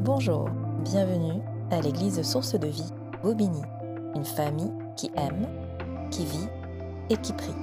Bonjour, 0.00 0.50
bienvenue 0.84 1.42
à 1.70 1.80
l'église 1.80 2.20
Source 2.22 2.54
de 2.54 2.66
Vie, 2.68 2.92
Bobigny, 3.22 3.62
une 4.14 4.24
famille 4.24 4.70
qui 4.96 5.10
aime, 5.16 5.46
qui 6.10 6.24
vit 6.24 6.48
et 7.10 7.16
qui 7.16 7.32
prie. 7.32 7.54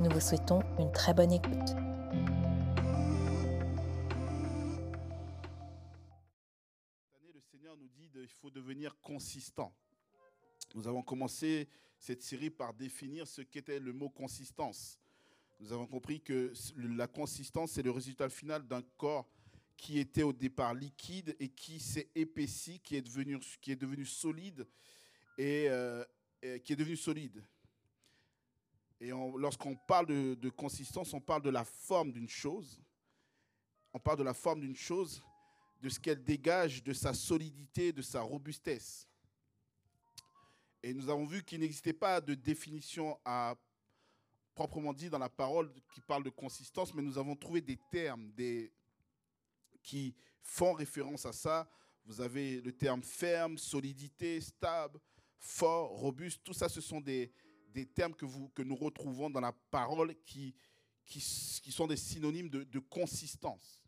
Nous 0.00 0.10
vous 0.10 0.20
souhaitons 0.20 0.60
une 0.78 0.90
très 0.90 1.12
bonne 1.12 1.32
écoute. 1.32 1.76
Le 7.34 7.40
Seigneur 7.40 7.76
nous 7.76 7.88
dit 7.88 8.08
qu'il 8.10 8.28
faut 8.28 8.50
devenir 8.50 8.98
consistant. 9.02 9.72
Nous 10.74 10.88
avons 10.88 11.02
commencé 11.02 11.68
cette 11.98 12.22
série 12.22 12.50
par 12.50 12.72
définir 12.72 13.26
ce 13.26 13.42
qu'était 13.42 13.78
le 13.80 13.92
mot 13.92 14.08
consistance. 14.08 14.98
Nous 15.60 15.72
avons 15.72 15.86
compris 15.86 16.22
que 16.22 16.52
la 16.76 17.06
consistance, 17.06 17.72
c'est 17.72 17.82
le 17.82 17.90
résultat 17.90 18.30
final 18.30 18.66
d'un 18.66 18.82
corps 18.96 19.28
qui 19.80 19.98
était 19.98 20.22
au 20.22 20.34
départ 20.34 20.74
liquide 20.74 21.34
et 21.40 21.48
qui 21.48 21.80
s'est 21.80 22.10
épaissi, 22.14 22.80
qui 22.80 22.96
est 22.96 23.00
devenu, 23.00 23.40
qui 23.62 23.72
est 23.72 23.76
devenu 23.76 24.04
solide 24.04 24.66
et, 25.38 25.70
euh, 25.70 26.04
qui 26.62 26.74
est 26.74 26.76
devenu 26.76 26.96
solide. 26.96 27.42
Et 29.00 29.10
on- 29.14 29.38
lorsqu'on 29.38 29.74
parle 29.76 30.04
de, 30.04 30.34
de 30.34 30.50
consistance, 30.50 31.14
on 31.14 31.20
parle 31.20 31.40
de 31.40 31.48
la 31.48 31.64
forme 31.64 32.12
d'une 32.12 32.28
chose. 32.28 32.78
On 33.94 33.98
parle 33.98 34.18
de 34.18 34.22
la 34.22 34.34
forme 34.34 34.60
d'une 34.60 34.76
chose, 34.76 35.22
de 35.80 35.88
ce 35.88 35.98
qu'elle 35.98 36.22
dégage, 36.22 36.84
de 36.84 36.92
sa 36.92 37.14
solidité, 37.14 37.90
de 37.90 38.02
sa 38.02 38.20
robustesse. 38.20 39.08
Et 40.82 40.92
nous 40.92 41.08
avons 41.08 41.24
vu 41.24 41.42
qu'il 41.42 41.60
n'existait 41.60 41.94
pas 41.94 42.20
de 42.20 42.34
définition 42.34 43.18
à 43.24 43.56
proprement 44.54 44.92
dit 44.92 45.08
dans 45.08 45.18
la 45.18 45.30
parole 45.30 45.72
qui 45.94 46.02
parle 46.02 46.22
de 46.22 46.28
consistance, 46.30 46.92
mais 46.92 47.00
nous 47.00 47.16
avons 47.16 47.34
trouvé 47.34 47.62
des 47.62 47.78
termes 47.90 48.30
des, 48.32 48.70
qui 49.82 50.14
font 50.42 50.72
référence 50.72 51.26
à 51.26 51.32
ça. 51.32 51.68
Vous 52.04 52.20
avez 52.20 52.60
le 52.60 52.72
terme 52.72 53.02
ferme, 53.02 53.58
solidité, 53.58 54.40
stable, 54.40 54.98
fort, 55.38 55.90
robuste. 55.90 56.42
Tout 56.44 56.52
ça, 56.52 56.68
ce 56.68 56.80
sont 56.80 57.00
des, 57.00 57.32
termes 57.94 58.14
que, 58.14 58.62
nous 58.62 58.76
retrouvons 58.76 59.30
dans 59.30 59.40
la 59.40 59.52
parole 59.52 60.14
qui 60.24 60.54
sont 61.70 61.86
des 61.86 61.96
synonymes 61.96 62.48
de, 62.48 62.64
de 62.64 62.78
consistance. 62.78 63.80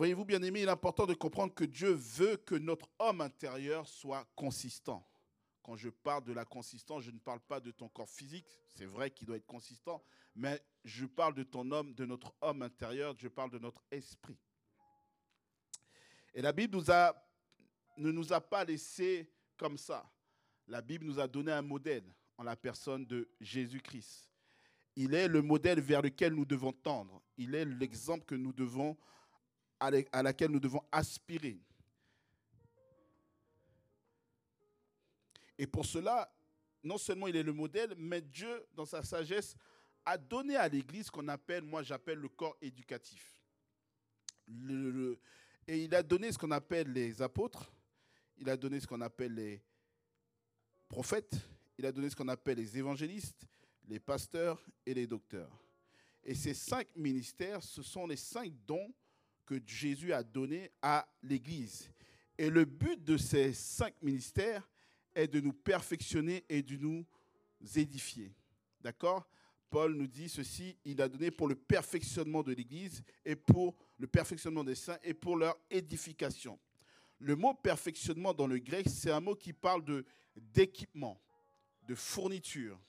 Voyez-vous, 0.00 0.24
bien 0.24 0.42
aimé, 0.42 0.62
il 0.62 0.68
est 0.68 0.70
important 0.70 1.04
de 1.04 1.12
comprendre 1.12 1.52
que 1.52 1.64
Dieu 1.64 1.90
veut 1.90 2.38
que 2.38 2.54
notre 2.54 2.88
homme 2.98 3.20
intérieur 3.20 3.86
soit 3.86 4.26
consistant. 4.34 5.06
Quand 5.70 5.76
je 5.76 5.88
parle 5.88 6.24
de 6.24 6.32
la 6.32 6.44
consistance, 6.44 7.04
je 7.04 7.12
ne 7.12 7.20
parle 7.20 7.38
pas 7.38 7.60
de 7.60 7.70
ton 7.70 7.88
corps 7.88 8.08
physique, 8.08 8.44
c'est 8.66 8.86
vrai 8.86 9.08
qu'il 9.08 9.28
doit 9.28 9.36
être 9.36 9.46
consistant, 9.46 10.02
mais 10.34 10.60
je 10.84 11.06
parle 11.06 11.32
de 11.32 11.44
ton 11.44 11.70
homme, 11.70 11.94
de 11.94 12.04
notre 12.04 12.34
homme 12.40 12.62
intérieur, 12.62 13.14
je 13.16 13.28
parle 13.28 13.52
de 13.52 13.60
notre 13.60 13.80
esprit. 13.92 14.36
Et 16.34 16.42
la 16.42 16.52
Bible 16.52 16.76
ne 17.98 18.10
nous 18.10 18.32
a 18.32 18.40
pas 18.40 18.64
laissé 18.64 19.30
comme 19.56 19.78
ça. 19.78 20.10
La 20.66 20.82
Bible 20.82 21.04
nous 21.04 21.20
a 21.20 21.28
donné 21.28 21.52
un 21.52 21.62
modèle 21.62 22.16
en 22.36 22.42
la 22.42 22.56
personne 22.56 23.06
de 23.06 23.30
Jésus-Christ. 23.40 24.28
Il 24.96 25.14
est 25.14 25.28
le 25.28 25.40
modèle 25.40 25.80
vers 25.80 26.02
lequel 26.02 26.34
nous 26.34 26.46
devons 26.46 26.72
tendre. 26.72 27.22
Il 27.36 27.54
est 27.54 27.64
l'exemple 27.64 28.24
que 28.24 28.34
nous 28.34 28.52
devons, 28.52 28.98
à 29.78 30.20
laquelle 30.20 30.50
nous 30.50 30.58
devons 30.58 30.82
aspirer. 30.90 31.60
Et 35.60 35.66
pour 35.66 35.84
cela, 35.84 36.34
non 36.82 36.96
seulement 36.96 37.26
il 37.26 37.36
est 37.36 37.42
le 37.42 37.52
modèle, 37.52 37.94
mais 37.98 38.22
Dieu, 38.22 38.66
dans 38.74 38.86
sa 38.86 39.02
sagesse, 39.02 39.54
a 40.06 40.16
donné 40.16 40.56
à 40.56 40.66
l'Église 40.66 41.08
ce 41.08 41.10
qu'on 41.10 41.28
appelle, 41.28 41.64
moi 41.64 41.82
j'appelle 41.82 42.16
le 42.16 42.30
corps 42.30 42.56
éducatif. 42.62 43.44
Et 45.68 45.84
il 45.84 45.94
a 45.94 46.02
donné 46.02 46.32
ce 46.32 46.38
qu'on 46.38 46.50
appelle 46.50 46.90
les 46.90 47.20
apôtres, 47.20 47.70
il 48.38 48.48
a 48.48 48.56
donné 48.56 48.80
ce 48.80 48.86
qu'on 48.86 49.02
appelle 49.02 49.34
les 49.34 49.62
prophètes, 50.88 51.36
il 51.76 51.84
a 51.84 51.92
donné 51.92 52.08
ce 52.08 52.16
qu'on 52.16 52.28
appelle 52.28 52.56
les 52.56 52.78
évangélistes, 52.78 53.46
les 53.86 54.00
pasteurs 54.00 54.64
et 54.86 54.94
les 54.94 55.06
docteurs. 55.06 55.62
Et 56.24 56.34
ces 56.34 56.54
cinq 56.54 56.88
ministères, 56.96 57.62
ce 57.62 57.82
sont 57.82 58.06
les 58.06 58.16
cinq 58.16 58.50
dons 58.66 58.94
que 59.44 59.60
Jésus 59.66 60.14
a 60.14 60.22
donnés 60.22 60.72
à 60.80 61.06
l'Église. 61.22 61.90
Et 62.38 62.48
le 62.48 62.64
but 62.64 63.04
de 63.04 63.18
ces 63.18 63.52
cinq 63.52 63.94
ministères 64.00 64.66
est 65.14 65.28
de 65.28 65.40
nous 65.40 65.52
perfectionner 65.52 66.44
et 66.48 66.62
de 66.62 66.76
nous 66.76 67.04
édifier. 67.76 68.32
D'accord? 68.80 69.26
Paul 69.68 69.94
nous 69.94 70.06
dit 70.06 70.28
ceci, 70.28 70.76
il 70.84 71.00
a 71.00 71.08
donné 71.08 71.30
pour 71.30 71.46
le 71.46 71.54
perfectionnement 71.54 72.42
de 72.42 72.52
l'Église 72.52 73.02
et 73.24 73.36
pour 73.36 73.76
le 73.98 74.06
perfectionnement 74.06 74.64
des 74.64 74.74
saints 74.74 74.98
et 75.02 75.14
pour 75.14 75.36
leur 75.36 75.56
édification. 75.70 76.58
Le 77.18 77.36
mot 77.36 77.54
perfectionnement 77.54 78.34
dans 78.34 78.46
le 78.46 78.58
grec, 78.58 78.88
c'est 78.88 79.10
un 79.10 79.20
mot 79.20 79.36
qui 79.36 79.52
parle 79.52 79.84
de 79.84 80.04
d'équipement, 80.54 81.20
de 81.86 81.94
fourniture, 81.94 82.80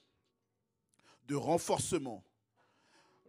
de 1.28 1.36
renforcement. 1.36 2.24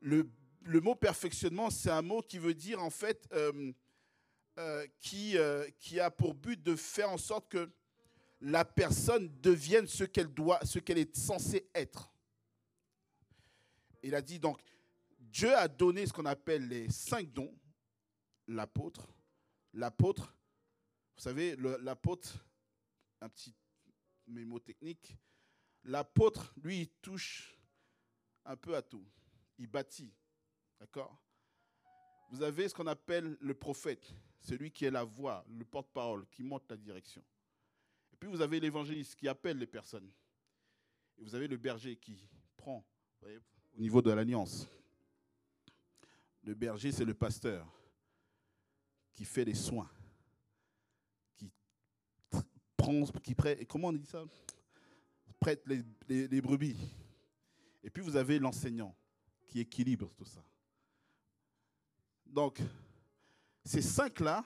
Le, 0.00 0.28
le 0.62 0.80
mot 0.80 0.94
perfectionnement, 0.94 1.70
c'est 1.70 1.90
un 1.90 2.02
mot 2.02 2.22
qui 2.22 2.38
veut 2.38 2.54
dire 2.54 2.82
en 2.82 2.90
fait 2.90 3.28
euh, 3.32 3.72
euh, 4.58 4.86
qui, 5.00 5.38
euh, 5.38 5.68
qui 5.78 5.98
a 5.98 6.10
pour 6.10 6.34
but 6.34 6.62
de 6.62 6.76
faire 6.76 7.10
en 7.10 7.18
sorte 7.18 7.48
que 7.48 7.70
la 8.42 8.64
personne 8.64 9.30
devienne 9.40 9.86
ce 9.86 10.02
qu'elle 10.04 10.32
doit, 10.32 10.64
ce 10.64 10.80
qu'elle 10.80 10.98
est 10.98 11.16
censée 11.16 11.70
être. 11.74 12.12
Il 14.02 14.14
a 14.16 14.20
dit 14.20 14.40
donc, 14.40 14.60
Dieu 15.18 15.54
a 15.56 15.68
donné 15.68 16.06
ce 16.06 16.12
qu'on 16.12 16.26
appelle 16.26 16.66
les 16.66 16.90
cinq 16.90 17.32
dons, 17.32 17.54
l'apôtre, 18.48 19.08
l'apôtre, 19.72 20.36
vous 21.16 21.22
savez, 21.22 21.54
l'apôtre, 21.56 22.44
un 23.20 23.28
petit 23.28 23.54
mémo 24.26 24.58
technique, 24.58 25.16
l'apôtre, 25.84 26.52
lui, 26.62 26.80
il 26.80 26.88
touche 27.00 27.56
un 28.44 28.56
peu 28.56 28.74
à 28.74 28.82
tout. 28.82 29.06
Il 29.58 29.68
bâtit, 29.68 30.12
d'accord? 30.80 31.16
Vous 32.30 32.42
avez 32.42 32.68
ce 32.68 32.74
qu'on 32.74 32.88
appelle 32.88 33.36
le 33.40 33.54
prophète, 33.54 34.12
celui 34.40 34.72
qui 34.72 34.84
est 34.84 34.90
la 34.90 35.04
voix, 35.04 35.44
le 35.48 35.64
porte-parole, 35.64 36.26
qui 36.28 36.42
montre 36.42 36.66
la 36.70 36.76
direction. 36.76 37.22
Puis 38.22 38.30
vous 38.30 38.40
avez 38.40 38.60
l'évangéliste 38.60 39.16
qui 39.16 39.26
appelle 39.26 39.58
les 39.58 39.66
personnes. 39.66 40.08
Et 41.18 41.24
vous 41.24 41.34
avez 41.34 41.48
le 41.48 41.56
berger 41.56 41.96
qui 41.96 42.24
prend, 42.56 42.86
voyez, 43.20 43.40
au 43.76 43.80
niveau 43.80 44.00
de 44.00 44.12
l'alliance. 44.12 44.68
Le 46.44 46.54
berger, 46.54 46.92
c'est 46.92 47.04
le 47.04 47.14
pasteur 47.14 47.66
qui 49.12 49.24
fait 49.24 49.44
les 49.44 49.56
soins, 49.56 49.90
qui 51.36 51.50
prend, 52.76 53.06
qui 53.24 53.34
prête, 53.34 53.66
comment 53.66 53.88
on 53.88 53.92
dit 53.92 54.06
ça? 54.06 54.24
Prête 55.40 55.66
les, 55.66 55.82
les- 56.28 56.40
brebis. 56.40 56.78
Et 57.82 57.90
puis 57.90 58.04
vous 58.04 58.14
avez 58.14 58.38
l'enseignant 58.38 58.96
qui 59.48 59.58
équilibre 59.58 60.14
tout 60.14 60.26
ça. 60.26 60.44
Donc, 62.24 62.60
ces 63.64 63.82
cinq-là, 63.82 64.44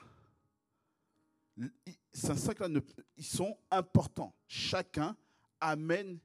ces 2.17 2.35
cinq-là, 2.35 2.67
ils 3.15 3.23
sont 3.23 3.57
importants. 3.69 4.33
Chacun 4.47 5.15
amène 5.59 6.19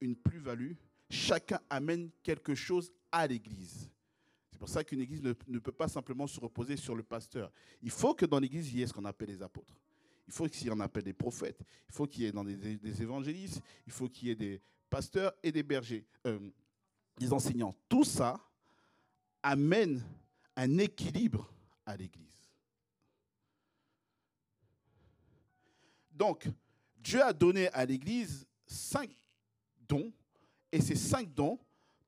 une 0.00 0.16
plus-value, 0.16 0.72
chacun 1.08 1.60
amène 1.70 2.10
quelque 2.22 2.54
chose 2.54 2.92
à 3.12 3.26
l'Église. 3.26 3.88
C'est 4.50 4.58
pour 4.58 4.68
ça 4.68 4.82
qu'une 4.82 5.00
Église 5.00 5.22
ne, 5.22 5.32
ne 5.46 5.58
peut 5.60 5.72
pas 5.72 5.86
simplement 5.86 6.26
se 6.26 6.40
reposer 6.40 6.76
sur 6.76 6.96
le 6.96 7.04
pasteur. 7.04 7.52
Il 7.82 7.90
faut 7.90 8.14
que 8.14 8.26
dans 8.26 8.40
l'Église, 8.40 8.72
il 8.72 8.80
y 8.80 8.82
ait 8.82 8.86
ce 8.86 8.92
qu'on 8.92 9.04
appelle 9.04 9.28
les 9.28 9.40
apôtres. 9.42 9.74
Il 10.26 10.32
faut 10.32 10.46
qu'il 10.46 10.66
y 10.66 10.70
en 10.70 10.80
appelle 10.80 11.04
des 11.04 11.14
prophètes. 11.14 11.60
Il 11.88 11.94
faut 11.94 12.06
qu'il 12.06 12.24
y 12.24 12.26
ait 12.26 12.32
dans 12.32 12.44
des, 12.44 12.76
des 12.76 13.02
évangélistes. 13.02 13.62
Il 13.86 13.92
faut 13.92 14.08
qu'il 14.08 14.28
y 14.28 14.30
ait 14.32 14.36
des 14.36 14.60
pasteurs 14.90 15.32
et 15.42 15.52
des 15.52 15.62
bergers, 15.62 16.04
euh, 16.26 16.50
des 17.16 17.32
enseignants. 17.32 17.74
Tout 17.88 18.04
ça 18.04 18.38
amène 19.42 20.02
un 20.56 20.78
équilibre 20.78 21.50
à 21.86 21.96
l'Église. 21.96 22.37
Donc, 26.18 26.48
Dieu 26.96 27.22
a 27.22 27.32
donné 27.32 27.68
à 27.68 27.84
l'Église 27.84 28.44
cinq 28.66 29.08
dons, 29.88 30.12
et 30.72 30.80
ces 30.80 30.96
cinq 30.96 31.32
dons, 31.32 31.60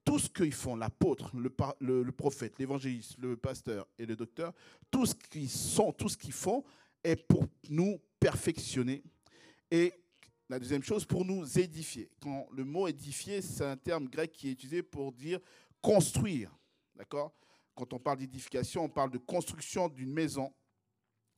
tout 0.04 0.18
ce 0.18 0.28
qu'ils 0.28 0.52
font, 0.52 0.74
l'apôtre, 0.74 1.30
le, 1.36 2.10
prophète, 2.10 2.58
l'évangéliste, 2.58 3.16
le 3.18 3.36
pasteur 3.36 3.86
et 3.96 4.06
le 4.06 4.16
docteur, 4.16 4.52
tout 4.90 5.06
ce 5.06 5.14
qu'ils 5.14 5.48
sont, 5.48 5.92
tout 5.92 6.08
ce 6.08 6.16
qu'ils 6.16 6.32
font 6.32 6.64
est 7.04 7.14
pour 7.14 7.46
nous 7.68 8.00
perfectionner. 8.18 9.04
Et 9.70 9.94
la 10.48 10.58
deuxième 10.58 10.82
chose, 10.82 11.04
pour 11.04 11.24
nous 11.24 11.46
édifier. 11.56 12.10
Quand 12.20 12.48
le 12.52 12.64
mot 12.64 12.88
édifier, 12.88 13.40
c'est 13.40 13.64
un 13.64 13.76
terme 13.76 14.08
grec 14.08 14.32
qui 14.32 14.48
est 14.48 14.52
utilisé 14.52 14.82
pour 14.82 15.12
dire 15.12 15.38
construire. 15.80 16.50
D'accord? 16.96 17.32
Quand 17.76 17.92
on 17.92 18.00
parle 18.00 18.18
d'édification, 18.18 18.84
on 18.84 18.88
parle 18.88 19.12
de 19.12 19.18
construction 19.18 19.88
d'une 19.88 20.12
maison, 20.12 20.52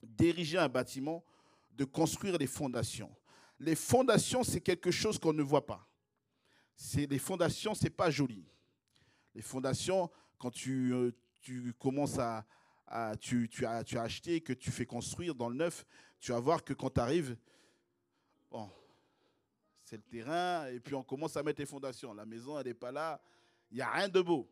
d'ériger 0.02 0.56
un 0.56 0.70
bâtiment, 0.70 1.22
de 1.72 1.84
construire 1.84 2.38
les 2.38 2.46
fondations. 2.46 3.14
Les 3.58 3.74
fondations, 3.74 4.42
c'est 4.42 4.60
quelque 4.60 4.90
chose 4.90 5.18
qu'on 5.18 5.32
ne 5.32 5.42
voit 5.42 5.66
pas. 5.66 5.88
C'est 6.74 7.06
les 7.06 7.18
fondations, 7.18 7.74
c'est 7.74 7.90
pas 7.90 8.10
joli. 8.10 8.44
Les 9.34 9.42
fondations, 9.42 10.10
quand 10.38 10.50
tu, 10.50 10.92
euh, 10.92 11.12
commences 11.78 12.18
à, 12.18 12.44
tu, 13.20 13.48
as, 13.64 13.84
acheté, 14.00 14.40
que 14.40 14.52
tu 14.52 14.70
fais 14.70 14.86
construire 14.86 15.34
dans 15.34 15.48
le 15.48 15.56
neuf, 15.56 15.86
tu 16.20 16.32
vas 16.32 16.40
voir 16.40 16.64
que 16.64 16.74
quand 16.74 16.90
tu 16.90 17.00
arrives, 17.00 17.36
c'est 19.84 19.96
le 19.96 20.02
terrain, 20.02 20.66
et 20.68 20.80
puis 20.80 20.94
on 20.94 21.02
commence 21.02 21.36
à 21.36 21.42
mettre 21.42 21.60
les 21.60 21.66
fondations. 21.66 22.14
La 22.14 22.24
maison, 22.24 22.58
elle 22.58 22.66
n'est 22.66 22.74
pas 22.74 22.92
là, 22.92 23.20
il 23.70 23.76
n'y 23.76 23.82
a 23.82 23.90
rien 23.90 24.08
de 24.08 24.20
beau. 24.20 24.50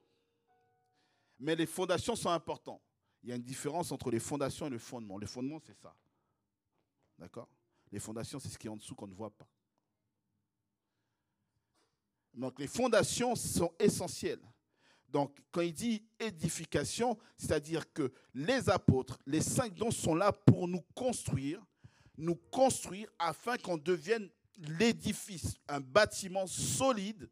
Mais 1.38 1.56
les 1.56 1.66
fondations 1.66 2.14
sont 2.14 2.30
importantes. 2.30 2.82
Il 3.22 3.30
y 3.30 3.32
a 3.32 3.36
une 3.36 3.42
différence 3.42 3.92
entre 3.92 4.10
les 4.10 4.20
fondations 4.20 4.66
et 4.66 4.70
le 4.70 4.78
fondement. 4.78 5.18
Le 5.18 5.26
fondement, 5.26 5.58
c'est 5.58 5.76
ça. 5.80 5.94
D'accord? 7.20 7.48
Les 7.92 8.00
fondations, 8.00 8.40
c'est 8.40 8.48
ce 8.48 8.58
qui 8.58 8.66
est 8.66 8.70
en 8.70 8.76
dessous 8.76 8.94
qu'on 8.94 9.06
ne 9.06 9.14
voit 9.14 9.30
pas. 9.30 9.46
Donc 12.32 12.58
les 12.58 12.66
fondations 12.66 13.36
sont 13.36 13.72
essentielles. 13.78 14.40
Donc 15.06 15.36
quand 15.50 15.60
il 15.60 15.74
dit 15.74 16.02
édification, 16.18 17.18
c'est-à-dire 17.36 17.92
que 17.92 18.12
les 18.32 18.70
apôtres, 18.70 19.18
les 19.26 19.42
cinq 19.42 19.74
dons 19.74 19.90
sont 19.90 20.14
là 20.14 20.32
pour 20.32 20.66
nous 20.66 20.82
construire, 20.94 21.62
nous 22.16 22.36
construire 22.36 23.10
afin 23.18 23.58
qu'on 23.58 23.76
devienne 23.76 24.30
l'édifice, 24.56 25.56
un 25.68 25.80
bâtiment 25.80 26.46
solide 26.46 27.28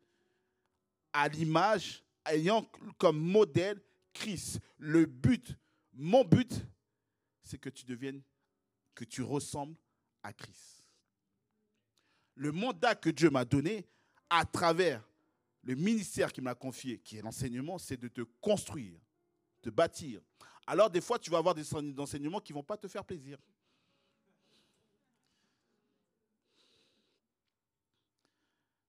à 1.13 1.29
l'image, 1.29 2.05
ayant 2.27 2.69
comme 2.99 3.19
modèle 3.19 3.81
Christ. 4.13 4.61
Le 4.77 5.07
but, 5.07 5.57
mon 5.93 6.25
but, 6.25 6.53
c'est 7.43 7.59
que 7.59 7.71
tu 7.71 7.87
deviennes, 7.87 8.23
que 8.99 9.05
tu 9.05 9.23
ressembles 9.23 9.77
à 10.25 10.33
Christ. 10.33 10.85
Le 12.35 12.51
mandat 12.51 12.97
que 12.97 13.11
Dieu 13.11 13.31
m'a 13.31 13.45
donné 13.45 13.87
à 14.29 14.45
travers 14.45 15.09
le 15.63 15.77
ministère 15.77 16.33
qu'il 16.33 16.43
m'a 16.43 16.57
confié, 16.57 16.99
qui 16.99 17.17
est 17.17 17.23
l'enseignement, 17.23 17.79
c'est 17.79 17.97
de 17.97 18.09
te 18.09 18.23
construire, 18.41 18.99
de 19.63 19.71
bâtir. 19.71 20.21
Alors 20.67 20.91
des 20.91 21.01
fois, 21.01 21.17
tu 21.17 21.31
vas 21.31 21.39
avoir 21.39 21.55
des 21.55 21.65
enseignements 21.97 22.41
qui 22.41 22.53
ne 22.53 22.59
vont 22.59 22.65
pas 22.65 22.77
te 22.77 22.89
faire 22.89 23.05
plaisir. 23.05 23.39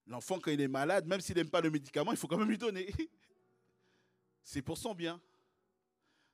L'enfant, 0.07 0.39
quand 0.39 0.50
il 0.50 0.59
est 0.59 0.67
malade, 0.67 1.06
même 1.06 1.21
s'il 1.21 1.35
n'aime 1.35 1.51
pas 1.51 1.61
le 1.61 1.69
médicament, 1.69 2.09
il 2.09 2.17
faut 2.17 2.27
quand 2.27 2.38
même 2.38 2.50
lui 2.50 2.57
donner. 2.57 2.91
C'est 4.44 4.63
pour 4.63 4.79
son 4.79 4.95
bien. 4.95 5.21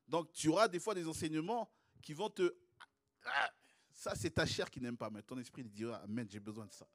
Donc, 0.07 0.31
tu 0.31 0.47
auras 0.47 0.69
des 0.69 0.79
fois 0.79 0.95
des 0.95 1.05
enseignements 1.09 1.69
qui 2.01 2.13
vont 2.13 2.29
te... 2.29 2.55
Ah, 3.95 4.09
ça, 4.09 4.15
c'est 4.15 4.31
ta 4.31 4.45
chair 4.45 4.69
qui 4.69 4.81
n'aime 4.81 4.97
pas, 4.97 5.09
mais 5.09 5.21
ton 5.21 5.37
esprit 5.37 5.63
dira, 5.63 5.97
Amen, 5.97 6.27
j'ai 6.29 6.39
besoin 6.39 6.65
de 6.65 6.73
ça. 6.73 6.87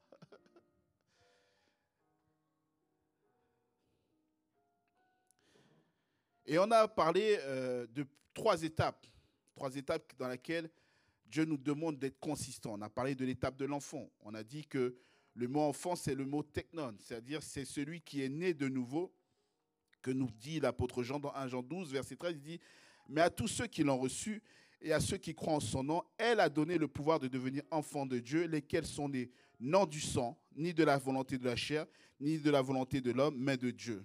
Et 6.47 6.59
on 6.59 6.71
a 6.71 6.89
parlé 6.89 7.39
euh, 7.43 7.87
de 7.89 8.07
trois 8.35 8.63
étapes, 8.63 9.07
trois 9.55 9.75
étapes 9.77 10.13
dans 10.19 10.29
lesquelles 10.29 10.69
Dieu 11.27 11.45
nous 11.45 11.57
demande 11.57 11.99
d'être 11.99 12.19
consistant. 12.19 12.75
On 12.75 12.83
a 12.83 12.91
parlé 12.91 13.15
de 13.15 13.25
l'étape 13.25 13.57
de 13.57 13.67
l'enfant. 13.67 14.11
On 14.21 14.35
a 14.35 14.43
dit 14.43 14.67
que 14.67 14.97
le 15.35 15.47
mot 15.47 15.61
enfant, 15.61 15.95
c'est 15.95 16.15
le 16.15 16.25
mot 16.25 16.43
technon, 16.43 16.97
c'est-à-dire 16.99 17.43
c'est 17.43 17.65
celui 17.65 18.01
qui 18.01 18.23
est 18.23 18.29
né 18.29 18.53
de 18.53 18.69
nouveau, 18.69 19.15
que 20.03 20.11
nous 20.11 20.31
dit 20.33 20.59
l'apôtre 20.59 21.05
Jean 21.05 21.21
dans 21.21 21.33
1 21.35 21.47
Jean 21.49 21.63
12, 21.63 21.93
verset 21.93 22.17
13, 22.17 22.35
il 22.35 22.41
dit, 22.41 22.61
mais 23.09 23.21
à 23.21 23.31
tous 23.31 23.47
ceux 23.47 23.69
qui 23.69 23.85
l'ont 23.85 23.99
reçu 23.99 24.43
et 24.83 24.93
à 24.93 25.01
ceux 25.01 25.17
qui 25.19 25.35
croient 25.35 25.55
en 25.55 25.61
son 25.61 25.83
nom, 25.83 26.03
elle 26.17 26.41
a 26.41 26.49
donné 26.49 26.79
le 26.79 26.89
pouvoir 26.89 27.21
de 27.21 27.29
devenir 27.29 27.63
enfants 27.71 28.07
de 28.07 28.19
Dieu, 28.19 28.47
lesquels 28.47 28.87
sont 28.87 29.09
nés 29.09 29.31
non 29.59 29.85
du 29.85 30.01
sang, 30.01 30.39
ni 30.57 30.73
de 30.73 30.85
la 30.85 30.97
volonté 30.97 31.39
de 31.39 31.45
la 31.45 31.57
chair, 31.57 31.87
ni 32.19 32.39
de 32.39 32.51
la 32.51 32.63
volonté 32.63 33.01
de 33.01 33.13
l'homme, 33.13 33.37
mais 33.39 33.57
de 33.57 33.71
Dieu. 33.71 34.05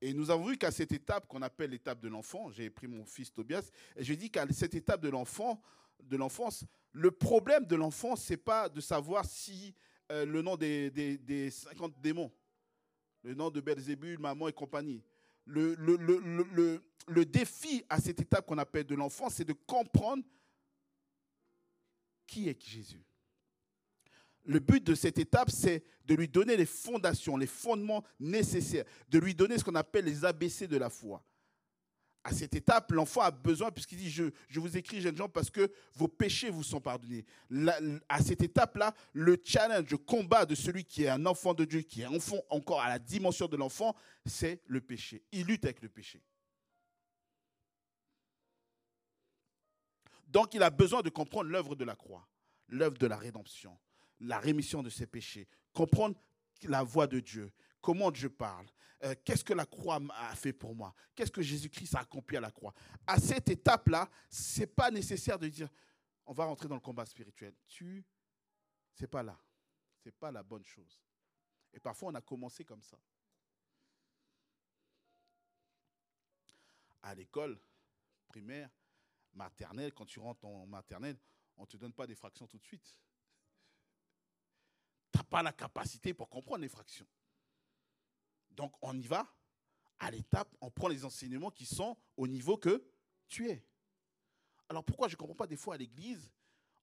Et 0.00 0.12
nous 0.12 0.30
avons 0.30 0.46
vu 0.46 0.56
qu'à 0.56 0.70
cette 0.70 0.92
étape 0.92 1.26
qu'on 1.26 1.42
appelle 1.42 1.70
l'étape 1.70 2.00
de 2.00 2.08
l'enfant, 2.08 2.50
j'ai 2.50 2.70
pris 2.70 2.86
mon 2.86 3.04
fils 3.04 3.32
Tobias, 3.32 3.70
et 3.96 4.04
je 4.04 4.14
dis 4.14 4.30
qu'à 4.30 4.46
cette 4.52 4.74
étape 4.74 5.00
de 5.00 5.08
l'enfant, 5.08 5.60
de 6.02 6.16
l'enfance, 6.16 6.64
le 6.92 7.10
problème 7.10 7.64
de 7.66 7.76
l'enfant, 7.76 8.16
c'est 8.16 8.36
pas 8.36 8.68
de 8.68 8.80
savoir 8.80 9.24
si 9.24 9.74
euh, 10.10 10.24
le 10.24 10.42
nom 10.42 10.56
des, 10.56 10.90
des, 10.90 11.50
50 11.50 12.00
démons, 12.00 12.32
le 13.22 13.34
nom 13.34 13.50
de 13.50 13.60
Belzébul, 13.60 14.18
maman 14.18 14.48
et 14.48 14.52
compagnie. 14.52 15.02
Le, 15.48 15.74
le, 15.76 15.96
le, 15.96 16.82
le 17.08 17.24
défi 17.24 17.84
à 17.88 18.00
cette 18.00 18.20
étape 18.20 18.46
qu'on 18.46 18.58
appelle 18.58 18.84
de 18.84 18.94
l'enfant, 18.94 19.30
c'est 19.30 19.44
de 19.44 19.54
comprendre 19.54 20.22
qui 22.26 22.48
est 22.48 22.62
Jésus. 22.62 23.02
Le 24.44 24.60
but 24.60 24.84
de 24.84 24.94
cette 24.94 25.18
étape, 25.18 25.50
c'est 25.50 25.82
de 26.04 26.14
lui 26.14 26.28
donner 26.28 26.56
les 26.56 26.66
fondations, 26.66 27.36
les 27.36 27.46
fondements 27.46 28.04
nécessaires, 28.20 28.84
de 29.08 29.18
lui 29.18 29.34
donner 29.34 29.58
ce 29.58 29.64
qu'on 29.64 29.74
appelle 29.74 30.04
les 30.04 30.24
ABC 30.24 30.66
de 30.68 30.76
la 30.76 30.90
foi 30.90 31.22
à 32.28 32.32
cette 32.32 32.54
étape, 32.54 32.92
l'enfant 32.92 33.22
a 33.22 33.30
besoin, 33.30 33.70
puisqu'il 33.70 33.96
dit, 33.96 34.10
je, 34.10 34.60
vous 34.60 34.76
écris, 34.76 35.00
jeunes 35.00 35.16
gens, 35.16 35.30
parce 35.30 35.48
que 35.48 35.72
vos 35.94 36.08
péchés 36.08 36.50
vous 36.50 36.62
sont 36.62 36.80
pardonnés. 36.80 37.24
à 38.06 38.22
cette 38.22 38.42
étape-là, 38.42 38.94
le 39.14 39.40
challenge, 39.42 39.90
le 39.90 39.96
combat 39.96 40.44
de 40.44 40.54
celui 40.54 40.84
qui 40.84 41.04
est 41.04 41.08
un 41.08 41.24
enfant 41.24 41.54
de 41.54 41.64
Dieu, 41.64 41.80
qui 41.80 42.02
est 42.02 42.06
enfant 42.06 42.36
encore 42.50 42.82
à 42.82 42.90
la 42.90 42.98
dimension 42.98 43.46
de 43.46 43.56
l'enfant, 43.56 43.96
c'est 44.26 44.60
le 44.66 44.82
péché. 44.82 45.22
Il 45.32 45.46
lutte 45.46 45.64
avec 45.64 45.80
le 45.80 45.88
péché. 45.88 46.22
Donc 50.26 50.52
il 50.52 50.62
a 50.62 50.68
besoin 50.68 51.00
de 51.00 51.08
comprendre 51.08 51.48
l'œuvre 51.48 51.74
de 51.76 51.84
la 51.86 51.96
croix, 51.96 52.28
l'œuvre 52.68 52.98
de 52.98 53.06
la 53.06 53.16
rédemption, 53.16 53.78
la 54.20 54.38
rémission 54.38 54.82
de 54.82 54.90
ses 54.90 55.06
péchés, 55.06 55.48
comprendre 55.72 56.14
la 56.64 56.82
voix 56.82 57.06
de 57.06 57.20
Dieu, 57.20 57.50
comment 57.80 58.10
Dieu 58.10 58.28
parle, 58.28 58.66
euh, 59.04 59.14
qu'est-ce 59.24 59.44
que 59.44 59.52
la 59.52 59.66
croix 59.66 60.00
a 60.10 60.34
fait 60.34 60.52
pour 60.52 60.74
moi, 60.74 60.94
qu'est-ce 61.14 61.30
que 61.30 61.42
Jésus-Christ 61.42 61.94
a 61.94 62.00
accompli 62.00 62.36
à 62.36 62.40
la 62.40 62.50
croix? 62.50 62.74
À 63.06 63.18
cette 63.18 63.48
étape-là, 63.48 64.10
ce 64.28 64.60
n'est 64.60 64.66
pas 64.66 64.90
nécessaire 64.90 65.38
de 65.38 65.48
dire, 65.48 65.68
on 66.26 66.32
va 66.32 66.44
rentrer 66.44 66.68
dans 66.68 66.74
le 66.74 66.80
combat 66.80 67.06
spirituel. 67.06 67.54
Tu, 67.66 68.04
c'est 68.92 69.06
pas 69.06 69.22
là. 69.22 69.38
Ce 70.02 70.08
n'est 70.08 70.12
pas 70.12 70.30
la 70.30 70.42
bonne 70.42 70.64
chose. 70.64 71.00
Et 71.72 71.80
parfois, 71.80 72.10
on 72.10 72.14
a 72.14 72.20
commencé 72.20 72.64
comme 72.64 72.82
ça. 72.82 72.98
À 77.02 77.14
l'école 77.14 77.58
primaire, 78.26 78.70
maternelle, 79.32 79.92
quand 79.94 80.06
tu 80.06 80.18
rentres 80.18 80.44
en 80.44 80.66
maternelle, 80.66 81.18
on 81.56 81.62
ne 81.62 81.66
te 81.66 81.76
donne 81.76 81.92
pas 81.92 82.06
des 82.06 82.14
fractions 82.14 82.46
tout 82.46 82.58
de 82.58 82.64
suite. 82.64 82.98
Tu 85.12 85.18
n'as 85.18 85.24
pas 85.24 85.42
la 85.42 85.52
capacité 85.52 86.12
pour 86.12 86.28
comprendre 86.28 86.62
les 86.62 86.68
fractions. 86.68 87.06
Donc 88.58 88.72
on 88.82 88.98
y 88.98 89.06
va 89.06 89.24
à 90.00 90.10
l'étape, 90.10 90.52
on 90.60 90.68
prend 90.68 90.88
les 90.88 91.04
enseignements 91.04 91.50
qui 91.50 91.64
sont 91.64 91.96
au 92.16 92.26
niveau 92.26 92.56
que 92.56 92.84
tu 93.28 93.48
es. 93.48 93.64
Alors 94.68 94.84
pourquoi 94.84 95.06
je 95.06 95.14
ne 95.14 95.18
comprends 95.18 95.36
pas 95.36 95.46
des 95.46 95.56
fois 95.56 95.76
à 95.76 95.78
l'église, 95.78 96.28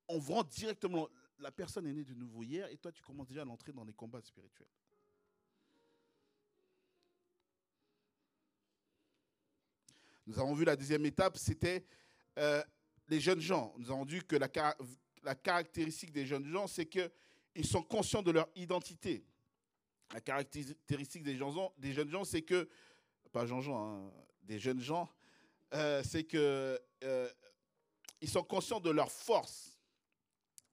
on 0.08 0.18
rentre 0.20 0.50
directement, 0.52 1.10
la 1.38 1.52
personne 1.52 1.86
est 1.86 1.92
née 1.92 2.06
de 2.06 2.14
nouveau 2.14 2.44
hier 2.44 2.70
et 2.72 2.78
toi 2.78 2.94
tu 2.94 3.04
commences 3.04 3.28
déjà 3.28 3.42
à 3.42 3.46
l'entrer 3.46 3.74
dans 3.74 3.84
des 3.84 3.92
combats 3.92 4.22
spirituels. 4.22 4.70
Nous 10.26 10.40
avons 10.40 10.54
vu 10.54 10.64
la 10.64 10.78
deuxième 10.78 11.06
étape, 11.06 11.38
c'était 11.38 11.86
euh, 12.38 12.64
les 13.10 13.20
jeunes 13.20 13.42
gens. 13.42 13.76
Nous 13.78 13.92
avons 13.92 14.06
vu 14.06 14.24
que 14.24 14.38
la 14.38 15.36
caractéristique 15.36 16.14
des 16.14 16.26
jeunes 16.26 16.48
gens, 16.48 16.68
c'est 16.68 16.86
qu'ils 16.86 17.68
sont 17.68 17.84
conscients 17.84 18.24
de 18.24 18.32
leur 18.32 18.48
identité 18.56 19.26
la 20.14 20.22
caractéristique 20.22 21.24
des, 21.24 21.36
gens, 21.36 21.74
des 21.78 21.94
jeunes 21.94 22.10
gens, 22.10 22.24
c'est 22.24 22.42
que, 22.42 22.70
pas 23.32 23.46
Jean-Jean, 23.46 24.06
hein, 24.06 24.12
des 24.44 24.60
jeunes 24.60 24.82
gens, 24.82 25.10
euh, 25.74 26.04
c'est 26.04 26.24
que 26.24 26.80
euh, 27.04 27.30
ils 28.22 28.30
sont 28.30 28.44
conscients 28.44 28.80
de 28.80 28.90
leur 28.90 29.12
force. 29.12 29.78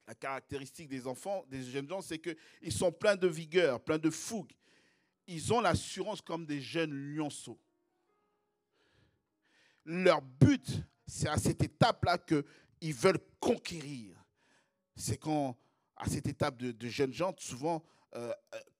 La 0.07 0.15
caractéristique 0.15 0.89
des 0.89 1.07
enfants, 1.07 1.45
des 1.47 1.63
jeunes 1.63 1.87
gens, 1.87 2.01
c'est 2.01 2.19
qu'ils 2.19 2.73
sont 2.73 2.91
pleins 2.91 3.15
de 3.15 3.27
vigueur, 3.27 3.79
pleins 3.81 3.97
de 3.97 4.09
fougue. 4.09 4.51
Ils 5.27 5.53
ont 5.53 5.61
l'assurance 5.61 6.21
comme 6.21 6.45
des 6.45 6.61
jeunes 6.61 6.91
lionceaux. 6.91 7.59
Leur 9.85 10.21
but, 10.21 10.65
c'est 11.07 11.29
à 11.29 11.37
cette 11.37 11.63
étape-là 11.63 12.17
qu'ils 12.17 12.93
veulent 12.93 13.19
conquérir. 13.39 14.17
C'est 14.95 15.17
quand, 15.17 15.57
à 15.95 16.07
cette 16.07 16.27
étape 16.27 16.57
de, 16.57 16.87
jeunes 16.87 17.13
gens, 17.13 17.33
souvent, 17.37 17.83
euh, 18.15 18.33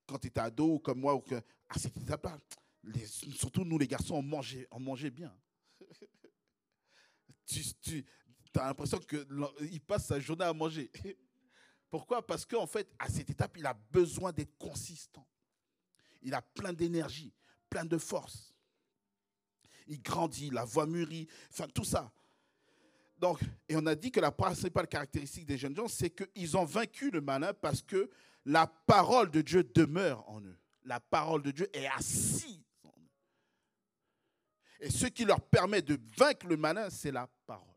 quand 0.05 0.19
tu 0.19 0.27
étais 0.27 0.39
ado, 0.39 0.79
comme 0.79 1.00
moi, 1.00 1.15
ou 1.15 1.22
que, 1.22 1.36
à 1.36 1.77
cette 1.77 1.98
étape-là, 1.98 2.38
surtout 3.36 3.63
nous 3.63 3.77
les 3.77 3.88
garçons, 3.88 4.15
on 4.15 4.22
mangeait, 4.22 4.67
on 4.72 4.79
mangeait 4.79 5.12
bien. 5.12 5.33
tu, 7.45 8.05
as 8.55 8.67
l'impression 8.67 9.00
qu'il 9.00 9.81
passe 9.81 10.07
sa 10.07 10.19
journée 10.19 10.45
à 10.45 10.53
manger. 10.53 10.91
Pourquoi? 11.89 12.25
Parce 12.25 12.45
qu'en 12.45 12.67
fait, 12.67 12.91
à 13.00 13.10
cette 13.10 13.29
étape, 13.29 13.55
il 13.57 13.65
a 13.65 13.74
besoin 13.74 14.31
d'être 14.31 14.57
consistant. 14.57 15.27
Il 16.22 16.33
a 16.33 16.41
plein 16.41 16.74
d'énergie, 16.74 17.33
plein 17.69 17.86
de 17.86 17.98
force. 17.98 18.53
Il 19.88 20.01
grandit, 20.01 20.50
la 20.50 20.63
voix 20.63 20.86
mûrit, 20.86 21.27
enfin 21.51 21.67
tout 21.67 21.83
ça. 21.83 22.12
Donc, 23.17 23.39
et 23.69 23.75
on 23.75 23.86
a 23.86 23.95
dit 23.95 24.12
que 24.12 24.19
la 24.19 24.31
principale 24.31 24.88
caractéristique 24.88 25.45
des 25.45 25.57
jeunes 25.57 25.75
gens, 25.75 25.88
c'est 25.88 26.10
qu'ils 26.10 26.57
ont 26.57 26.65
vaincu 26.65 27.12
le 27.12 27.22
malin 27.22 27.53
parce 27.53 27.81
que 27.81 28.10
la 28.45 28.67
parole 28.67 29.31
de 29.31 29.41
Dieu 29.41 29.63
demeure 29.63 30.27
en 30.29 30.41
eux. 30.41 30.57
La 30.83 31.00
parole 31.00 31.43
de 31.43 31.51
Dieu 31.51 31.69
est 31.73 31.88
assise 31.88 32.63
en 32.83 32.89
eux. 32.89 33.09
Et 34.81 34.89
ce 34.89 35.07
qui 35.07 35.25
leur 35.25 35.41
permet 35.41 35.81
de 35.81 35.97
vaincre 36.17 36.47
le 36.47 36.57
malin, 36.57 36.89
c'est 36.89 37.12
la 37.12 37.27
parole. 37.45 37.67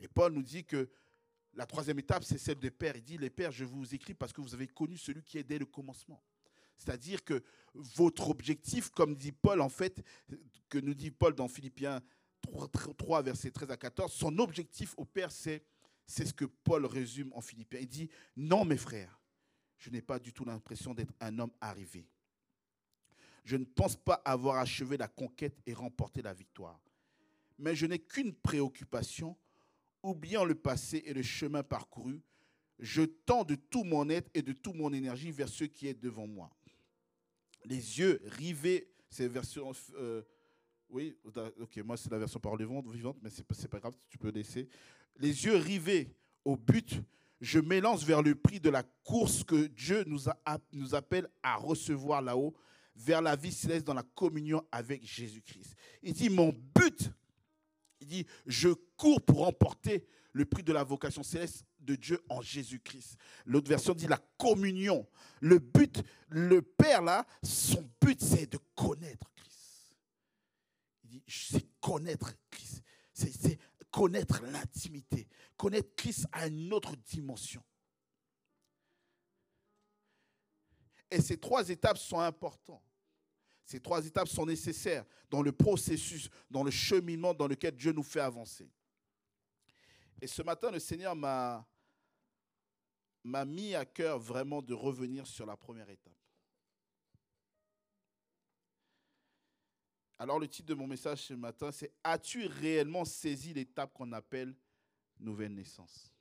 Et 0.00 0.08
Paul 0.08 0.32
nous 0.32 0.42
dit 0.42 0.64
que 0.64 0.90
la 1.54 1.66
troisième 1.66 1.98
étape, 1.98 2.24
c'est 2.24 2.38
celle 2.38 2.58
des 2.58 2.70
pères. 2.70 2.96
Il 2.96 3.02
dit, 3.02 3.18
les 3.18 3.30
pères, 3.30 3.52
je 3.52 3.64
vous 3.64 3.94
écris 3.94 4.14
parce 4.14 4.32
que 4.32 4.40
vous 4.40 4.54
avez 4.54 4.66
connu 4.66 4.96
celui 4.96 5.22
qui 5.22 5.38
est 5.38 5.44
dès 5.44 5.58
le 5.58 5.66
commencement. 5.66 6.22
C'est-à-dire 6.76 7.22
que 7.22 7.42
votre 7.74 8.30
objectif, 8.30 8.90
comme 8.90 9.14
dit 9.14 9.32
Paul, 9.32 9.60
en 9.60 9.68
fait, 9.68 10.02
que 10.68 10.78
nous 10.78 10.94
dit 10.94 11.10
Paul 11.10 11.34
dans 11.34 11.48
Philippiens 11.48 12.00
3, 12.96 13.22
versets 13.22 13.50
13 13.50 13.70
à 13.70 13.76
14, 13.76 14.10
son 14.12 14.38
objectif 14.38 14.94
au 14.96 15.04
Père, 15.04 15.30
c'est, 15.30 15.62
c'est 16.10 16.26
ce 16.26 16.34
que 16.34 16.44
Paul 16.44 16.86
résume 16.86 17.32
en 17.34 17.40
Philippiens. 17.40 17.78
Il 17.78 17.86
dit, 17.86 18.10
non 18.36 18.64
mes 18.64 18.76
frères, 18.76 19.20
je 19.78 19.90
n'ai 19.90 20.02
pas 20.02 20.18
du 20.18 20.32
tout 20.32 20.44
l'impression 20.44 20.92
d'être 20.92 21.14
un 21.20 21.38
homme 21.38 21.52
arrivé. 21.60 22.04
Je 23.44 23.56
ne 23.56 23.64
pense 23.64 23.94
pas 23.94 24.20
avoir 24.24 24.58
achevé 24.58 24.96
la 24.96 25.06
conquête 25.06 25.56
et 25.66 25.72
remporté 25.72 26.20
la 26.20 26.34
victoire. 26.34 26.80
Mais 27.58 27.76
je 27.76 27.86
n'ai 27.86 28.00
qu'une 28.00 28.34
préoccupation, 28.34 29.36
oubliant 30.02 30.44
le 30.44 30.56
passé 30.56 31.00
et 31.06 31.14
le 31.14 31.22
chemin 31.22 31.62
parcouru, 31.62 32.20
je 32.80 33.02
tends 33.02 33.44
de 33.44 33.54
tout 33.54 33.84
mon 33.84 34.08
être 34.08 34.30
et 34.34 34.42
de 34.42 34.52
toute 34.52 34.74
mon 34.74 34.92
énergie 34.92 35.30
vers 35.30 35.48
ce 35.48 35.62
qui 35.62 35.86
est 35.86 35.94
devant 35.94 36.26
moi. 36.26 36.50
Les 37.64 38.00
yeux 38.00 38.20
rivés, 38.24 38.90
c'est 39.10 39.28
version. 39.28 39.70
Euh, 39.94 40.22
oui, 40.88 41.16
ok, 41.60 41.76
moi 41.84 41.96
c'est 41.96 42.10
la 42.10 42.18
version 42.18 42.40
parole 42.40 42.58
vivante, 42.58 43.18
mais 43.22 43.30
c'est 43.30 43.44
pas, 43.44 43.54
pas 43.68 43.78
grave, 43.78 43.94
tu 44.08 44.18
peux 44.18 44.30
laisser. 44.30 44.68
Les 45.20 45.44
yeux 45.44 45.56
rivés 45.56 46.14
au 46.44 46.56
but, 46.56 47.02
je 47.40 47.60
m'élance 47.60 48.02
vers 48.04 48.22
le 48.22 48.34
prix 48.34 48.58
de 48.58 48.70
la 48.70 48.82
course 48.82 49.44
que 49.44 49.66
Dieu 49.66 50.04
nous, 50.06 50.28
appelle 50.94 51.28
à 51.42 51.56
recevoir 51.56 52.22
là-haut, 52.22 52.54
vers 52.96 53.22
la 53.22 53.36
vie 53.36 53.52
céleste 53.52 53.86
dans 53.86 53.94
la 53.94 54.02
communion 54.02 54.66
avec 54.72 55.04
Jésus-Christ. 55.04 55.76
Il 56.02 56.12
dit, 56.12 56.28
mon 56.28 56.52
but, 56.74 57.10
il 58.00 58.08
dit, 58.08 58.26
je 58.46 58.70
cours 58.96 59.22
pour 59.22 59.44
remporter 59.44 60.06
le 60.32 60.44
prix 60.44 60.62
de 60.62 60.72
la 60.72 60.84
vocation 60.84 61.22
céleste 61.22 61.64
de 61.80 61.96
Dieu 61.96 62.22
en 62.28 62.40
Jésus-Christ. 62.40 63.16
L'autre 63.46 63.68
version 63.68 63.94
dit 63.94 64.06
la 64.06 64.20
communion. 64.38 65.06
Le 65.40 65.58
but, 65.58 66.02
le 66.28 66.62
Père 66.62 67.02
là, 67.02 67.26
son 67.42 67.88
but 68.00 68.20
c'est 68.20 68.50
de 68.52 68.58
connaître 68.74 69.30
Christ. 69.34 69.94
Il 71.04 71.10
dit, 71.10 71.22
c'est 71.26 71.66
connaître 71.80 72.32
Christ. 72.50 72.82
C'est 73.12 73.58
connaître 73.90 74.42
l'intimité. 74.42 75.28
Connaître 75.56 75.94
Christ 75.94 76.26
à 76.32 76.46
une 76.46 76.72
autre 76.72 76.96
dimension. 76.96 77.62
Et 81.10 81.20
ces 81.20 81.38
trois 81.38 81.68
étapes 81.68 81.98
sont 81.98 82.20
importantes. 82.20 82.84
Ces 83.64 83.80
trois 83.80 84.04
étapes 84.04 84.28
sont 84.28 84.46
nécessaires 84.46 85.04
dans 85.28 85.42
le 85.42 85.52
processus, 85.52 86.28
dans 86.50 86.64
le 86.64 86.70
cheminement 86.70 87.34
dans 87.34 87.46
lequel 87.46 87.76
Dieu 87.76 87.92
nous 87.92 88.02
fait 88.02 88.20
avancer. 88.20 88.70
Et 90.20 90.26
ce 90.26 90.42
matin, 90.42 90.70
le 90.70 90.78
Seigneur 90.78 91.14
m'a 91.14 91.64
mis 93.46 93.74
à 93.74 93.84
cœur 93.84 94.18
vraiment 94.18 94.60
de 94.60 94.74
revenir 94.74 95.26
sur 95.26 95.46
la 95.46 95.56
première 95.56 95.88
étape. 95.88 96.19
Alors 100.20 100.38
le 100.38 100.46
titre 100.46 100.68
de 100.68 100.74
mon 100.74 100.86
message 100.86 101.22
ce 101.22 101.32
matin, 101.32 101.72
c'est 101.72 101.90
As-tu 102.04 102.44
réellement 102.46 103.06
saisi 103.06 103.54
l'étape 103.54 103.94
qu'on 103.94 104.12
appelle 104.12 104.54
nouvelle 105.18 105.54
naissance? 105.54 106.12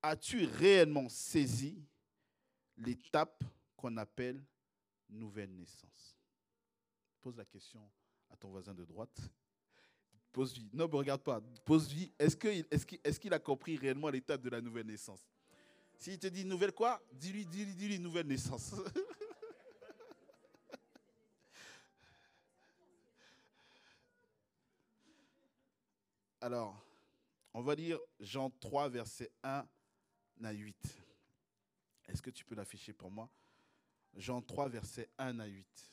As-tu 0.00 0.44
réellement 0.44 1.08
saisi 1.08 1.82
l'étape 2.76 3.42
qu'on 3.76 3.96
appelle 3.96 4.40
nouvelle 5.08 5.52
naissance? 5.52 6.16
Pose 7.20 7.36
la 7.36 7.44
question 7.44 7.80
à 8.30 8.36
ton 8.36 8.50
voisin 8.50 8.74
de 8.74 8.84
droite. 8.84 9.18
Pose 10.30 10.56
lui. 10.56 10.70
Non, 10.72 10.86
mais 10.86 10.98
regarde 10.98 11.22
pas. 11.22 11.40
Pose 11.64 11.92
lui. 11.92 12.12
Est-ce 12.16 12.36
qu'il 12.36 12.64
est 13.02 13.18
qu'il 13.18 13.34
a 13.34 13.40
compris 13.40 13.76
réellement 13.76 14.08
l'étape 14.08 14.40
de 14.40 14.50
la 14.50 14.60
nouvelle 14.60 14.86
naissance? 14.86 15.28
S'il 15.98 16.20
te 16.20 16.28
dit 16.28 16.44
nouvelle 16.44 16.72
quoi? 16.72 17.02
Dis-lui, 17.12 17.44
dis-lui, 17.44 17.74
dis-lui 17.74 17.98
nouvelle 17.98 18.28
naissance. 18.28 18.76
Alors, 26.42 26.74
on 27.52 27.60
va 27.60 27.74
lire 27.74 27.98
Jean 28.18 28.48
3, 28.48 28.88
verset 28.88 29.30
1 29.42 29.66
à 30.42 30.52
8. 30.52 30.98
Est-ce 32.08 32.22
que 32.22 32.30
tu 32.30 32.46
peux 32.46 32.54
l'afficher 32.54 32.94
pour 32.94 33.10
moi? 33.10 33.28
Jean 34.14 34.40
3, 34.40 34.70
verset 34.70 35.10
1 35.18 35.38
à 35.38 35.46
8. 35.46 35.90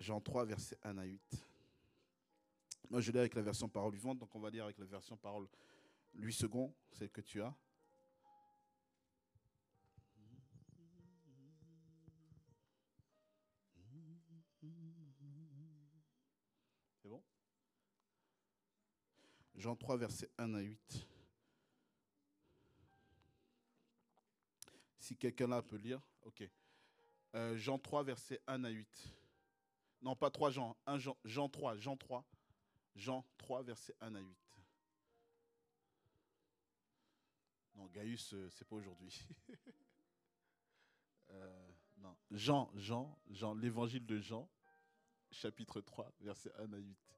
Jean 0.00 0.20
3, 0.20 0.44
verset 0.46 0.76
1 0.82 0.98
à 0.98 1.04
8. 1.04 1.22
Moi, 2.90 3.00
je 3.00 3.12
l'ai 3.12 3.20
avec 3.20 3.34
la 3.34 3.42
version 3.42 3.68
parole 3.68 3.92
vivante, 3.92 4.18
donc 4.18 4.34
on 4.34 4.40
va 4.40 4.50
lire 4.50 4.64
avec 4.64 4.78
la 4.78 4.86
version 4.86 5.16
parole 5.16 5.48
8 6.14 6.32
secondes, 6.32 6.72
celle 6.92 7.10
que 7.10 7.20
tu 7.20 7.40
as. 7.40 7.54
Jean 19.56 19.74
3, 19.74 19.96
verset 19.96 20.30
1 20.38 20.54
à 20.54 20.60
8. 20.60 21.06
Si 24.98 25.16
quelqu'un 25.16 25.46
là 25.46 25.62
peut 25.62 25.76
lire, 25.76 26.00
ok. 26.22 26.48
Euh, 27.34 27.56
Jean 27.56 27.78
3, 27.78 28.02
verset 28.02 28.40
1 28.46 28.64
à 28.64 28.70
8. 28.70 29.14
Non, 30.02 30.14
pas 30.14 30.30
3 30.30 30.50
Jean, 30.50 30.76
1 30.86 30.98
Jean, 30.98 31.16
Jean 31.24 31.48
3, 31.48 31.76
Jean 31.76 31.96
3, 31.96 32.24
Jean 32.96 33.24
3, 33.38 33.62
verset 33.62 33.94
1 34.00 34.14
à 34.14 34.20
8. 34.20 34.36
Non, 37.76 37.86
Gaius, 37.86 38.34
euh, 38.34 38.48
c'est 38.50 38.66
pas 38.66 38.76
aujourd'hui. 38.76 39.26
Euh, 41.28 41.72
non, 41.98 42.16
Jean, 42.30 42.70
Jean, 42.76 43.18
Jean, 43.30 43.52
l'évangile 43.54 44.06
de 44.06 44.20
Jean, 44.20 44.48
chapitre 45.32 45.80
3, 45.80 46.12
verset 46.20 46.52
1 46.56 46.72
à 46.72 46.76
8. 46.76 47.15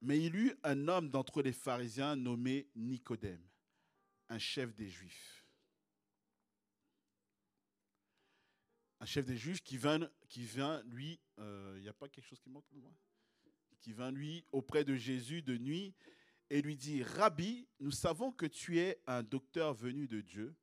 Mais 0.00 0.20
il 0.20 0.36
eut 0.36 0.54
un 0.62 0.88
homme 0.88 1.10
d'entre 1.10 1.42
les 1.42 1.52
pharisiens 1.52 2.16
nommé 2.16 2.68
Nicodème, 2.74 3.46
un 4.28 4.38
chef 4.38 4.74
des 4.74 4.88
Juifs. 4.88 5.42
Un 9.00 9.04
chef 9.04 9.26
des 9.26 9.36
juges 9.36 9.64
qui 9.64 9.76
vient 9.76 10.80
lui, 10.84 11.20
il 11.36 11.42
euh, 11.42 11.80
n'y 11.80 11.88
a 11.88 11.92
pas 11.92 12.08
quelque 12.08 12.24
chose 12.24 12.38
qui 12.38 12.50
manque 12.50 12.64
Qui 13.80 13.92
vient 13.92 14.12
lui 14.12 14.44
auprès 14.52 14.84
de 14.84 14.94
Jésus 14.94 15.42
de 15.42 15.58
nuit 15.58 15.92
et 16.50 16.62
lui 16.62 16.76
dit 16.76 17.02
Rabbi, 17.02 17.66
nous 17.80 17.90
savons 17.90 18.30
que 18.30 18.46
tu 18.46 18.78
es 18.78 19.02
un 19.08 19.24
docteur 19.24 19.74
venu 19.74 20.06
de 20.06 20.20
Dieu, 20.20 20.54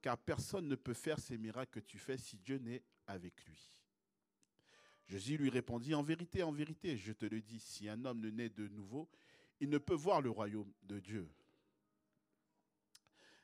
car 0.00 0.16
personne 0.16 0.66
ne 0.66 0.76
peut 0.76 0.94
faire 0.94 1.18
ces 1.18 1.36
miracles 1.36 1.72
que 1.72 1.86
tu 1.86 1.98
fais 1.98 2.16
si 2.16 2.38
Dieu 2.38 2.56
n'est 2.56 2.82
avec 3.06 3.44
lui. 3.44 3.70
Jésus 5.06 5.36
lui 5.36 5.50
répondit 5.50 5.94
En 5.94 6.02
vérité, 6.02 6.42
en 6.42 6.52
vérité, 6.52 6.96
je 6.96 7.12
te 7.12 7.26
le 7.26 7.40
dis, 7.40 7.60
si 7.60 7.88
un 7.88 8.04
homme 8.04 8.20
ne 8.20 8.30
naît 8.30 8.48
de 8.48 8.68
nouveau, 8.68 9.08
il 9.60 9.68
ne 9.68 9.78
peut 9.78 9.94
voir 9.94 10.20
le 10.20 10.30
royaume 10.30 10.72
de 10.82 10.98
Dieu. 10.98 11.28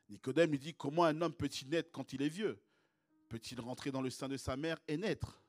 Nicodème 0.09 0.51
lui 0.51 0.59
dit 0.59 0.75
Comment 0.75 1.05
un 1.05 1.21
homme 1.21 1.35
peut-il 1.35 1.69
naître 1.69 1.91
quand 1.93 2.13
il 2.13 2.23
est 2.23 2.29
vieux? 2.29 2.61
Peut-il 3.29 3.61
rentrer 3.61 3.93
dans 3.93 4.03
le 4.03 4.11
sein 4.11 4.29
de 4.29 4.37
sa 4.37 4.57
mère 4.57 4.79
et 4.89 4.97
naître? 4.97 5.41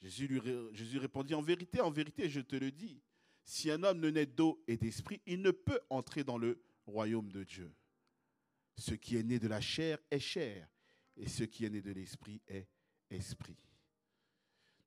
Jésus, 0.00 0.28
lui, 0.28 0.98
répondit, 0.98 1.34
en 1.34 1.42
vérité, 1.42 1.80
en 1.80 1.90
vérité, 1.90 2.28
je 2.28 2.40
te 2.40 2.54
le 2.54 2.70
dis, 2.70 3.02
si 3.44 3.68
un 3.70 3.82
homme 3.82 3.98
ne 3.98 4.10
naît 4.10 4.26
d'eau 4.26 4.62
et 4.68 4.76
d'esprit, 4.76 5.20
il 5.26 5.42
ne 5.42 5.50
peut 5.50 5.80
entrer 5.90 6.22
dans 6.22 6.38
le 6.38 6.62
royaume 6.86 7.32
de 7.32 7.42
Dieu. 7.42 7.74
Ce 8.76 8.94
qui 8.94 9.16
est 9.16 9.24
né 9.24 9.40
de 9.40 9.48
la 9.48 9.60
chair 9.60 9.98
est 10.10 10.20
chair, 10.20 10.68
et 11.16 11.26
ce 11.26 11.42
qui 11.42 11.64
est 11.64 11.70
né 11.70 11.82
de 11.82 11.90
l'esprit 11.90 12.40
est 12.46 12.68
esprit. 13.10 13.56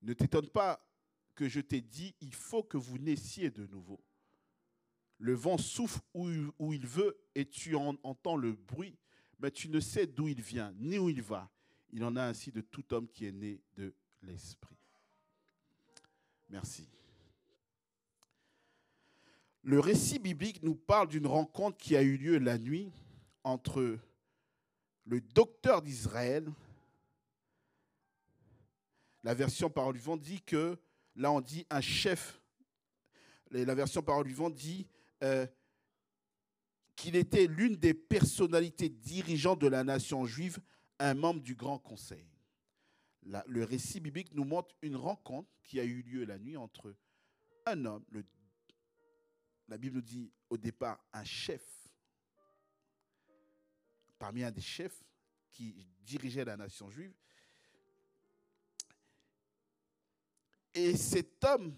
Ne 0.01 0.13
t'étonne 0.13 0.49
pas 0.49 0.85
que 1.35 1.47
je 1.47 1.59
t'ai 1.59 1.81
dit, 1.81 2.15
il 2.21 2.33
faut 2.33 2.63
que 2.63 2.77
vous 2.77 2.97
naissiez 2.97 3.49
de 3.49 3.65
nouveau. 3.67 3.99
Le 5.17 5.33
vent 5.33 5.57
souffle 5.57 6.01
où, 6.13 6.73
il 6.73 6.87
veut 6.87 7.17
et 7.35 7.45
tu 7.45 7.75
en 7.75 7.95
entends 8.03 8.35
le 8.35 8.53
bruit, 8.53 8.97
mais 9.39 9.51
tu 9.51 9.69
ne 9.69 9.79
sais 9.79 10.07
d'où 10.07 10.27
il 10.27 10.41
vient, 10.41 10.73
ni 10.77 10.97
où 10.97 11.09
il 11.09 11.21
va. 11.21 11.49
Il 11.91 12.03
en 12.03 12.15
a 12.15 12.23
ainsi 12.23 12.51
de 12.51 12.61
tout 12.61 12.93
homme 12.93 13.07
qui 13.07 13.25
est 13.25 13.31
né 13.31 13.61
de 13.75 13.93
l'Esprit. 14.23 14.77
Merci. 16.49 16.87
Le 19.63 19.79
récit 19.79 20.17
biblique 20.17 20.63
nous 20.63 20.75
parle 20.75 21.07
d'une 21.07 21.27
rencontre 21.27 21.77
qui 21.77 21.95
a 21.95 22.01
eu 22.01 22.17
lieu 22.17 22.39
la 22.39 22.57
nuit 22.57 22.91
entre 23.43 23.99
le 25.05 25.21
docteur 25.21 25.81
d'Israël. 25.81 26.51
La 29.23 29.33
version 29.33 29.69
parole 29.69 29.95
vivante 29.95 30.21
dit 30.21 30.41
que, 30.41 30.79
là 31.15 31.31
on 31.31 31.41
dit 31.41 31.65
un 31.69 31.81
chef. 31.81 32.41
La 33.51 33.75
version 33.75 34.01
parole 34.01 34.27
vivante 34.27 34.55
dit 34.55 34.87
euh, 35.23 35.45
qu'il 36.95 37.15
était 37.15 37.47
l'une 37.47 37.75
des 37.75 37.93
personnalités 37.93 38.89
dirigeantes 38.89 39.59
de 39.59 39.67
la 39.67 39.83
nation 39.83 40.25
juive, 40.25 40.59
un 40.99 41.13
membre 41.13 41.41
du 41.41 41.55
Grand 41.55 41.79
Conseil. 41.79 42.27
le 43.23 43.63
récit 43.63 43.99
biblique 43.99 44.33
nous 44.33 44.45
montre 44.45 44.75
une 44.81 44.95
rencontre 44.95 45.49
qui 45.63 45.79
a 45.79 45.83
eu 45.83 46.01
lieu 46.01 46.25
la 46.25 46.39
nuit 46.39 46.57
entre 46.57 46.95
un 47.65 47.85
homme, 47.85 48.05
la 49.67 49.77
Bible 49.77 49.95
nous 49.95 50.01
dit 50.01 50.31
au 50.49 50.57
départ 50.57 51.03
un 51.13 51.23
chef, 51.23 51.63
parmi 54.19 54.43
un 54.43 54.51
des 54.51 54.61
chefs 54.61 55.03
qui 55.49 55.87
dirigeait 56.01 56.45
la 56.45 56.57
nation 56.57 56.89
juive. 56.89 57.13
Et 60.73 60.95
cet 60.95 61.43
homme 61.43 61.75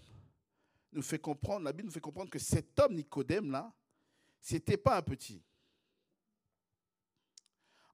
nous 0.92 1.02
fait 1.02 1.20
comprendre, 1.20 1.66
la 1.66 1.74
Bible 1.74 1.88
nous 1.88 1.94
fait 1.94 2.00
comprendre 2.00 2.30
que 2.30 2.40
cet 2.40 2.80
homme 2.80 2.94
Nicodème 2.96 3.52
là, 3.52 3.74
c'était 4.40 4.78
pas 4.78 4.98
un 4.98 5.02
petit. 5.02 5.42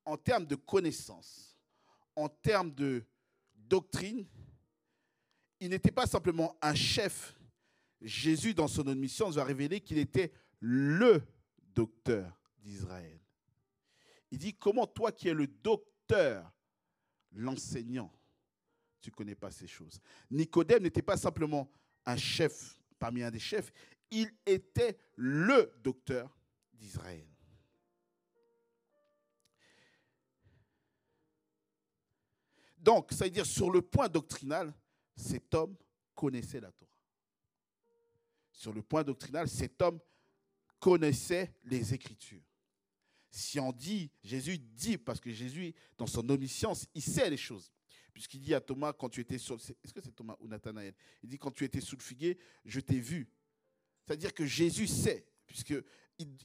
En 0.03 0.17
termes 0.17 0.45
de 0.45 0.55
connaissances, 0.55 1.57
en 2.15 2.27
termes 2.27 2.73
de 2.73 3.05
doctrine, 3.53 4.27
il 5.59 5.69
n'était 5.69 5.91
pas 5.91 6.07
simplement 6.07 6.57
un 6.61 6.73
chef. 6.73 7.35
Jésus, 8.01 8.53
dans 8.53 8.67
son 8.67 8.83
mission, 8.95 9.27
nous 9.27 9.39
a 9.39 9.43
révélé 9.43 9.81
qu'il 9.81 9.97
était 9.97 10.31
le 10.59 11.21
docteur 11.59 12.41
d'Israël. 12.57 13.19
Il 14.31 14.37
dit, 14.37 14.53
comment 14.53 14.87
toi 14.87 15.11
qui 15.11 15.27
es 15.27 15.33
le 15.33 15.47
docteur, 15.47 16.51
l'enseignant, 17.31 18.11
tu 19.01 19.09
ne 19.09 19.15
connais 19.15 19.35
pas 19.35 19.51
ces 19.51 19.67
choses 19.67 19.99
Nicodème 20.29 20.83
n'était 20.83 21.01
pas 21.01 21.17
simplement 21.17 21.71
un 22.05 22.17
chef 22.17 22.79
parmi 22.99 23.23
un 23.23 23.31
des 23.31 23.39
chefs, 23.39 23.71
il 24.11 24.29
était 24.45 24.97
le 25.15 25.73
docteur 25.81 26.37
d'Israël. 26.73 27.25
Donc, 32.77 33.11
ça 33.11 33.25
veut 33.25 33.31
dire 33.31 33.45
sur 33.45 33.71
le 33.71 33.81
point 33.81 34.07
doctrinal, 34.07 34.73
cet 35.15 35.53
homme 35.53 35.75
connaissait 36.15 36.59
la 36.59 36.71
Torah. 36.71 36.89
Sur 38.51 38.73
le 38.73 38.81
point 38.81 39.03
doctrinal, 39.03 39.47
cet 39.47 39.81
homme 39.81 39.99
connaissait 40.79 41.53
les 41.63 41.93
Écritures. 41.93 42.43
Si 43.31 43.59
on 43.59 43.71
dit, 43.71 44.09
Jésus 44.23 44.57
dit, 44.57 44.97
parce 44.97 45.19
que 45.19 45.31
Jésus, 45.31 45.73
dans 45.97 46.07
son 46.07 46.27
omniscience, 46.29 46.87
il 46.95 47.01
sait 47.01 47.29
les 47.29 47.37
choses. 47.37 47.71
Puisqu'il 48.19 48.41
dit 48.41 48.53
à 48.53 48.59
Thomas, 48.59 48.91
quand 48.91 49.07
tu 49.07 49.21
étais 49.21 49.37
Il 49.37 51.29
dit, 51.29 51.37
quand 51.39 51.51
tu 51.51 51.63
étais 51.63 51.79
sous 51.79 51.95
le 51.95 52.01
figuier, 52.01 52.37
je 52.65 52.81
t'ai 52.81 52.99
vu. 52.99 53.29
C'est-à-dire 54.05 54.33
que 54.33 54.45
Jésus 54.45 54.87
sait, 54.87 55.25
puisqu'il 55.47 55.85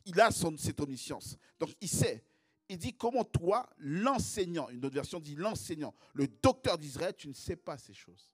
il 0.04 0.20
a 0.20 0.30
son, 0.30 0.56
cette 0.56 0.78
omniscience. 0.78 1.36
Donc 1.58 1.70
il 1.80 1.88
sait. 1.88 2.24
Il 2.68 2.78
dit, 2.78 2.96
comment 2.96 3.24
toi, 3.24 3.68
l'enseignant, 3.78 4.68
une 4.68 4.84
autre 4.84 4.94
version 4.94 5.18
dit 5.18 5.34
l'enseignant, 5.34 5.96
le 6.12 6.28
docteur 6.28 6.78
d'Israël, 6.78 7.12
tu 7.16 7.26
ne 7.26 7.32
sais 7.32 7.56
pas 7.56 7.76
ces 7.76 7.92
choses. 7.92 8.30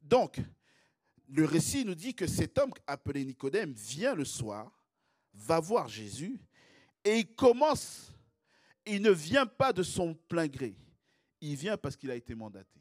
Donc, 0.00 0.40
le 1.28 1.44
récit 1.44 1.84
nous 1.84 1.94
dit 1.94 2.14
que 2.14 2.26
cet 2.26 2.56
homme 2.56 2.72
appelé 2.86 3.26
Nicodème 3.26 3.74
vient 3.74 4.14
le 4.14 4.24
soir 4.24 4.72
va 5.34 5.60
voir 5.60 5.86
Jésus 5.86 6.40
et 7.04 7.18
il 7.18 7.34
commence, 7.34 8.14
il 8.88 9.02
ne 9.02 9.10
vient 9.10 9.46
pas 9.46 9.72
de 9.72 9.82
son 9.82 10.14
plein 10.14 10.46
gré, 10.46 10.76
il 11.40 11.56
vient 11.56 11.76
parce 11.76 11.96
qu'il 11.96 12.10
a 12.10 12.14
été 12.14 12.34
mandaté. 12.34 12.80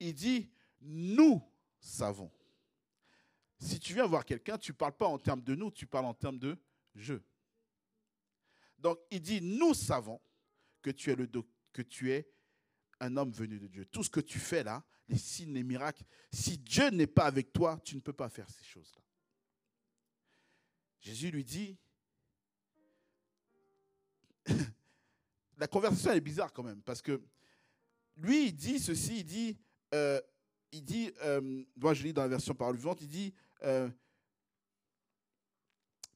Il 0.00 0.14
dit, 0.14 0.48
nous 0.80 1.42
savons. 1.80 2.30
Si 3.58 3.80
tu 3.80 3.94
viens 3.94 4.06
voir 4.06 4.24
quelqu'un, 4.24 4.56
tu 4.56 4.70
ne 4.70 4.76
parles 4.76 4.96
pas 4.96 5.08
en 5.08 5.18
termes 5.18 5.42
de 5.42 5.54
nous, 5.54 5.70
tu 5.70 5.86
parles 5.86 6.06
en 6.06 6.14
termes 6.14 6.38
de 6.38 6.56
je. 6.94 7.14
Donc 8.78 8.98
il 9.10 9.20
dit, 9.20 9.40
nous 9.40 9.74
savons 9.74 10.20
que 10.80 10.90
tu 10.90 11.10
es, 11.10 11.16
le, 11.16 11.28
que 11.72 11.82
tu 11.82 12.12
es 12.12 12.30
un 13.00 13.16
homme 13.16 13.32
venu 13.32 13.58
de 13.58 13.66
Dieu. 13.66 13.84
Tout 13.86 14.04
ce 14.04 14.10
que 14.10 14.20
tu 14.20 14.38
fais 14.38 14.62
là, 14.62 14.84
les 15.08 15.18
signes, 15.18 15.54
les 15.54 15.64
miracles, 15.64 16.04
si 16.32 16.58
Dieu 16.58 16.90
n'est 16.90 17.06
pas 17.06 17.24
avec 17.24 17.52
toi, 17.52 17.80
tu 17.84 17.96
ne 17.96 18.00
peux 18.00 18.12
pas 18.12 18.28
faire 18.28 18.48
ces 18.48 18.64
choses-là. 18.64 19.02
Jésus 21.00 21.30
lui 21.30 21.44
dit, 21.44 21.76
la 25.58 25.66
conversation 25.66 26.12
est 26.12 26.20
bizarre 26.20 26.52
quand 26.52 26.62
même, 26.62 26.82
parce 26.82 27.02
que 27.02 27.20
lui, 28.16 28.46
il 28.46 28.54
dit 28.54 28.78
ceci, 28.78 29.20
il 29.20 29.24
dit, 29.24 29.56
euh, 29.94 30.20
il 30.72 30.82
dit 30.82 31.12
euh, 31.22 31.64
moi 31.76 31.94
je 31.94 32.02
lis 32.02 32.12
dans 32.12 32.22
la 32.22 32.28
version 32.28 32.54
parole 32.54 32.76
vivante, 32.76 33.00
il 33.00 33.08
dit, 33.08 33.32
euh, 33.62 33.88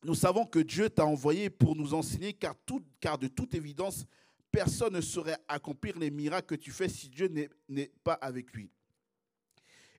nous 0.05 0.15
savons 0.15 0.45
que 0.45 0.59
Dieu 0.59 0.91
t'a 0.91 1.07
envoyé 1.07 1.49
pour 1.49 1.77
nous 1.77 1.95
enseigner, 1.95 2.33
car, 2.33 2.57
car 3.01 3.19
de 3.19 3.29
toute 3.29 3.55
évidence, 3.55 4.05
personne 4.51 4.95
ne 4.95 5.01
saurait 5.01 5.39
accomplir 5.47 5.99
les 5.99 6.11
miracles 6.11 6.57
que 6.57 6.61
tu 6.61 6.73
fais 6.73 6.89
si 6.89 7.09
Dieu 7.09 7.29
n'est 7.69 7.93
pas 8.03 8.15
avec 8.15 8.53
lui. 8.53 8.71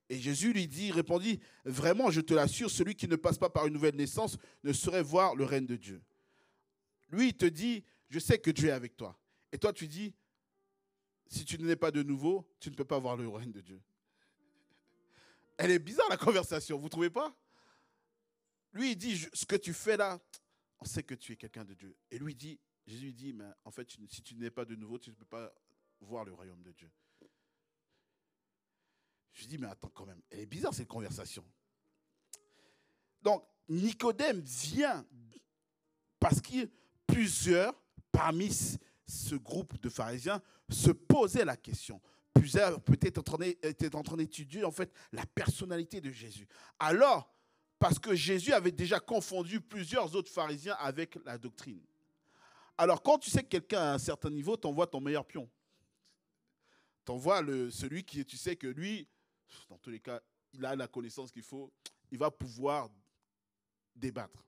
Et 0.10 0.20
Jésus 0.20 0.52
lui 0.54 0.68
dit, 0.68 0.92
répondit, 0.92 1.40
vraiment, 1.64 2.12
je 2.12 2.22
te 2.22 2.34
l'assure, 2.34 2.70
celui 2.70 2.96
qui 2.96 3.08
ne 3.08 3.16
passe 3.16 3.38
pas 3.38 3.50
par 3.50 3.66
une 3.66 3.74
nouvelle 3.74 3.96
naissance 3.96 4.38
ne 4.64 4.74
saurait 4.74 5.02
voir 5.02 5.36
le 5.36 5.46
règne 5.46 5.66
de 5.66 5.78
Dieu. 5.78 6.02
Lui, 7.10 7.30
il 7.30 7.34
te 7.34 7.46
dit, 7.46 7.84
je 8.14 8.20
sais 8.20 8.38
que 8.38 8.52
Dieu 8.52 8.70
est 8.70 8.74
avec 8.74 8.96
toi. 8.96 9.20
Et 9.52 9.58
toi, 9.58 9.74
tu 9.74 9.88
dis, 9.88 10.14
si 11.26 11.44
tu 11.46 11.58
n'es 11.58 11.76
pas 11.76 11.90
de 11.90 12.04
nouveau, 12.04 12.48
tu 12.60 12.70
ne 12.70 12.76
peux 12.76 12.86
pas 12.86 13.00
voir 13.00 13.18
le 13.18 13.28
règne 13.28 13.52
de 13.52 13.60
Dieu. 13.60 13.82
Elle 15.58 15.72
est 15.72 15.80
bizarre 15.80 16.08
la 16.10 16.18
conversation, 16.18 16.78
vous 16.78 16.84
ne 16.84 16.90
trouvez 16.90 17.10
pas? 17.10 17.36
Lui, 18.72 18.92
il 18.92 18.96
dit, 18.96 19.18
ce 19.34 19.48
que 19.48 19.56
tu 19.56 19.74
fais 19.74 19.98
là, 19.98 20.22
on 20.80 20.86
sait 20.86 21.02
que 21.02 21.16
tu 21.16 21.34
es 21.34 21.36
quelqu'un 21.36 21.66
de 21.66 21.74
Dieu. 21.74 21.98
Et 22.12 22.20
lui 22.20 22.36
dit, 22.36 22.60
Jésus 22.86 23.14
dit, 23.14 23.34
mais 23.34 23.50
en 23.66 23.72
fait, 23.72 23.90
si 24.08 24.22
tu 24.22 24.36
n'es 24.36 24.52
pas 24.52 24.66
de 24.66 24.76
nouveau, 24.76 25.00
tu 25.00 25.10
ne 25.10 25.16
peux 25.16 25.26
pas 25.26 25.52
voir 26.00 26.24
le 26.24 26.34
royaume 26.34 26.62
de 26.62 26.72
Dieu. 26.72 26.92
Je 29.32 29.48
dis, 29.48 29.58
mais 29.58 29.66
attends 29.66 29.90
quand 29.90 30.06
même, 30.06 30.22
elle 30.30 30.42
est 30.42 30.46
bizarre 30.46 30.76
cette 30.76 30.88
conversation. 30.88 31.44
Donc, 33.24 33.44
Nicodème 33.68 34.40
vient 34.42 35.04
parce 36.20 36.40
que 36.40 36.70
plusieurs 37.08 37.83
parmi 38.14 38.50
ce 39.06 39.36
groupe 39.36 39.78
de 39.82 39.90
pharisiens 39.90 40.42
se 40.70 40.92
posaient 40.92 41.44
la 41.44 41.58
question. 41.58 42.00
Plusieurs 42.34 42.82
peut-être 42.82 43.22
étaient 43.64 43.96
en 43.96 44.04
train 44.04 44.16
d'étudier 44.16 44.64
en 44.64 44.72
fait 44.72 44.94
la 45.12 45.26
personnalité 45.26 46.00
de 46.00 46.12
Jésus. 46.12 46.48
Alors, 46.80 47.30
parce 47.80 48.00
que 48.00 48.16
Jésus 48.16 48.54
avait 48.54 48.72
déjà 48.72 49.00
confondu 49.02 49.60
plusieurs 49.60 50.16
autres 50.16 50.32
pharisiens 50.32 50.76
avec 50.80 51.20
la 51.26 51.38
doctrine. 51.38 51.82
Alors, 52.78 53.04
quand 53.04 53.18
tu 53.18 53.30
sais 53.30 53.44
que 53.44 53.50
quelqu'un 53.50 53.82
à 53.82 53.94
un 53.96 54.00
certain 54.00 54.30
niveau, 54.30 54.56
t'envoies 54.56 54.88
ton 54.88 55.02
meilleur 55.02 55.26
pion. 55.26 55.50
T'envoies 57.04 57.42
celui 57.72 58.04
qui, 58.04 58.26
tu 58.26 58.38
sais 58.38 58.56
que 58.56 58.68
lui, 58.68 59.08
dans 59.70 59.78
tous 59.78 59.90
les 59.90 60.00
cas, 60.00 60.22
il 60.54 60.66
a 60.66 60.76
la 60.76 60.88
connaissance 60.88 61.32
qu'il 61.32 61.44
faut, 61.44 61.72
il 62.10 62.18
va 62.18 62.32
pouvoir 62.32 62.90
débattre. 63.96 64.44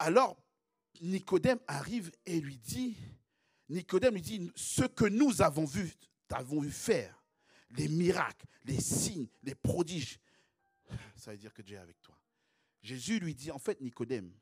Alors, 0.00 0.42
Nicodème 1.02 1.60
arrive 1.66 2.10
et 2.24 2.40
lui 2.40 2.56
dit, 2.56 2.96
Nicodème 3.68 4.14
lui 4.14 4.22
dit, 4.22 4.50
ce 4.56 4.84
que 4.84 5.04
nous 5.04 5.42
avons 5.42 5.66
vu, 5.66 5.92
avons 6.30 6.60
vu 6.60 6.70
faire, 6.70 7.22
les 7.72 7.86
miracles, 7.86 8.46
les 8.64 8.80
signes, 8.80 9.28
les 9.42 9.54
prodiges, 9.54 10.18
ça 11.16 11.32
veut 11.32 11.36
dire 11.38 11.52
que 11.52 11.60
Dieu 11.60 11.76
est 11.76 11.80
avec 11.80 12.00
toi. 12.00 12.18
Jésus 12.82 13.20
lui 13.20 13.34
dit, 13.34 13.50
en 13.50 13.58
fait, 13.58 13.78
Nicodème, 13.82 14.32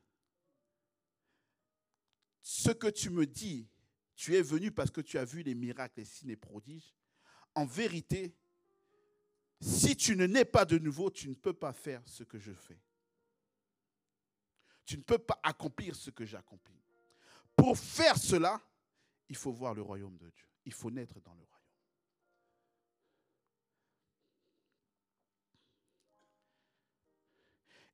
ce 2.41 2.71
que 2.71 2.87
tu 2.87 3.11
me 3.11 3.27
dis, 3.27 3.69
tu 4.15 4.37
es 4.37 4.43
venu 4.43 4.71
parce 4.71 4.93
que 4.93 5.01
tu 5.01 5.19
as 5.19 5.25
vu 5.25 5.43
les 5.43 5.57
miracles, 5.57 5.99
les 5.99 6.05
signes, 6.05 6.29
les 6.29 6.37
prodiges, 6.37 6.95
en 7.57 7.67
vérité, 7.67 8.37
si 9.61 9.97
tu 9.97 10.15
ne 10.15 10.27
nais 10.27 10.45
pas 10.45 10.65
de 10.65 10.79
nouveau, 10.79 11.11
tu 11.11 11.29
ne 11.29 11.35
peux 11.35 11.53
pas 11.53 11.73
faire 11.73 12.01
ce 12.07 12.23
que 12.23 12.39
je 12.39 12.53
fais. 12.53 12.81
Tu 14.89 14.97
ne 14.97 15.03
peux 15.03 15.19
pas 15.19 15.39
accomplir 15.43 15.95
ce 15.95 16.09
que 16.09 16.25
j'accomplis. 16.25 16.81
Pour 17.55 17.77
faire 17.77 18.17
cela, 18.17 18.59
il 19.29 19.37
faut 19.37 19.53
voir 19.53 19.75
le 19.75 19.83
royaume 19.83 20.17
de 20.17 20.31
Dieu. 20.31 20.47
Il 20.65 20.73
faut 20.73 20.91
naître 20.91 21.21
dans 21.21 21.35
le 21.35 21.43
royaume. 21.43 21.59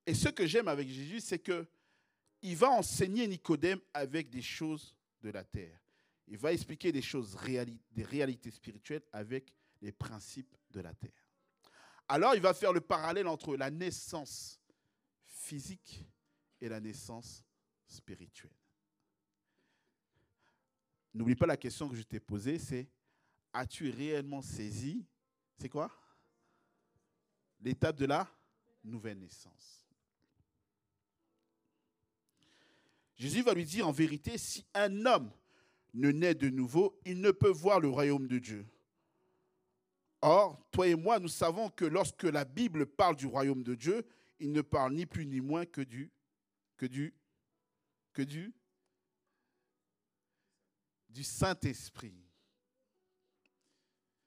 Et 0.06 0.14
ce 0.14 0.28
que 0.28 0.46
j'aime 0.46 0.68
avec 0.68 0.88
Jésus, 0.88 1.18
c'est 1.18 1.40
que 1.40 1.66
il 2.42 2.54
va 2.54 2.70
enseigner 2.70 3.26
Nicodème 3.26 3.80
avec 3.92 4.30
des 4.30 4.42
choses 4.42 4.94
de 5.20 5.30
la 5.30 5.42
terre. 5.42 5.80
Il 6.28 6.38
va 6.38 6.52
expliquer 6.52 6.92
des 6.92 7.02
choses, 7.02 7.36
des 7.90 8.04
réalités 8.04 8.52
spirituelles 8.52 9.02
avec 9.12 9.52
les 9.82 9.90
principes 9.90 10.54
de 10.70 10.78
la 10.80 10.94
terre. 10.94 11.10
Alors 12.06 12.36
il 12.36 12.40
va 12.40 12.54
faire 12.54 12.72
le 12.72 12.82
parallèle 12.82 13.26
entre 13.26 13.56
la 13.56 13.72
naissance 13.72 14.60
physique 15.26 16.06
et 16.64 16.68
la 16.68 16.80
naissance 16.80 17.44
spirituelle. 17.86 18.50
N'oublie 21.12 21.36
pas 21.36 21.46
la 21.46 21.58
question 21.58 21.88
que 21.88 21.94
je 21.94 22.02
t'ai 22.02 22.18
posée, 22.18 22.58
c'est 22.58 22.88
as-tu 23.52 23.90
réellement 23.90 24.40
saisi, 24.40 25.04
c'est 25.58 25.68
quoi? 25.68 25.90
L'étape 27.60 27.96
de 27.96 28.06
la 28.06 28.26
nouvelle 28.82 29.18
naissance. 29.18 29.86
Jésus 33.16 33.42
va 33.42 33.52
lui 33.52 33.66
dire 33.66 33.86
en 33.86 33.92
vérité, 33.92 34.38
si 34.38 34.64
un 34.72 35.04
homme 35.04 35.30
ne 35.92 36.10
naît 36.10 36.34
de 36.34 36.48
nouveau, 36.48 36.98
il 37.04 37.20
ne 37.20 37.30
peut 37.30 37.50
voir 37.50 37.78
le 37.78 37.88
royaume 37.88 38.26
de 38.26 38.38
Dieu. 38.38 38.66
Or, 40.22 40.58
toi 40.70 40.88
et 40.88 40.94
moi, 40.94 41.18
nous 41.18 41.28
savons 41.28 41.68
que 41.68 41.84
lorsque 41.84 42.24
la 42.24 42.46
Bible 42.46 42.86
parle 42.86 43.16
du 43.16 43.26
royaume 43.26 43.62
de 43.62 43.74
Dieu, 43.74 44.04
il 44.40 44.50
ne 44.50 44.62
parle 44.62 44.94
ni 44.94 45.04
plus 45.04 45.26
ni 45.26 45.40
moins 45.40 45.66
que 45.66 45.82
du, 45.82 46.10
que 46.76 46.86
du, 46.86 47.14
que 48.12 48.22
du, 48.22 48.54
du 51.08 51.22
Saint-Esprit. 51.22 52.16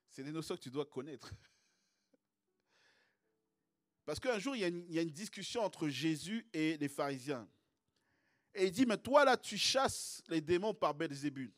C'est 0.09 0.23
des 0.23 0.31
notions 0.31 0.55
que 0.55 0.61
tu 0.61 0.71
dois 0.71 0.85
connaître. 0.85 1.31
Parce 4.05 4.19
qu'un 4.19 4.39
jour, 4.39 4.55
il 4.55 4.61
y, 4.61 4.99
a 4.99 5.01
une, 5.01 5.11
discussion 5.11 5.63
entre 5.63 5.89
Jésus 5.89 6.47
et 6.53 6.77
les 6.77 6.87
pharisiens. 6.87 7.47
Et 8.53 8.65
il 8.65 8.71
dit, 8.71 8.85
mais 8.85 8.97
toi 8.97 9.25
là, 9.25 9.37
tu 9.37 9.57
chasses 9.57 10.23
les 10.27 10.41
démons 10.41 10.73
par 10.73 10.95
Belzébul. 10.95 11.53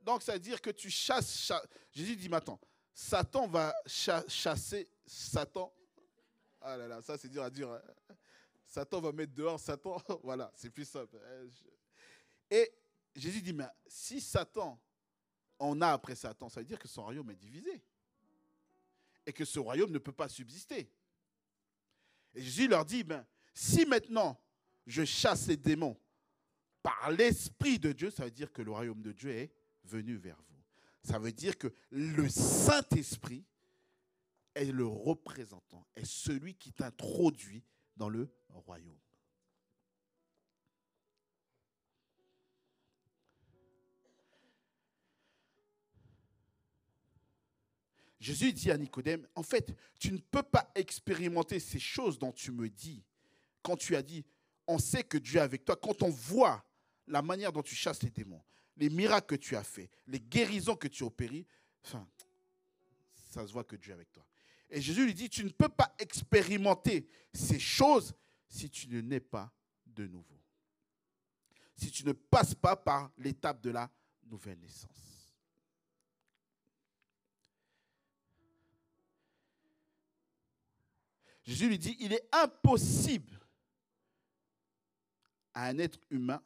Donc, 0.00 0.22
ça 0.22 0.32
veut 0.32 0.40
dire 0.40 0.60
que 0.60 0.70
tu 0.70 0.90
chasses... 0.90 1.44
Cha 1.44 1.62
Jésus 1.92 2.16
dit, 2.16 2.28
mais 2.28 2.38
attends, 2.38 2.58
Satan 2.94 3.46
va 3.46 3.74
cha 3.86 4.24
chasser 4.28 4.88
Satan? 5.06 5.72
Ah 6.60 6.76
là 6.76 6.88
là, 6.88 7.02
ça 7.02 7.18
c'est 7.18 7.28
dur 7.28 7.42
à 7.42 7.50
dire. 7.50 7.70
Hein. 7.70 7.82
Satan 8.72 9.02
va 9.02 9.12
mettre 9.12 9.34
dehors 9.34 9.60
Satan. 9.60 10.02
voilà, 10.22 10.50
c'est 10.54 10.70
plus 10.70 10.88
simple. 10.88 11.20
Et 12.50 12.72
Jésus 13.14 13.42
dit, 13.42 13.52
mais 13.52 13.66
si 13.86 14.18
Satan 14.18 14.80
en 15.58 15.78
a 15.82 15.88
après 15.88 16.14
Satan, 16.14 16.48
ça 16.48 16.60
veut 16.60 16.66
dire 16.66 16.78
que 16.78 16.88
son 16.88 17.04
royaume 17.04 17.30
est 17.30 17.36
divisé. 17.36 17.82
Et 19.26 19.32
que 19.34 19.44
ce 19.44 19.58
royaume 19.58 19.90
ne 19.90 19.98
peut 19.98 20.12
pas 20.12 20.26
subsister. 20.26 20.90
Et 22.34 22.42
Jésus 22.42 22.66
leur 22.66 22.86
dit, 22.86 23.04
ben, 23.04 23.26
si 23.52 23.84
maintenant 23.84 24.40
je 24.86 25.04
chasse 25.04 25.48
les 25.48 25.58
démons 25.58 26.00
par 26.82 27.10
l'Esprit 27.10 27.78
de 27.78 27.92
Dieu, 27.92 28.10
ça 28.10 28.24
veut 28.24 28.30
dire 28.30 28.50
que 28.50 28.62
le 28.62 28.70
royaume 28.70 29.02
de 29.02 29.12
Dieu 29.12 29.32
est 29.32 29.52
venu 29.84 30.16
vers 30.16 30.40
vous. 30.48 30.62
Ça 31.02 31.18
veut 31.18 31.32
dire 31.32 31.58
que 31.58 31.68
le 31.90 32.26
Saint-Esprit 32.26 33.44
est 34.54 34.72
le 34.72 34.86
représentant, 34.86 35.86
est 35.94 36.06
celui 36.06 36.54
qui 36.54 36.72
t'introduit 36.72 37.62
dans 37.96 38.08
le 38.08 38.28
royaume. 38.48 38.98
Jésus 48.22 48.52
dit 48.52 48.70
à 48.70 48.78
Nicodème, 48.78 49.26
en 49.34 49.42
fait, 49.42 49.74
tu 49.98 50.12
ne 50.12 50.18
peux 50.18 50.44
pas 50.44 50.70
expérimenter 50.76 51.58
ces 51.58 51.80
choses 51.80 52.20
dont 52.20 52.30
tu 52.30 52.52
me 52.52 52.68
dis. 52.68 53.04
Quand 53.62 53.76
tu 53.76 53.96
as 53.96 54.02
dit, 54.02 54.24
on 54.68 54.78
sait 54.78 55.02
que 55.02 55.18
Dieu 55.18 55.38
est 55.38 55.42
avec 55.42 55.64
toi, 55.64 55.74
quand 55.74 56.02
on 56.02 56.08
voit 56.08 56.64
la 57.08 57.20
manière 57.20 57.52
dont 57.52 57.62
tu 57.62 57.74
chasses 57.74 58.02
les 58.02 58.10
démons, 58.10 58.42
les 58.76 58.90
miracles 58.90 59.36
que 59.36 59.42
tu 59.42 59.56
as 59.56 59.64
faits, 59.64 59.90
les 60.06 60.20
guérisons 60.20 60.76
que 60.76 60.86
tu 60.86 61.02
as 61.02 61.06
opérées, 61.06 61.46
ça 61.82 63.44
se 63.44 63.52
voit 63.52 63.64
que 63.64 63.74
Dieu 63.74 63.90
est 63.90 63.94
avec 63.94 64.12
toi. 64.12 64.24
Et 64.74 64.80
Jésus 64.80 65.04
lui 65.04 65.12
dit, 65.12 65.28
tu 65.28 65.44
ne 65.44 65.50
peux 65.50 65.68
pas 65.68 65.94
expérimenter 65.98 67.06
ces 67.34 67.58
choses 67.58 68.14
si 68.48 68.70
tu 68.70 68.88
ne 68.88 69.02
nais 69.02 69.20
pas 69.20 69.52
de 69.84 70.06
nouveau. 70.06 70.40
Si 71.76 71.90
tu 71.90 72.06
ne 72.06 72.12
passes 72.12 72.54
pas 72.54 72.74
par 72.74 73.10
l'étape 73.18 73.60
de 73.60 73.70
la 73.70 73.90
nouvelle 74.24 74.58
naissance. 74.58 74.88
Jésus 81.42 81.68
lui 81.68 81.78
dit, 81.78 81.96
il 82.00 82.14
est 82.14 82.26
impossible 82.32 83.38
à 85.52 85.66
un 85.66 85.78
être 85.78 86.00
humain 86.08 86.42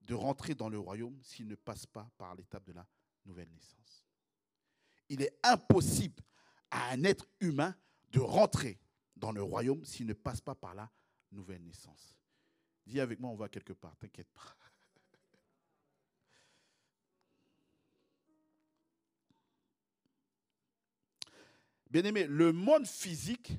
de 0.00 0.14
rentrer 0.14 0.56
dans 0.56 0.68
le 0.68 0.80
royaume 0.80 1.16
s'il 1.22 1.46
ne 1.46 1.54
passe 1.54 1.86
pas 1.86 2.10
par 2.18 2.34
l'étape 2.34 2.64
de 2.64 2.72
la 2.72 2.84
nouvelle 3.24 3.50
naissance. 3.50 4.04
Il 5.08 5.22
est 5.22 5.38
impossible 5.44 6.24
à 6.74 6.90
un 6.90 7.04
être 7.04 7.28
humain 7.38 7.74
de 8.10 8.18
rentrer 8.18 8.80
dans 9.14 9.30
le 9.30 9.42
royaume 9.42 9.84
s'il 9.84 10.06
ne 10.06 10.12
passe 10.12 10.40
pas 10.40 10.56
par 10.56 10.74
la 10.74 10.90
nouvelle 11.30 11.62
naissance. 11.62 12.16
Dis 12.84 13.00
avec 13.00 13.20
moi, 13.20 13.30
on 13.30 13.36
va 13.36 13.48
quelque 13.48 13.72
part, 13.72 13.96
t'inquiète 13.96 14.28
pas. 14.32 14.42
Bien 21.88 22.02
aimé, 22.02 22.26
le 22.26 22.52
monde 22.52 22.88
physique 22.88 23.52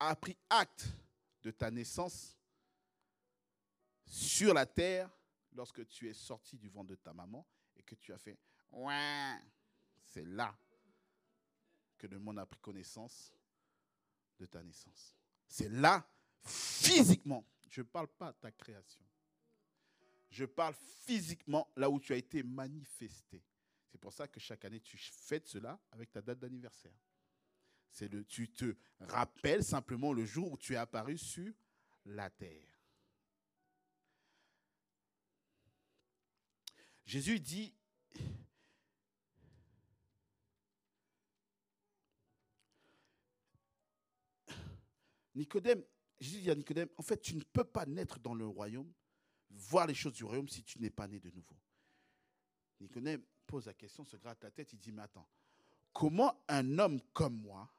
a 0.00 0.16
pris 0.16 0.36
acte 0.48 0.88
de 1.44 1.52
ta 1.52 1.70
naissance 1.70 2.36
sur 4.04 4.52
la 4.52 4.66
terre 4.66 5.08
lorsque 5.52 5.86
tu 5.86 6.08
es 6.08 6.14
sorti 6.14 6.58
du 6.58 6.68
ventre 6.68 6.88
de 6.88 6.96
ta 6.96 7.12
maman 7.12 7.46
et 7.76 7.82
que 7.84 7.94
tu 7.94 8.12
as 8.12 8.18
fait 8.18 8.36
ouais, 8.72 9.36
c'est 10.02 10.26
là 10.26 10.52
que 12.00 12.06
le 12.06 12.18
monde 12.18 12.38
a 12.38 12.46
pris 12.46 12.58
connaissance 12.60 13.34
de 14.38 14.46
ta 14.46 14.62
naissance. 14.62 15.14
C'est 15.46 15.68
là, 15.68 16.08
physiquement. 16.42 17.46
Je 17.68 17.82
ne 17.82 17.86
parle 17.86 18.08
pas 18.08 18.32
de 18.32 18.38
ta 18.38 18.50
création. 18.50 19.04
Je 20.30 20.46
parle 20.46 20.74
physiquement 21.04 21.70
là 21.76 21.90
où 21.90 22.00
tu 22.00 22.14
as 22.14 22.16
été 22.16 22.42
manifesté. 22.42 23.44
C'est 23.86 23.98
pour 23.98 24.14
ça 24.14 24.26
que 24.26 24.40
chaque 24.40 24.64
année, 24.64 24.80
tu 24.80 24.96
fêtes 24.96 25.46
cela 25.46 25.78
avec 25.90 26.10
ta 26.10 26.22
date 26.22 26.38
d'anniversaire. 26.38 26.96
C'est 27.90 28.08
le, 28.08 28.24
tu 28.24 28.50
te 28.50 28.74
rappelles 29.00 29.64
simplement 29.64 30.12
le 30.12 30.24
jour 30.24 30.52
où 30.52 30.56
tu 30.56 30.72
es 30.72 30.76
apparu 30.76 31.18
sur 31.18 31.52
la 32.06 32.30
terre. 32.30 32.66
Jésus 37.04 37.40
dit, 37.40 37.74
Nicodème, 45.34 45.82
Jésus 46.18 46.40
dit 46.42 46.50
à 46.50 46.54
Nicodème, 46.54 46.88
en 46.96 47.02
fait, 47.02 47.20
tu 47.20 47.34
ne 47.34 47.42
peux 47.42 47.64
pas 47.64 47.86
naître 47.86 48.18
dans 48.18 48.34
le 48.34 48.46
royaume, 48.46 48.92
voir 49.50 49.86
les 49.86 49.94
choses 49.94 50.14
du 50.14 50.24
royaume 50.24 50.48
si 50.48 50.62
tu 50.62 50.80
n'es 50.80 50.90
pas 50.90 51.08
né 51.08 51.18
de 51.18 51.30
nouveau. 51.30 51.56
Nicodème 52.80 53.22
pose 53.46 53.66
la 53.66 53.74
question, 53.74 54.04
se 54.04 54.16
gratte 54.16 54.42
la 54.42 54.50
tête, 54.50 54.72
il 54.72 54.78
dit, 54.78 54.92
mais 54.92 55.02
attends, 55.02 55.28
comment 55.92 56.42
un 56.48 56.78
homme 56.78 57.00
comme 57.12 57.40
moi, 57.40 57.72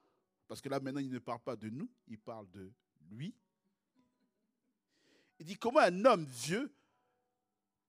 parce 0.48 0.62
que 0.62 0.70
là 0.70 0.80
maintenant 0.80 1.00
il 1.00 1.12
ne 1.12 1.20
parle 1.20 1.40
pas 1.40 1.56
de 1.56 1.70
nous, 1.70 1.90
il 2.08 2.20
parle 2.20 2.50
de 2.52 2.72
lui, 3.10 3.36
il 5.40 5.46
dit, 5.46 5.58
comment 5.58 5.80
un 5.80 6.06
homme 6.06 6.26
vieux 6.26 6.72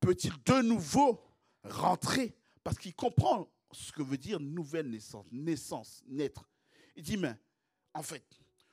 peut-il 0.01 0.33
de 0.45 0.63
nouveau 0.63 1.23
rentrer? 1.65 2.35
Parce 2.65 2.79
qu'il 2.79 2.95
comprend 2.95 3.53
ce 3.73 3.93
que 3.93 4.03
veut 4.03 4.17
dire 4.17 4.41
nouvelle 4.41 4.89
naissance, 4.89 5.27
naissance, 5.31 6.03
naître. 6.07 6.49
Il 6.97 7.03
dit, 7.03 7.19
mais 7.19 7.35
en 7.93 8.03
fait, 8.03 8.25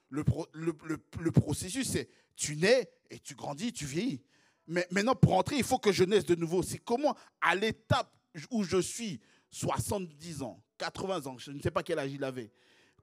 le, 0.10 0.24
le, 0.54 1.32
processus, 1.32 1.90
c'est 1.90 2.10
tu 2.36 2.56
nais 2.56 2.90
et 3.10 3.20
tu 3.20 3.36
grandis, 3.36 3.72
tu 3.72 3.86
vieillis. 3.86 4.22
Mais 4.68 4.88
maintenant, 4.92 5.16
pour 5.16 5.32
rentrer, 5.32 5.58
il 5.58 5.64
faut 5.64 5.80
que 5.80 5.92
je 5.92 6.04
naisse 6.04 6.26
de 6.26 6.36
nouveau. 6.36 6.62
C'est 6.64 6.78
comment, 6.80 7.16
à 7.42 7.56
l'étape 7.56 8.12
où 8.52 8.64
je 8.64 8.78
suis, 8.80 9.20
70 9.52 10.44
ans, 10.44 10.64
80 10.78 11.26
ans, 11.26 11.38
je 11.38 11.52
ne 11.52 11.60
sais 11.62 11.72
pas 11.72 11.84
quel 11.84 12.00
âge 12.00 12.12
il 12.12 12.24
avait, 12.24 12.52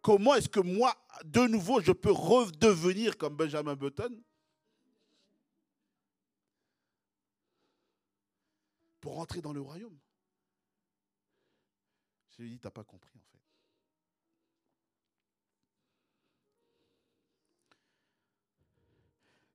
comment 0.00 0.34
est-ce 0.34 0.48
que 0.48 0.60
moi, 0.60 0.94
de 1.24 1.46
nouveau, 1.46 1.80
je 1.80 1.92
peux 1.92 2.12
redevenir 2.12 3.18
comme 3.18 3.36
Benjamin 3.36 3.74
Button? 3.74 4.22
Pour 9.00 9.14
rentrer 9.14 9.40
dans 9.40 9.52
le 9.52 9.60
royaume. 9.60 9.96
Je 12.36 12.42
lui 12.42 12.58
tu 12.58 12.66
n'as 12.66 12.70
pas 12.70 12.84
compris 12.84 13.18
en 13.18 13.24
fait. 13.32 13.45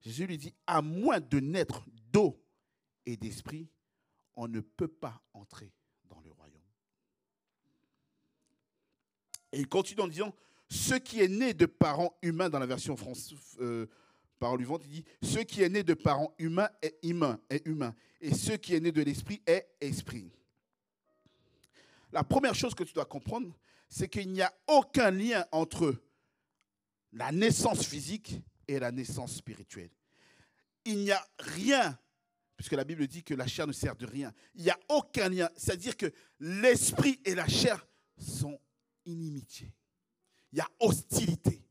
Jésus 0.01 0.25
lui 0.25 0.37
dit, 0.37 0.53
à 0.65 0.81
moins 0.81 1.19
de 1.19 1.39
naître 1.39 1.85
d'eau 2.11 2.43
et 3.05 3.17
d'esprit, 3.17 3.69
on 4.35 4.47
ne 4.47 4.59
peut 4.59 4.87
pas 4.87 5.21
entrer 5.33 5.71
dans 6.05 6.19
le 6.21 6.31
royaume. 6.31 6.61
Et 9.51 9.59
il 9.59 9.67
continue 9.67 10.01
en 10.01 10.07
disant, 10.07 10.33
ce 10.69 10.95
qui 10.95 11.21
est 11.21 11.27
né 11.27 11.53
de 11.53 11.65
parents 11.65 12.17
humains 12.21 12.49
dans 12.49 12.59
la 12.59 12.65
version 12.65 12.95
française, 12.95 13.37
euh, 13.59 13.87
parole 14.39 14.61
il 14.61 14.87
dit 14.89 15.05
Ce 15.21 15.39
qui 15.39 15.61
est 15.61 15.69
né 15.69 15.83
de 15.83 15.93
parents 15.93 16.33
humains 16.39 16.69
est 16.81 16.97
humain, 17.03 17.39
est 17.49 17.65
humain. 17.67 17.93
Et 18.19 18.33
ce 18.33 18.53
qui 18.53 18.73
est 18.73 18.79
né 18.79 18.91
de 18.91 19.01
l'esprit 19.01 19.41
est 19.45 19.67
esprit. 19.79 20.31
La 22.11 22.23
première 22.23 22.55
chose 22.55 22.73
que 22.73 22.83
tu 22.83 22.93
dois 22.93 23.05
comprendre, 23.05 23.55
c'est 23.87 24.09
qu'il 24.09 24.31
n'y 24.31 24.41
a 24.41 24.53
aucun 24.67 25.11
lien 25.11 25.45
entre 25.51 25.95
la 27.13 27.31
naissance 27.31 27.85
physique 27.85 28.41
et 28.67 28.79
la 28.79 28.91
naissance 28.91 29.35
spirituelle. 29.35 29.89
Il 30.85 30.97
n'y 30.97 31.11
a 31.11 31.25
rien, 31.39 31.97
puisque 32.55 32.73
la 32.73 32.83
Bible 32.83 33.07
dit 33.07 33.23
que 33.23 33.33
la 33.33 33.47
chair 33.47 33.67
ne 33.67 33.73
sert 33.73 33.95
de 33.95 34.05
rien. 34.05 34.33
Il 34.55 34.63
n'y 34.63 34.69
a 34.69 34.79
aucun 34.89 35.29
lien. 35.29 35.49
C'est-à-dire 35.55 35.95
que 35.95 36.11
l'esprit 36.39 37.19
et 37.25 37.35
la 37.35 37.47
chair 37.47 37.85
sont 38.17 38.59
inimitiés. 39.05 39.73
il 40.51 40.57
y 40.59 40.61
a 40.61 40.69
hostilité. 40.79 41.61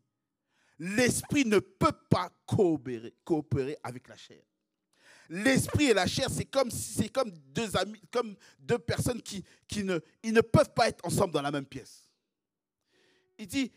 L'esprit 0.79 1.45
ne 1.45 1.59
peut 1.59 1.97
pas 2.09 2.31
coopérer, 2.47 3.15
coopérer 3.25 3.77
avec 3.83 4.09
la 4.09 4.17
chair. 4.17 4.43
L'esprit 5.29 5.85
et 5.85 5.95
la 5.95 6.07
chair, 6.07 6.29
c'est 6.29 6.47
comme, 6.47 6.71
c'est 6.71 7.09
comme 7.09 7.31
deux 7.31 7.77
amis, 7.77 8.01
comme 8.11 8.35
deux 8.59 8.79
personnes 8.79 9.23
qui, 9.23 9.45
qui 9.69 9.85
ne, 9.85 10.01
ils 10.23 10.33
ne 10.33 10.41
peuvent 10.41 10.73
pas 10.75 10.89
être 10.89 11.05
ensemble 11.05 11.33
dans 11.33 11.43
la 11.43 11.53
même 11.53 11.67
pièce. 11.67 12.11
Il 13.39 13.47
dit, 13.47 13.71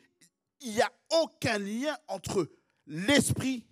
il 0.61 0.73
n'y 0.73 0.81
a 0.81 0.91
aucun 1.21 1.59
lien 1.59 1.95
entre 2.07 2.49
l'esprit 2.87 3.65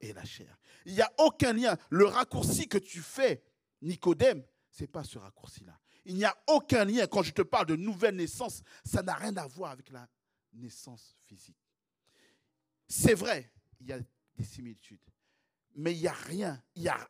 et 0.00 0.12
la 0.12 0.24
chair. 0.24 0.58
Il 0.86 0.94
n'y 0.94 1.02
a 1.02 1.12
aucun 1.18 1.52
lien. 1.52 1.76
Le 1.90 2.06
raccourci 2.06 2.68
que 2.68 2.78
tu 2.78 3.00
fais, 3.00 3.42
Nicodème, 3.82 4.44
ce 4.70 4.82
n'est 4.82 4.88
pas 4.88 5.04
ce 5.04 5.18
raccourci-là. 5.18 5.78
Il 6.04 6.16
n'y 6.16 6.24
a 6.24 6.36
aucun 6.48 6.84
lien. 6.84 7.06
Quand 7.06 7.22
je 7.22 7.32
te 7.32 7.42
parle 7.42 7.66
de 7.66 7.76
nouvelle 7.76 8.16
naissance, 8.16 8.62
ça 8.84 9.02
n'a 9.02 9.14
rien 9.14 9.36
à 9.36 9.46
voir 9.46 9.70
avec 9.70 9.90
la 9.90 10.08
naissance 10.52 11.16
physique. 11.26 11.56
C'est 12.86 13.14
vrai, 13.14 13.50
il 13.80 13.88
y 13.88 13.92
a 13.92 13.98
des 14.36 14.44
similitudes. 14.44 15.00
Mais 15.76 15.92
il 15.94 16.00
n'y 16.00 16.06
a 16.06 16.12
rien, 16.12 16.62
il 16.76 16.82
n'y 16.82 16.88
a, 16.88 17.08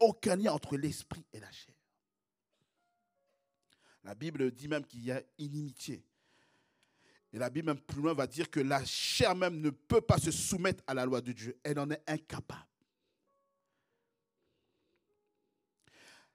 aucun 0.00 0.36
lien 0.36 0.52
entre 0.52 0.76
l'esprit 0.76 1.26
et 1.32 1.40
la 1.40 1.50
chair. 1.50 1.74
La 4.04 4.14
Bible 4.14 4.50
dit 4.52 4.68
même 4.68 4.84
qu'il 4.84 5.04
y 5.04 5.10
a 5.10 5.22
inimitié. 5.38 6.04
Et 7.32 7.38
la 7.38 7.48
Bible, 7.48 7.68
même 7.68 7.80
plus 7.80 8.02
loin, 8.02 8.12
va 8.12 8.26
dire 8.26 8.50
que 8.50 8.60
la 8.60 8.84
chair 8.84 9.34
même 9.34 9.60
ne 9.60 9.70
peut 9.70 10.02
pas 10.02 10.18
se 10.18 10.30
soumettre 10.30 10.84
à 10.86 10.94
la 10.94 11.06
loi 11.06 11.20
de 11.20 11.32
Dieu. 11.32 11.58
Elle 11.62 11.78
en 11.78 11.90
est 11.90 12.02
incapable. 12.06 12.66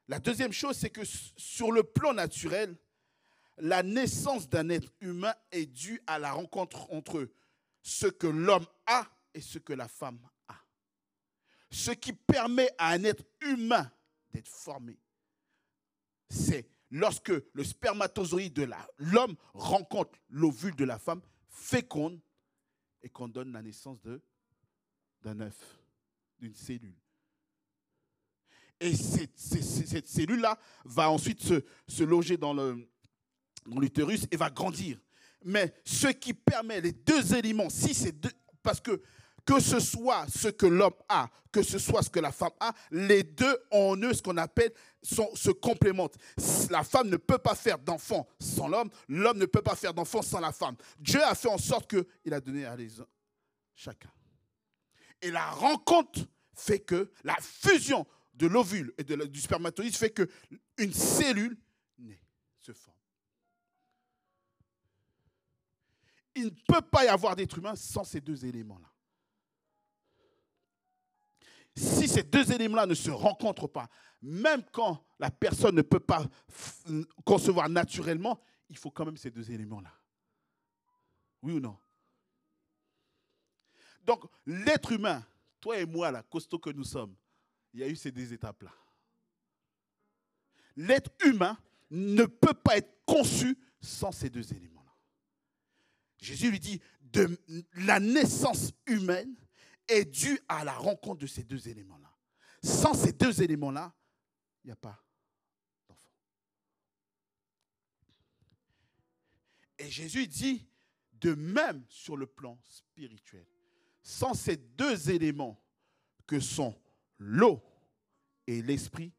La 0.07 0.19
deuxième 0.19 0.53
chose, 0.53 0.77
c'est 0.77 0.89
que 0.89 1.01
sur 1.03 1.71
le 1.71 1.83
plan 1.83 2.13
naturel, 2.13 2.75
la 3.57 3.83
naissance 3.83 4.47
d'un 4.49 4.69
être 4.69 4.91
humain 5.01 5.33
est 5.51 5.65
due 5.65 6.01
à 6.07 6.17
la 6.17 6.31
rencontre 6.31 6.91
entre 6.91 7.27
ce 7.81 8.07
que 8.07 8.27
l'homme 8.27 8.65
a 8.85 9.05
et 9.33 9.41
ce 9.41 9.59
que 9.59 9.73
la 9.73 9.87
femme 9.87 10.19
a. 10.47 10.55
Ce 11.69 11.91
qui 11.91 12.13
permet 12.13 12.69
à 12.77 12.89
un 12.91 13.03
être 13.03 13.23
humain 13.41 13.91
d'être 14.31 14.47
formé, 14.47 14.97
c'est 16.29 16.67
lorsque 16.91 17.33
le 17.53 17.63
spermatozoïde 17.63 18.53
de 18.53 18.69
l'homme 18.97 19.35
rencontre 19.53 20.17
l'ovule 20.29 20.75
de 20.75 20.85
la 20.85 20.99
femme, 20.99 21.21
féconde, 21.49 22.19
et 23.03 23.09
qu'on 23.09 23.27
donne 23.27 23.51
la 23.51 23.61
naissance 23.61 23.99
d'un 25.21 25.39
œuf, 25.39 25.79
d'une 26.39 26.55
cellule. 26.55 26.95
Et 28.79 28.95
cette, 28.95 30.07
cellule-là 30.07 30.57
va 30.85 31.09
ensuite 31.09 31.41
se, 31.41 32.03
loger 32.03 32.37
dans 32.37 32.53
l'utérus 33.65 34.27
et 34.31 34.37
va 34.37 34.49
grandir. 34.49 34.99
Mais 35.43 35.73
ce 35.83 36.07
qui 36.07 36.33
permet 36.33 36.81
les 36.81 36.91
deux 36.91 37.35
éléments, 37.35 37.69
si 37.69 37.93
c'est 37.93 38.15
parce 38.61 38.81
que 38.81 39.01
que 39.47 39.61
ce 39.61 39.79
soit 39.79 40.27
ce 40.27 40.49
que 40.49 40.65
l'homme 40.65 40.93
a, 41.07 41.29
que 41.53 41.63
ce 41.63 41.79
soit 41.79 42.03
ce 42.03 42.09
que 42.09 42.19
la 42.19 42.33
femme 42.33 42.51
a, 42.59 42.73
les 42.91 43.23
deux 43.23 43.57
ont 43.71 43.93
en 43.93 43.97
eux 43.97 44.13
ce 44.13 44.21
qu'on 44.21 44.35
appelle 44.35 44.73
se 45.01 45.51
complémentent. 45.51 46.17
La 46.69 46.83
femme 46.83 47.09
ne 47.09 47.15
peut 47.15 47.37
pas 47.37 47.55
faire 47.55 47.79
d'enfant 47.79 48.27
sans 48.39 48.67
l'homme, 48.67 48.89
l'homme 49.07 49.37
ne 49.37 49.45
peut 49.45 49.61
pas 49.61 49.75
faire 49.75 49.93
d'enfant 49.93 50.21
sans 50.21 50.41
la 50.41 50.51
femme. 50.51 50.75
Dieu 50.99 51.23
a 51.23 51.33
fait 51.33 51.47
en 51.47 51.57
sorte 51.57 51.89
qu'il 51.89 52.33
a 52.33 52.41
donné 52.41 52.65
à 52.65 52.75
les 52.75 52.99
uns 52.99 53.07
chacun. 53.73 54.11
Et 55.21 55.31
la 55.31 55.49
rencontre 55.51 56.19
fait 56.53 56.79
que 56.79 57.09
la 57.23 57.37
fusion 57.39 58.05
de 58.33 58.47
l'ovule 58.47 58.93
et 58.97 59.03
du 59.03 59.39
spermatozoïde 59.39 59.95
fait 59.95 60.11
que 60.11 60.29
une 60.77 60.93
cellule 60.93 61.57
naît, 61.97 62.21
se 62.59 62.73
forme. 62.73 62.97
Il 66.35 66.45
ne 66.45 66.49
peut 66.67 66.81
pas 66.81 67.05
y 67.05 67.07
avoir 67.07 67.35
d'être 67.35 67.57
humain 67.57 67.75
sans 67.75 68.03
ces 68.03 68.19
deux 68.21 68.45
éléments-là. 68.45 68.91
Si 71.77 72.07
ces 72.07 72.23
deux 72.23 72.51
éléments-là 72.51 72.87
ne 72.87 72.95
se 72.95 73.11
rencontrent 73.11 73.67
pas, 73.67 73.87
même 74.23 74.63
quand 74.71 75.05
la 75.19 75.29
personne 75.29 75.75
ne 75.75 75.83
peut 75.83 75.99
pas 75.99 76.25
concevoir 77.23 77.69
naturellement, 77.69 78.41
il 78.67 78.77
faut 78.77 78.89
quand 78.89 79.05
même 79.05 79.15
ces 79.15 79.29
deux 79.29 79.51
éléments-là. 79.51 79.93
Oui 81.43 81.53
ou 81.53 81.59
non? 81.59 81.77
Donc, 84.03 84.23
l'être 84.47 84.91
humain, 84.91 85.23
toi 85.59 85.77
et 85.77 85.85
moi, 85.85 86.09
là, 86.09 86.23
costaud 86.23 86.57
que 86.57 86.71
nous 86.71 86.83
sommes, 86.83 87.15
il 87.73 87.81
y 87.81 87.83
a 87.83 87.87
eu 87.87 87.95
ces 87.95 88.11
deux 88.11 88.33
étapes-là. 88.33 88.73
L'être 90.75 91.11
humain 91.25 91.59
ne 91.91 92.25
peut 92.25 92.55
pas 92.55 92.77
être 92.77 93.05
conçu 93.05 93.55
sans 93.79 94.11
ces 94.11 94.31
deux 94.31 94.51
éléments-là. 94.51 94.95
Jésus 96.19 96.49
lui 96.49 96.59
dit, 96.59 96.81
de 97.01 97.39
la 97.73 97.99
naissance 97.99 98.71
humaine 98.87 99.35
est 99.87 100.05
due 100.05 100.39
à 100.47 100.63
la 100.63 100.73
rencontre 100.73 101.21
de 101.21 101.27
ces 101.27 101.43
deux 101.43 101.67
éléments-là. 101.67 102.13
Sans 102.63 102.93
ces 102.93 103.13
deux 103.13 103.41
éléments-là, 103.41 103.93
il 104.63 104.67
n'y 104.67 104.73
a 104.73 104.75
pas 104.75 105.03
d'enfant. 105.87 106.11
Et 109.77 109.89
Jésus 109.89 110.27
dit, 110.27 110.67
de 111.13 111.33
même 111.33 111.85
sur 111.89 112.17
le 112.17 112.25
plan 112.25 112.59
spirituel, 112.63 113.45
sans 114.01 114.33
ces 114.33 114.57
deux 114.57 115.09
éléments 115.11 115.61
que 116.25 116.39
sont 116.39 116.79
l'eau 117.17 117.63
et 118.45 118.61
l'esprit, 118.61 119.13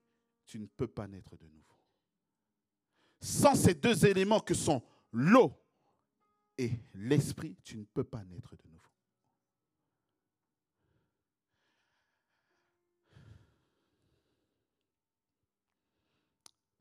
tu 0.47 0.59
ne 0.59 0.67
peux 0.67 0.87
pas 0.87 1.07
naître 1.07 1.37
de 1.37 1.47
nouveau. 1.47 1.77
Sans 3.21 3.55
ces 3.55 3.75
deux 3.75 4.07
éléments 4.07 4.41
que 4.41 4.55
sont 4.55 4.83
l'eau 5.13 5.53
et 6.57 6.71
l'esprit, 6.95 7.57
tu 7.63 7.77
ne 7.77 7.85
peux 7.85 8.05
pas 8.05 8.25
naître 8.25 8.57
de 8.57 8.63
nouveau. 8.69 8.78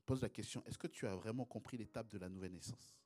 Pose 0.08 0.22
la 0.22 0.30
question, 0.30 0.64
est-ce 0.64 0.78
que 0.78 0.86
tu 0.86 1.06
as 1.06 1.14
vraiment 1.14 1.44
compris 1.44 1.76
l'étape 1.76 2.08
de 2.08 2.16
la 2.16 2.30
nouvelle 2.30 2.54
naissance? 2.54 2.96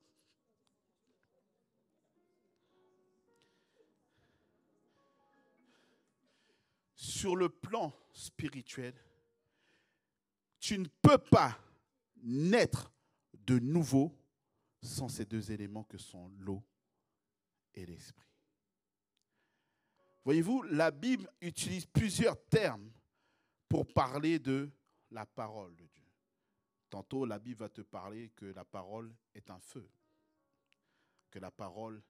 Sur 6.94 7.34
le 7.34 7.48
plan 7.48 7.92
spirituel, 8.12 8.94
tu 10.60 10.78
ne 10.78 10.86
peux 10.86 11.18
pas 11.18 11.58
naître 12.22 12.92
de 13.34 13.58
nouveau 13.58 14.16
sans 14.80 15.08
ces 15.08 15.24
deux 15.24 15.50
éléments 15.50 15.82
que 15.82 15.98
sont 15.98 16.28
l'eau 16.38 16.62
et 17.74 17.84
l'esprit. 17.84 18.30
Voyez-vous, 20.24 20.62
la 20.62 20.92
Bible 20.92 21.28
utilise 21.40 21.84
plusieurs 21.84 22.40
termes 22.44 22.92
pour 23.68 23.92
parler 23.92 24.38
de 24.38 24.70
la 25.10 25.26
parole 25.26 25.74
de 25.74 25.86
Dieu. 25.88 26.01
Tantôt, 26.92 27.24
la 27.24 27.38
Bible 27.38 27.60
va 27.60 27.70
te 27.70 27.80
parler 27.80 28.28
que 28.36 28.44
la 28.44 28.66
parole 28.66 29.16
est 29.34 29.48
un 29.48 29.58
feu, 29.58 29.88
que 31.30 31.38
la 31.38 31.50
parole 31.50 32.02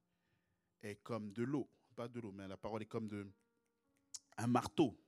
est 0.83 0.97
comme 0.97 1.33
de 1.33 1.45
l'eau, 1.45 1.71
pas 1.95 2.09
de 2.09 2.18
l'eau, 2.18 2.33
mais 2.33 2.49
la 2.49 2.57
parole 2.57 2.83
est 2.83 2.87
comme 2.87 3.31
un 4.38 4.47
marteau 4.49 4.99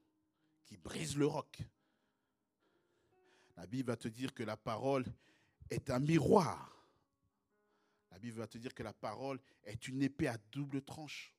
qui 0.64 0.76
brise 0.76 1.16
le 1.16 1.26
roc. 1.26 1.60
La 3.56 3.66
Bible 3.66 3.88
va 3.88 3.96
te 3.96 4.06
dire 4.06 4.32
que 4.32 4.44
la 4.44 4.56
parole 4.56 5.06
est 5.68 5.90
un 5.90 5.98
miroir. 5.98 6.86
La 8.12 8.20
Bible 8.20 8.38
va 8.38 8.46
te 8.46 8.58
dire 8.58 8.74
que 8.74 8.84
la 8.84 8.92
parole 8.92 9.40
est 9.64 9.88
une 9.88 10.04
épée 10.04 10.28
à 10.28 10.38
double 10.52 10.82
tranche. 10.82 11.34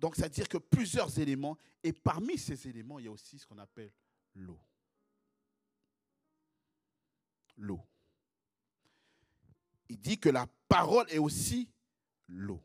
Donc, 0.00 0.16
c'est-à-dire 0.16 0.48
que 0.48 0.58
plusieurs 0.58 1.16
éléments, 1.20 1.56
et 1.84 1.92
parmi 1.92 2.38
ces 2.38 2.66
éléments, 2.66 2.98
il 2.98 3.04
y 3.04 3.08
a 3.08 3.12
aussi 3.12 3.38
ce 3.38 3.46
qu'on 3.46 3.58
appelle 3.58 3.92
l'eau. 4.34 4.58
L'eau. 7.60 7.80
Il 9.90 10.00
dit 10.00 10.18
que 10.18 10.30
la 10.30 10.46
parole 10.66 11.06
est 11.10 11.18
aussi 11.18 11.70
l'eau. 12.26 12.62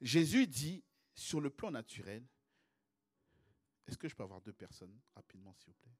Jésus 0.00 0.46
dit, 0.46 0.82
sur 1.14 1.40
le 1.40 1.50
plan 1.50 1.70
naturel, 1.70 2.26
est-ce 3.86 3.96
que 3.96 4.08
je 4.08 4.16
peux 4.16 4.24
avoir 4.24 4.40
deux 4.40 4.52
personnes 4.52 4.98
rapidement, 5.14 5.54
s'il 5.54 5.68
vous 5.68 5.78
plaît? 5.80 5.92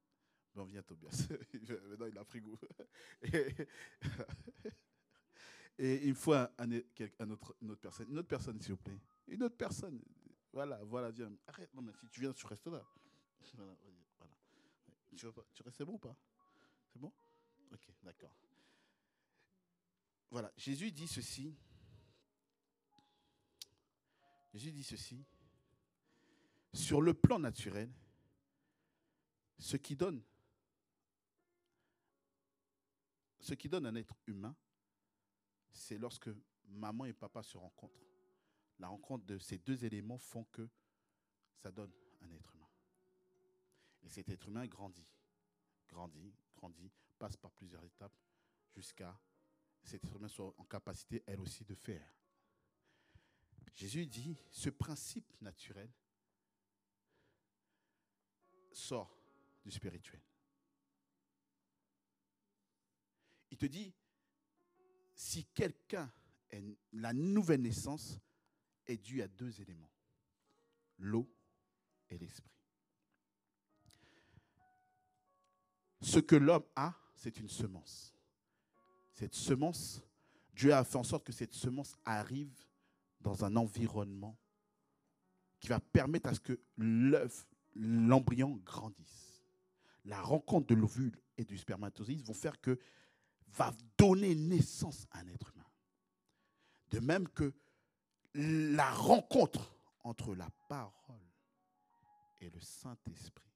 Bon, 0.53 0.65
viens 0.65 0.83
Tobias. 0.83 1.27
Maintenant, 1.87 2.07
il 2.07 2.17
a 2.17 2.25
pris 2.25 2.41
goût. 2.41 2.59
Et, 5.77 6.07
il 6.07 6.15
faut 6.15 6.33
un, 6.33 6.47
autre, 7.29 7.55
une 7.61 7.71
autre 7.71 7.81
personne. 7.81 8.09
Une 8.09 8.19
autre 8.19 8.27
personne, 8.27 8.59
s'il 8.61 8.71
vous 8.71 8.77
plaît. 8.77 8.99
Une 9.27 9.43
autre 9.43 9.57
personne. 9.57 10.01
Voilà, 10.51 10.83
voilà, 10.83 11.11
viens. 11.11 11.31
Arrête, 11.47 11.73
non, 11.73 11.81
mais 11.81 11.93
si 11.93 12.09
tu 12.09 12.19
viens, 12.21 12.33
tu 12.33 12.45
restes 12.45 12.67
là. 12.67 12.83
Voilà. 13.53 13.75
Tu, 15.15 15.27
restes 15.63 15.83
bon 15.83 15.93
ou 15.93 15.99
pas? 15.99 16.15
C'est 16.89 16.99
bon? 16.99 17.13
Ok, 17.71 17.87
d'accord. 18.03 18.33
Voilà, 20.29 20.51
Jésus 20.57 20.91
dit 20.91 21.07
ceci. 21.07 21.55
Jésus 24.53 24.71
dit 24.71 24.83
ceci. 24.83 25.25
Sur 26.73 27.01
le 27.01 27.13
plan 27.13 27.39
naturel, 27.39 27.91
ce 29.57 29.77
qui 29.77 29.95
donne 29.95 30.21
ce 33.39 33.53
qui 33.53 33.69
donne 33.69 33.85
un 33.85 33.95
être 33.95 34.17
humain, 34.25 34.55
c'est 35.71 35.99
lorsque 35.99 36.29
maman 36.67 37.05
et 37.05 37.13
papa 37.13 37.43
se 37.43 37.57
rencontrent. 37.57 38.01
La 38.79 38.87
rencontre 38.87 39.23
de 39.25 39.37
ces 39.37 39.59
deux 39.59 39.85
éléments 39.85 40.17
font 40.17 40.45
que 40.45 40.67
ça 41.57 41.71
donne 41.71 41.91
un 42.21 42.31
être 42.31 42.55
humain. 42.55 42.64
Et 44.05 44.09
cet 44.09 44.29
être 44.29 44.47
humain 44.47 44.67
grandit, 44.67 45.07
grandit, 45.89 46.33
grandit, 46.55 46.91
passe 47.17 47.35
par 47.37 47.51
plusieurs 47.51 47.83
étapes 47.83 48.15
jusqu'à 48.73 49.19
cet 49.83 50.05
être 50.05 50.15
humain 50.15 50.27
soit 50.27 50.53
en 50.57 50.65
capacité, 50.65 51.23
elle 51.25 51.39
aussi, 51.39 51.63
de 51.63 51.75
faire. 51.75 52.13
Jésus 53.73 54.05
dit, 54.05 54.37
ce 54.49 54.69
principe 54.69 55.33
naturel 55.41 55.91
sort 58.71 59.17
du 59.63 59.71
spirituel. 59.71 60.21
Il 63.51 63.57
te 63.57 63.65
dit, 63.65 63.93
si 65.13 65.45
quelqu'un 65.45 66.11
est 66.49 66.63
la 66.93 67.13
nouvelle 67.13 67.61
naissance 67.61 68.19
est 68.85 68.97
due 68.97 69.21
à 69.21 69.27
deux 69.27 69.61
éléments, 69.61 69.91
l'eau 70.97 71.29
et 72.09 72.17
l'esprit. 72.17 72.54
Ce 76.05 76.19
que 76.19 76.35
l'homme 76.35 76.63
a, 76.75 76.93
c'est 77.15 77.39
une 77.39 77.49
semence. 77.49 78.13
Cette 79.11 79.33
semence, 79.33 80.03
Dieu 80.53 80.71
a 80.71 80.83
fait 80.83 80.97
en 80.97 81.03
sorte 81.03 81.25
que 81.25 81.31
cette 81.31 81.55
semence 81.55 81.97
arrive 82.05 82.53
dans 83.21 83.43
un 83.43 83.55
environnement 83.55 84.37
qui 85.59 85.67
va 85.67 85.79
permettre 85.79 86.29
à 86.29 86.35
ce 86.35 86.39
que 86.39 86.59
l'œuf, 86.77 87.47
l'embryon 87.73 88.61
grandisse. 88.63 89.41
La 90.05 90.21
rencontre 90.21 90.67
de 90.67 90.75
l'ovule 90.75 91.19
et 91.37 91.43
du 91.43 91.57
spermatozoïde 91.57 92.23
vont 92.23 92.35
faire 92.35 92.61
que 92.61 92.79
va 93.47 93.73
donner 93.97 94.35
naissance 94.35 95.07
à 95.09 95.21
un 95.21 95.27
être 95.29 95.51
humain. 95.55 95.65
De 96.91 96.99
même 96.99 97.27
que 97.29 97.51
la 98.35 98.91
rencontre 98.91 99.75
entre 100.03 100.35
la 100.35 100.51
parole 100.69 101.31
et 102.41 102.51
le 102.51 102.59
Saint-Esprit 102.59 103.49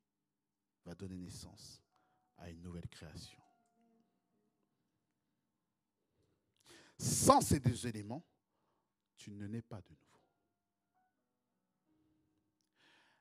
va 0.84 0.96
donner 0.96 1.20
naissance 1.20 1.84
à 2.40 2.50
une 2.50 2.62
nouvelle 2.62 2.88
création. 2.88 3.40
Sans 6.98 7.42
ces 7.42 7.60
deux 7.60 7.88
éléments, 7.88 8.26
tu 9.16 9.32
ne 9.32 9.48
nais 9.48 9.62
pas 9.62 9.82
de 9.82 9.90
nouveau. 9.90 10.06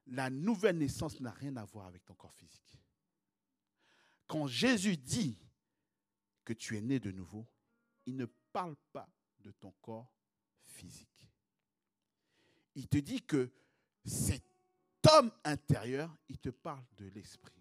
La 0.08 0.30
nouvelle 0.30 0.78
naissance 0.78 1.20
n'a 1.20 1.30
rien 1.30 1.56
à 1.56 1.64
voir 1.64 1.86
avec 1.86 2.04
ton 2.04 2.14
corps 2.14 2.34
physique. 2.34 2.80
Quand 4.26 4.46
Jésus 4.46 4.96
dit 4.96 5.38
que 6.44 6.52
tu 6.52 6.76
es 6.76 6.80
né 6.80 6.98
de 6.98 7.10
nouveau, 7.10 7.46
il 8.06 8.16
ne 8.16 8.26
parle 8.52 8.76
pas 8.92 9.08
de 9.40 9.52
ton 9.52 9.70
corps 9.82 10.12
physique. 10.64 11.30
Il 12.74 12.88
te 12.88 12.98
dit 12.98 13.22
que 13.22 13.52
cet 14.04 14.44
homme 15.12 15.30
intérieur, 15.44 16.16
il 16.28 16.38
te 16.38 16.50
parle 16.50 16.84
de 16.96 17.06
l'esprit. 17.06 17.57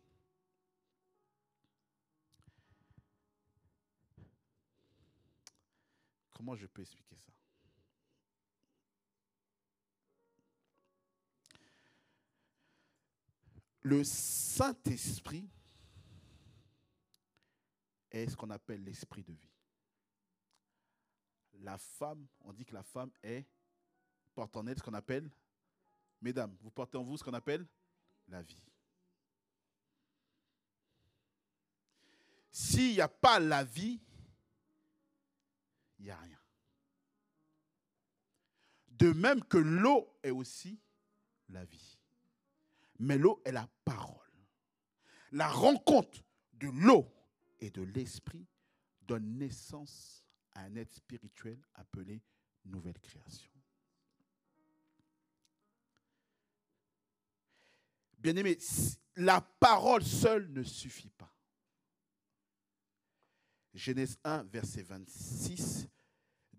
Comment 6.38 6.56
je 6.56 6.68
peux 6.68 6.84
expliquer 6.84 7.18
ça? 7.18 7.32
Le 13.82 14.04
Saint-Esprit 14.04 15.50
est 18.12 18.30
ce 18.30 18.36
qu'on 18.36 18.52
appelle 18.52 18.84
l'esprit 18.84 19.24
de 19.24 19.34
vie. 19.34 19.50
La 21.54 21.80
femme, 21.80 22.28
on 22.42 22.54
dit 22.54 22.66
que 22.66 22.76
la 22.76 22.84
femme 22.84 23.12
est 23.24 23.48
porte 24.36 24.56
en 24.58 24.68
elle 24.68 24.78
ce 24.78 24.84
qu'on 24.84 24.94
appelle, 24.94 25.28
mesdames, 26.22 26.56
vous 26.62 26.70
portez 26.70 26.98
en 27.00 27.04
vous 27.04 27.18
ce 27.18 27.24
qu'on 27.24 27.34
appelle 27.34 27.66
la 28.28 28.44
vie. 28.44 28.62
S'il 32.52 32.94
n'y 32.94 33.02
a 33.02 33.08
pas 33.08 33.40
la 33.40 33.64
vie, 33.64 34.00
il 36.00 36.06
n'y 36.06 36.12
a 36.12 36.18
rien. 36.18 36.40
De 38.90 39.12
même 39.12 39.44
que 39.44 39.58
l'eau 39.58 40.18
est 40.24 40.32
aussi 40.32 40.80
la 41.50 41.66
vie. 41.66 42.00
Mais 43.00 43.18
l'eau 43.18 43.42
est 43.46 43.52
la 43.52 43.70
parole. 43.86 44.16
La 45.32 45.48
rencontre 45.48 46.24
de 46.54 46.68
l'eau 46.68 47.14
et 47.60 47.70
de 47.70 47.84
l'esprit 47.84 48.48
donne 49.02 49.38
naissance 49.38 50.26
à 50.54 50.62
un 50.62 50.76
être 50.76 50.94
spirituel 50.94 51.60
appelé 51.76 52.24
nouvelle 52.66 53.00
création. 53.00 53.52
Bien-aimé, 58.18 58.58
la 59.16 59.42
parole 59.42 60.04
seule 60.04 60.52
ne 60.52 60.64
suffit 60.64 61.12
pas. 61.12 61.37
Genèse 63.78 64.18
1, 64.24 64.44
verset 64.46 64.82
26, 64.82 65.88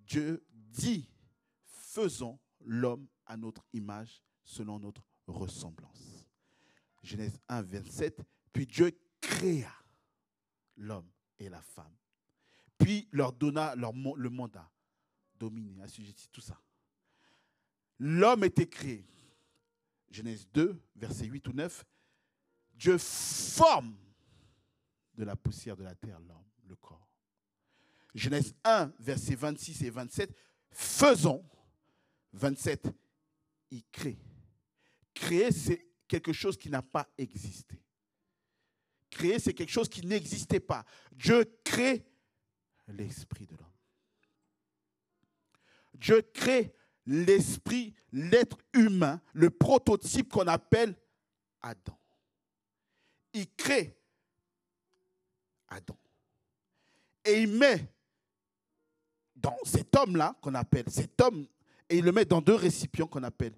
Dieu 0.07 0.47
dit, 0.53 1.11
faisons 1.65 2.39
l'homme 2.61 3.09
à 3.27 3.37
notre 3.37 3.67
image, 3.73 4.23
selon 4.45 4.79
notre 4.79 5.03
ressemblance. 5.27 6.29
Genèse 7.03 7.41
1, 7.49 7.63
27, 7.63 8.23
puis 8.53 8.67
Dieu 8.67 8.97
créa 9.21 9.73
l'homme 10.77 11.11
et 11.41 11.49
la 11.49 11.61
femme. 11.61 11.93
Puis 12.79 13.09
leur 13.11 13.33
donna 13.33 13.75
le 13.75 14.31
mandat, 14.31 14.71
dominer, 15.35 15.83
assujettir, 15.83 16.31
tout 16.31 16.41
ça. 16.41 16.61
L'homme 17.99 18.45
était 18.45 18.69
créé. 18.69 19.05
Genèse 20.09 20.49
2, 20.53 20.81
verset 20.95 21.27
8 21.27 21.49
ou 21.49 21.53
9. 21.53 21.85
Dieu 22.75 22.97
forme 22.97 23.99
de 25.15 25.25
la 25.25 25.35
poussière 25.35 25.77
de 25.77 25.83
la 25.83 25.97
terre 25.97 26.21
l'homme, 26.21 26.47
le 26.65 26.77
corps. 26.77 27.08
Genèse 28.19 28.55
1, 28.65 28.93
verset 28.99 29.35
26 29.35 29.83
et 29.85 29.91
27. 29.91 30.35
Faisons. 30.71 31.45
27. 32.33 32.89
Il 33.71 33.85
crée. 33.91 34.19
Créer, 35.15 35.53
c'est 35.53 35.87
quelque 36.07 36.33
chose 36.33 36.57
qui 36.57 36.71
n'a 36.71 36.83
pas 36.83 37.09
existé. 37.17 37.81
Créer, 39.11 39.39
c'est 39.39 39.55
quelque 39.55 39.71
chose 39.71 39.89
qui 39.89 40.07
n'existait 40.07 40.61
pas. 40.61 40.85
Dieu 41.13 41.45
crée 41.65 42.05
l'esprit 42.89 43.47
de 43.47 43.57
l'homme. 43.57 43.67
Dieu 45.95 46.23
crée 46.33 46.75
l'esprit, 47.07 47.95
l'être 48.13 48.59
humain, 48.73 49.21
le 49.33 49.51
prototype 49.51 50.31
qu'on 50.31 50.47
appelle 50.47 50.95
Adam. 51.61 51.99
Il 53.33 53.51
crée 53.55 53.99
Adam. 55.69 55.99
Et 57.25 57.43
il 57.43 57.49
met 57.49 57.93
dans 59.41 59.57
cet 59.65 59.95
homme-là, 59.97 60.37
qu'on 60.41 60.55
appelle 60.55 60.89
cet 60.89 61.21
homme, 61.21 61.47
et 61.89 61.99
il 61.99 62.05
le 62.05 62.13
met 62.13 62.25
dans 62.25 62.41
deux 62.41 62.55
récipients 62.55 63.07
qu'on 63.07 63.23
appelle 63.23 63.55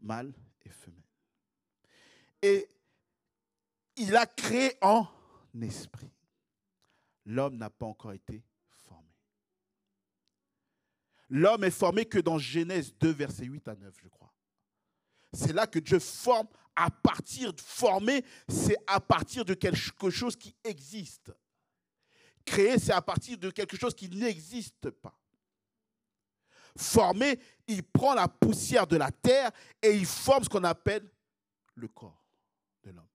mâle 0.00 0.32
et 0.64 0.70
femelle. 0.70 1.02
Et 2.42 2.68
il 3.96 4.16
a 4.16 4.26
créé 4.26 4.76
en 4.80 5.06
esprit. 5.60 6.10
L'homme 7.26 7.56
n'a 7.56 7.70
pas 7.70 7.86
encore 7.86 8.12
été 8.12 8.42
formé. 8.68 9.08
L'homme 11.28 11.64
est 11.64 11.70
formé 11.70 12.06
que 12.06 12.18
dans 12.18 12.38
Genèse 12.38 12.94
2, 12.98 13.10
versets 13.10 13.44
8 13.44 13.68
à 13.68 13.74
9, 13.74 13.94
je 14.02 14.08
crois. 14.08 14.32
C'est 15.32 15.52
là 15.52 15.66
que 15.66 15.78
Dieu 15.78 15.98
forme 15.98 16.48
à 16.74 16.90
partir 16.90 17.52
de 17.52 17.60
former, 17.60 18.24
c'est 18.48 18.76
à 18.86 19.00
partir 19.00 19.44
de 19.44 19.54
quelque 19.54 20.10
chose 20.10 20.36
qui 20.36 20.54
existe. 20.64 21.32
Créer, 22.50 22.80
c'est 22.80 22.90
à 22.90 23.00
partir 23.00 23.38
de 23.38 23.48
quelque 23.52 23.76
chose 23.76 23.94
qui 23.94 24.08
n'existe 24.08 24.90
pas. 24.90 25.16
Former, 26.76 27.38
il 27.68 27.84
prend 27.84 28.12
la 28.12 28.26
poussière 28.26 28.88
de 28.88 28.96
la 28.96 29.12
terre 29.12 29.52
et 29.80 29.92
il 29.96 30.04
forme 30.04 30.42
ce 30.42 30.48
qu'on 30.48 30.64
appelle 30.64 31.08
le 31.76 31.86
corps 31.86 32.26
de 32.82 32.90
l'homme. 32.90 33.06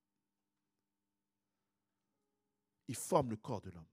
Il 2.88 2.96
forme 2.96 3.32
le 3.32 3.36
corps 3.36 3.60
de 3.60 3.72
l'homme. 3.72 3.84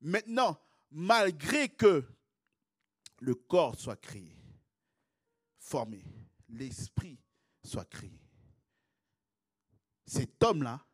Maintenant, 0.00 0.60
malgré 0.90 1.68
que 1.68 2.04
le 3.20 3.34
corps 3.36 3.78
soit 3.78 4.00
créé, 4.00 4.36
formé, 5.60 6.02
l'esprit 6.48 7.20
soit 7.62 7.88
créé, 7.88 8.20
cet 10.04 10.42
homme-là, 10.42 10.84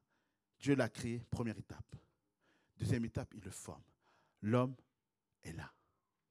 Dieu 0.58 0.74
l'a 0.74 0.90
créé, 0.90 1.24
première 1.30 1.56
étape. 1.56 1.96
Deuxième 2.76 3.04
étape, 3.04 3.32
il 3.34 3.42
le 3.42 3.50
forme. 3.50 3.82
L'homme 4.42 4.76
est 5.42 5.52
là. 5.52 5.72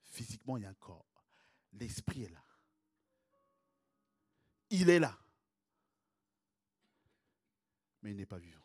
Physiquement, 0.02 0.58
il 0.58 0.64
y 0.64 0.66
a 0.66 0.70
un 0.70 0.74
corps. 0.76 1.24
L'esprit 1.74 2.24
est 2.24 2.30
là. 2.30 2.44
Il 4.70 4.90
est 4.90 5.00
là. 5.00 5.18
Mais 8.02 8.12
il 8.12 8.18
n'est 8.18 8.26
pas 8.26 8.38
vivant. 8.38 8.60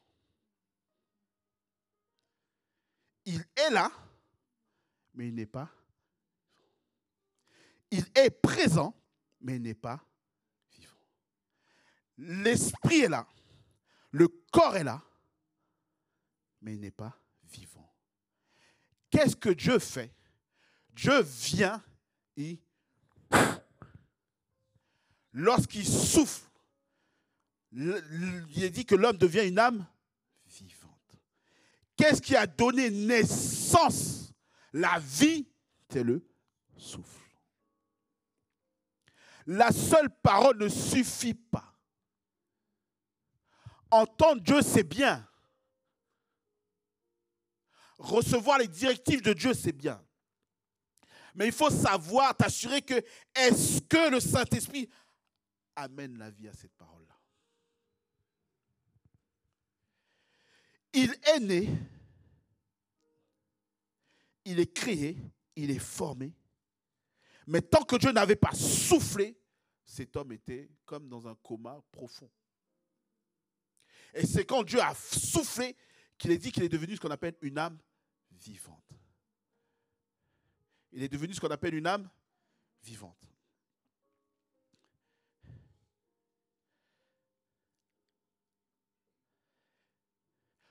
Il 3.25 3.45
est 3.57 3.71
là, 3.71 3.93
mais 5.13 5.29
il 5.29 5.35
n'est 5.35 5.47
pas. 5.47 5.71
Il 7.91 8.05
est 8.15 8.31
présent, 8.31 8.95
mais 9.41 9.57
il 9.57 9.63
n'est 9.63 9.75
pas 9.75 10.03
vivant. 10.73 10.97
L'esprit 12.17 13.01
est 13.01 13.09
là, 13.09 13.27
le 14.13 14.29
corps 14.51 14.77
est 14.77 14.85
là, 14.85 15.03
mais 16.63 16.75
il 16.75 16.81
n'est 16.81 16.91
pas 16.91 17.11
vivant. 17.11 17.28
Qu'est-ce 19.11 19.37
que 19.37 19.51
Dieu 19.51 19.79
fait? 19.79 20.15
Dieu 20.95 21.21
vient 21.23 21.83
et 22.37 22.61
lorsqu'il 25.33 25.87
souffle, 25.87 26.49
il 27.73 28.63
est 28.65 28.71
dit 28.71 28.85
que 28.85 28.95
l'homme 28.95 29.19
devient 29.19 29.47
une 29.47 29.59
âme 29.59 29.87
vivante. 30.47 31.17
Qu'est-ce 31.97 32.23
qui 32.23 32.35
a 32.37 32.47
donné 32.47 32.91
naissance? 32.91 34.33
La 34.73 34.99
vie, 34.99 35.47
c'est 35.91 36.03
le 36.03 36.27
souffle. 36.77 37.19
La 39.47 39.73
seule 39.73 40.11
parole 40.11 40.59
ne 40.59 40.69
suffit 40.69 41.35
pas. 41.35 41.75
Entendre 43.91 44.43
Dieu, 44.43 44.63
c'est 44.63 44.85
bien. 44.85 45.28
Recevoir 47.99 48.59
les 48.59 48.69
directives 48.69 49.23
de 49.23 49.33
Dieu, 49.33 49.55
c'est 49.55 49.73
bien. 49.73 50.03
Mais 51.35 51.47
il 51.47 51.53
faut 51.53 51.71
savoir, 51.71 52.37
t'assurer 52.37 52.83
que 52.83 52.95
est-ce 53.35 53.81
que 53.83 54.11
le 54.11 54.21
Saint-Esprit 54.21 54.89
amène 55.77 56.19
la 56.19 56.31
vie 56.31 56.49
à 56.49 56.53
cette 56.53 56.75
parole-là? 56.75 57.17
Il 60.93 61.15
est 61.23 61.41
né, 61.41 61.69
il 64.45 64.59
est 64.59 64.73
créé, 64.73 65.17
il 65.55 65.71
est 65.71 65.79
formé. 65.79 66.35
Mais 67.47 67.63
tant 67.63 67.85
que 67.85 67.97
Dieu 67.97 68.13
n'avait 68.13 68.37
pas 68.37 68.53
soufflé, 68.53 69.39
cet 69.85 70.17
homme 70.17 70.33
était 70.33 70.71
comme 70.85 71.09
dans 71.09 71.29
un 71.29 71.35
coma 71.37 71.81
profond. 71.93 72.31
Et 74.15 74.27
c'est 74.27 74.45
quand 74.45 74.63
Dieu 74.63 74.81
a 74.81 74.95
soufflé 74.95 75.77
qu'il 76.17 76.31
est 76.31 76.39
dit 76.39 76.51
qu'il 76.51 76.63
est 76.63 76.69
devenu 76.69 76.97
ce 76.97 77.01
qu'on 77.01 77.11
appelle 77.11 77.37
une 77.43 77.59
âme 77.59 77.79
vivante. 78.43 78.93
Il 80.93 81.03
est 81.03 81.09
devenu 81.09 81.35
ce 81.35 81.41
qu'on 81.41 81.49
appelle 81.49 81.75
une 81.75 81.87
âme 81.87 82.09
vivante. 82.83 83.29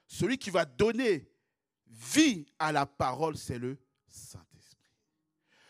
Celui 0.07 0.39
qui 0.39 0.49
va 0.49 0.65
donner 0.65 1.30
vie 1.86 2.47
à 2.57 2.72
la 2.72 2.88
parole, 2.88 3.38
c'est 3.38 3.59
le 3.59 3.78
Saint-Esprit. 4.07 4.91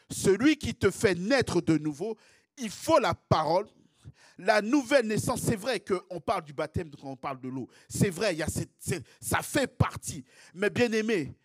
Celui 0.10 0.58
qui 0.58 0.74
te 0.74 0.90
fait 0.90 1.16
naître 1.16 1.60
de 1.60 1.78
nouveau, 1.78 2.18
il 2.58 2.70
faut 2.70 3.00
la 3.00 3.14
parole. 3.14 3.68
La 4.38 4.62
nouvelle 4.62 5.08
naissance, 5.08 5.42
c'est 5.42 5.56
vrai 5.56 5.82
qu'on 5.82 6.22
parle 6.22 6.46
du 6.46 6.54
baptême 6.54 6.92
quand 6.92 7.10
on 7.10 7.18
parle 7.18 7.42
de 7.42 7.50
l'eau. 7.50 7.68
C'est 7.90 8.12
vrai, 8.12 8.38
ça 9.20 9.42
fait 9.42 9.68
partie. 9.68 10.24
Mais 10.54 10.70
bien 10.70 10.92
aimé, 10.92 11.36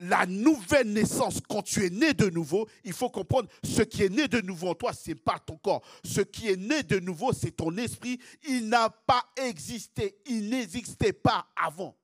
la 0.00 0.26
nouvelle 0.26 0.92
naissance, 0.92 1.40
quand 1.48 1.62
tu 1.62 1.84
es 1.84 1.90
né 1.90 2.14
de 2.14 2.30
nouveau, 2.30 2.68
il 2.84 2.92
faut 2.92 3.10
comprendre 3.10 3.48
ce 3.64 3.82
qui 3.82 4.02
est 4.04 4.08
né 4.08 4.28
de 4.28 4.40
nouveau 4.40 4.68
en 4.68 4.74
toi, 4.74 4.92
ce 4.92 5.10
n'est 5.10 5.16
pas 5.16 5.38
ton 5.38 5.56
corps. 5.56 5.82
Ce 6.04 6.20
qui 6.20 6.48
est 6.48 6.56
né 6.56 6.82
de 6.82 7.00
nouveau, 7.00 7.32
c'est 7.32 7.50
ton 7.50 7.76
esprit. 7.76 8.20
Il 8.46 8.68
n'a 8.68 8.90
pas 8.90 9.24
existé, 9.36 10.18
il 10.26 10.48
n'existait 10.48 11.12
pas 11.12 11.48
avant. 11.56 11.96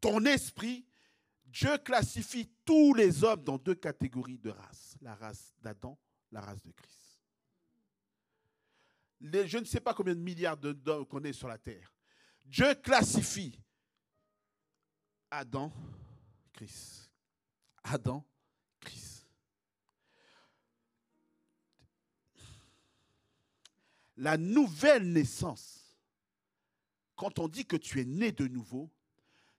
Ton 0.00 0.24
esprit, 0.24 0.86
Dieu 1.44 1.76
classifie 1.78 2.50
tous 2.64 2.94
les 2.94 3.22
hommes 3.22 3.44
dans 3.44 3.58
deux 3.58 3.74
catégories 3.74 4.38
de 4.38 4.50
races. 4.50 4.96
La 5.02 5.14
race 5.14 5.54
d'Adam, 5.60 5.98
la 6.32 6.40
race 6.40 6.62
de 6.62 6.72
Christ. 6.72 7.20
je 9.20 9.58
ne 9.58 9.64
sais 9.64 9.80
pas 9.80 9.92
combien 9.94 10.14
de 10.14 10.20
milliards 10.20 10.56
d'hommes 10.56 11.06
qu'on 11.06 11.22
est 11.24 11.32
sur 11.32 11.48
la 11.48 11.58
terre. 11.58 11.92
Dieu 12.50 12.74
classifie 12.74 13.56
Adam, 15.30 15.72
Christ. 16.52 17.08
Adam, 17.84 18.24
Christ. 18.80 19.24
La 24.16 24.36
nouvelle 24.36 25.12
naissance, 25.12 25.96
quand 27.14 27.38
on 27.38 27.46
dit 27.46 27.64
que 27.64 27.76
tu 27.76 28.00
es 28.00 28.04
né 28.04 28.32
de 28.32 28.48
nouveau, 28.48 28.90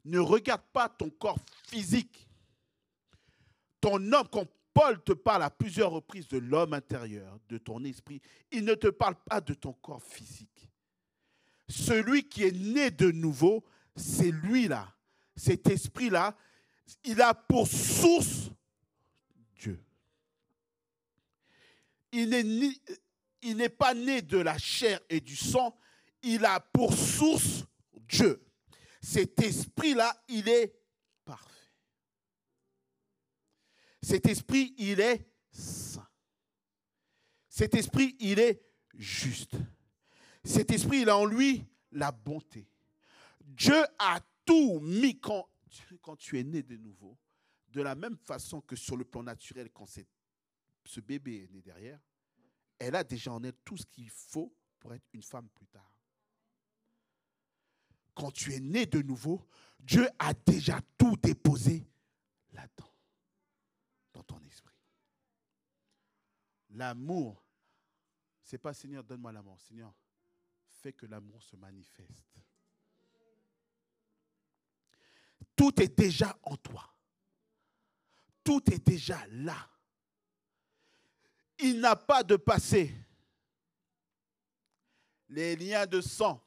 ne 0.03 0.19
regarde 0.19 0.63
pas 0.73 0.89
ton 0.89 1.09
corps 1.09 1.39
physique. 1.67 2.27
Ton 3.79 4.11
homme, 4.11 4.27
quand 4.29 4.45
Paul 4.73 5.01
te 5.01 5.13
parle 5.13 5.43
à 5.43 5.49
plusieurs 5.49 5.91
reprises 5.91 6.27
de 6.27 6.39
l'homme 6.39 6.73
intérieur, 6.73 7.39
de 7.47 7.57
ton 7.57 7.85
esprit, 7.85 8.21
il 8.51 8.65
ne 8.65 8.73
te 8.73 8.87
parle 8.87 9.15
pas 9.15 9.39
de 9.39 9.53
ton 9.53 9.71
corps 9.71 10.03
physique. 10.03 10.70
Celui 11.71 12.27
qui 12.27 12.43
est 12.43 12.51
né 12.51 12.91
de 12.91 13.11
nouveau, 13.11 13.63
c'est 13.95 14.31
lui-là. 14.31 14.93
Cet 15.35 15.67
esprit-là, 15.69 16.37
il 17.03 17.21
a 17.21 17.33
pour 17.33 17.67
source 17.67 18.51
Dieu. 19.55 19.81
Il 22.11 22.29
n'est 23.55 23.69
pas 23.69 23.93
né 23.93 24.21
de 24.21 24.37
la 24.37 24.57
chair 24.57 24.99
et 25.09 25.21
du 25.21 25.35
sang, 25.35 25.75
il 26.21 26.43
a 26.45 26.59
pour 26.59 26.93
source 26.93 27.63
Dieu. 28.07 28.45
Cet 29.01 29.41
esprit-là, 29.41 30.21
il 30.27 30.47
est 30.49 30.75
parfait. 31.25 31.47
Cet 34.01 34.27
esprit, 34.27 34.75
il 34.77 34.99
est 34.99 35.25
saint. 35.51 36.07
Cet 37.49 37.73
esprit, 37.75 38.15
il 38.19 38.39
est 38.39 38.61
juste. 38.93 39.55
Cet 40.43 40.71
esprit, 40.71 41.01
il 41.01 41.09
a 41.09 41.17
en 41.17 41.25
lui 41.25 41.65
la 41.91 42.11
bonté. 42.11 42.67
Dieu 43.39 43.83
a 43.99 44.19
tout 44.45 44.79
mis 44.79 45.19
quand, 45.19 45.47
tu 46.17 46.39
es 46.39 46.43
né 46.43 46.63
de 46.63 46.77
nouveau, 46.77 47.17
de 47.69 47.81
la 47.81 47.95
même 47.95 48.17
façon 48.17 48.61
que 48.61 48.75
sur 48.75 48.97
le 48.97 49.05
plan 49.05 49.23
naturel, 49.23 49.69
quand 49.71 49.85
ce 50.85 50.99
bébé 50.99 51.43
est 51.43 51.51
né 51.51 51.61
derrière, 51.61 51.99
elle 52.79 52.95
a 52.95 53.03
déjà 53.03 53.31
en 53.31 53.43
elle 53.43 53.53
tout 53.63 53.77
ce 53.77 53.85
qu'il 53.85 54.09
faut 54.09 54.53
pour 54.79 54.93
être 54.93 55.05
une 55.13 55.21
femme 55.21 55.47
plus 55.49 55.67
tard. 55.67 55.93
Quand 58.15 58.31
tu 58.31 58.53
es 58.53 58.59
né 58.59 58.85
de 58.85 59.01
nouveau, 59.01 59.47
Dieu 59.79 60.07
a 60.19 60.33
déjà 60.33 60.81
tout 60.97 61.15
déposé 61.17 61.87
là-dedans, 62.51 62.91
dans 64.13 64.23
ton 64.23 64.39
esprit. 64.43 64.75
L'amour, 66.71 67.45
c'est 68.43 68.57
pas 68.57 68.73
Seigneur, 68.73 69.03
donne-moi 69.03 69.31
l'amour. 69.31 69.59
Seigneur, 69.61 69.93
fait 70.81 70.93
que 70.93 71.05
l'amour 71.05 71.41
se 71.43 71.55
manifeste. 71.55 72.39
Tout 75.55 75.79
est 75.81 75.95
déjà 75.95 76.37
en 76.43 76.57
toi. 76.57 76.91
Tout 78.43 78.61
est 78.71 78.83
déjà 78.83 79.25
là. 79.27 79.69
Il 81.59 81.79
n'a 81.79 81.95
pas 81.95 82.23
de 82.23 82.35
passé. 82.35 82.95
Les 85.29 85.55
liens 85.55 85.85
de 85.85 86.01
sang. 86.01 86.43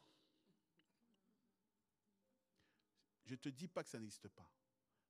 Je 3.23 3.31
ne 3.31 3.37
te 3.37 3.49
dis 3.49 3.67
pas 3.67 3.83
que 3.83 3.89
ça 3.89 3.99
n'existe 3.99 4.27
pas. 4.27 4.51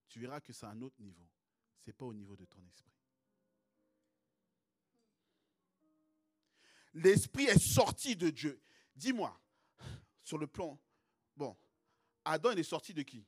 Tu 0.08 0.20
verras 0.20 0.40
que 0.40 0.54
c'est 0.54 0.68
un 0.68 0.82
autre 0.82 1.02
niveau. 1.02 1.28
Ce 1.80 1.90
n'est 1.90 1.94
pas 1.94 2.06
au 2.06 2.14
niveau 2.14 2.38
de 2.38 2.46
ton 2.46 2.64
esprit. 2.66 2.94
L'esprit 6.94 7.46
est 7.46 7.60
sorti 7.60 8.16
de 8.16 8.30
Dieu. 8.30 8.62
Dis-moi, 8.96 9.38
sur 10.24 10.38
le 10.38 10.48
plan, 10.48 10.80
bon, 11.36 11.56
Adam 12.24 12.52
est 12.52 12.64
sorti 12.64 12.94
de 12.94 13.02
qui? 13.02 13.26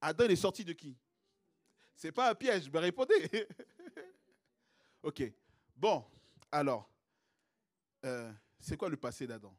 Adam 0.00 0.26
est 0.26 0.36
sorti 0.36 0.64
de 0.64 0.72
qui? 0.72 0.96
C'est 1.96 2.12
pas 2.12 2.30
un 2.30 2.34
piège, 2.34 2.70
me 2.70 2.78
répondez. 2.78 3.48
ok, 5.02 5.32
bon, 5.76 6.04
alors, 6.50 6.88
euh, 8.04 8.32
c'est 8.60 8.76
quoi 8.76 8.88
le 8.88 8.96
passé 8.96 9.26
d'Adam? 9.26 9.56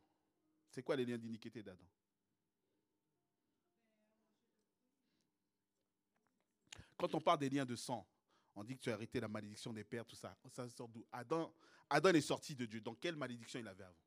C'est 0.70 0.84
quoi 0.84 0.96
les 0.96 1.06
liens 1.06 1.18
d'iniquité 1.18 1.62
d'Adam? 1.62 1.86
Quand 6.98 7.14
on 7.14 7.22
parle 7.22 7.40
des 7.40 7.50
liens 7.50 7.66
de 7.66 7.76
sang, 7.76 8.08
on 8.56 8.64
dit 8.64 8.78
que 8.78 8.82
tu 8.82 8.90
as 8.90 8.94
arrêté 8.94 9.20
la 9.20 9.28
malédiction 9.28 9.74
des 9.74 9.84
pères, 9.84 10.06
tout 10.06 10.16
ça. 10.16 10.38
Ça 10.50 10.70
sort 10.70 10.88
d'où? 10.88 11.06
Adam, 11.12 11.54
Adam 11.90 12.12
est 12.14 12.22
sorti 12.22 12.56
de 12.56 12.66
Dieu. 12.66 12.80
Dans 12.80 12.96
quelle 12.96 13.16
malédiction 13.16 13.60
il 13.60 13.68
avait 13.68 13.84
avant? 13.84 14.05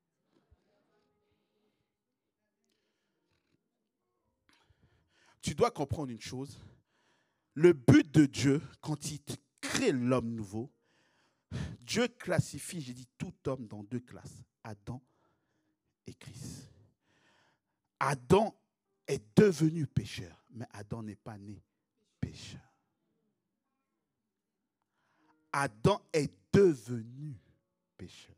Tu 5.41 5.55
dois 5.55 5.71
comprendre 5.71 6.11
une 6.11 6.21
chose. 6.21 6.59
Le 7.55 7.73
but 7.73 8.11
de 8.11 8.27
Dieu, 8.27 8.63
quand 8.81 9.11
il 9.11 9.21
crée 9.61 9.93
l'homme 9.93 10.31
nouveau, 10.31 10.71
Dieu 11.81 12.09
classifie, 12.09 12.81
j'ai 12.81 12.95
dit, 12.95 13.09
tout 13.17 13.35
homme 13.47 13.67
dans 13.67 13.83
deux 13.83 14.01
classes, 14.01 14.43
Adam 14.63 15.03
et 16.07 16.15
Christ. 16.15 16.71
Adam 17.99 18.55
est 19.07 19.23
devenu 19.37 19.87
pécheur, 19.87 20.45
mais 20.51 20.67
Adam 20.71 21.03
n'est 21.03 21.17
pas 21.17 21.39
né 21.39 21.63
pécheur. 22.21 22.61
Adam 25.53 26.01
est 26.13 26.31
devenu 26.53 27.35
pécheur. 27.97 28.37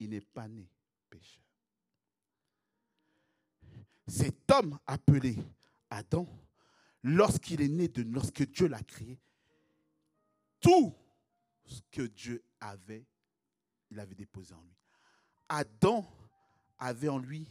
Il 0.00 0.10
n'est 0.10 0.20
pas 0.20 0.48
né 0.48 0.68
pécheur. 1.08 1.42
Cet 4.08 4.50
homme 4.50 4.78
appelé 4.86 5.38
Adam, 5.92 6.26
lorsqu'il 7.02 7.60
est 7.60 7.68
né 7.68 7.86
de 7.88 8.02
lorsque 8.02 8.48
Dieu 8.50 8.66
l'a 8.66 8.82
créé, 8.82 9.20
tout 10.58 10.96
ce 11.66 11.80
que 11.90 12.02
Dieu 12.02 12.42
avait, 12.60 13.06
il 13.90 14.00
avait 14.00 14.14
déposé 14.14 14.54
en 14.54 14.62
lui. 14.62 14.76
Adam 15.50 16.10
avait 16.78 17.10
en 17.10 17.18
lui 17.18 17.46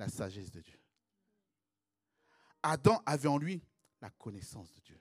la 0.00 0.08
sagesse 0.08 0.50
de 0.50 0.60
Dieu. 0.60 0.80
Adam 2.62 3.00
avait 3.06 3.28
en 3.28 3.38
lui 3.38 3.62
la 4.00 4.10
connaissance 4.10 4.72
de 4.74 4.80
Dieu. 4.80 5.00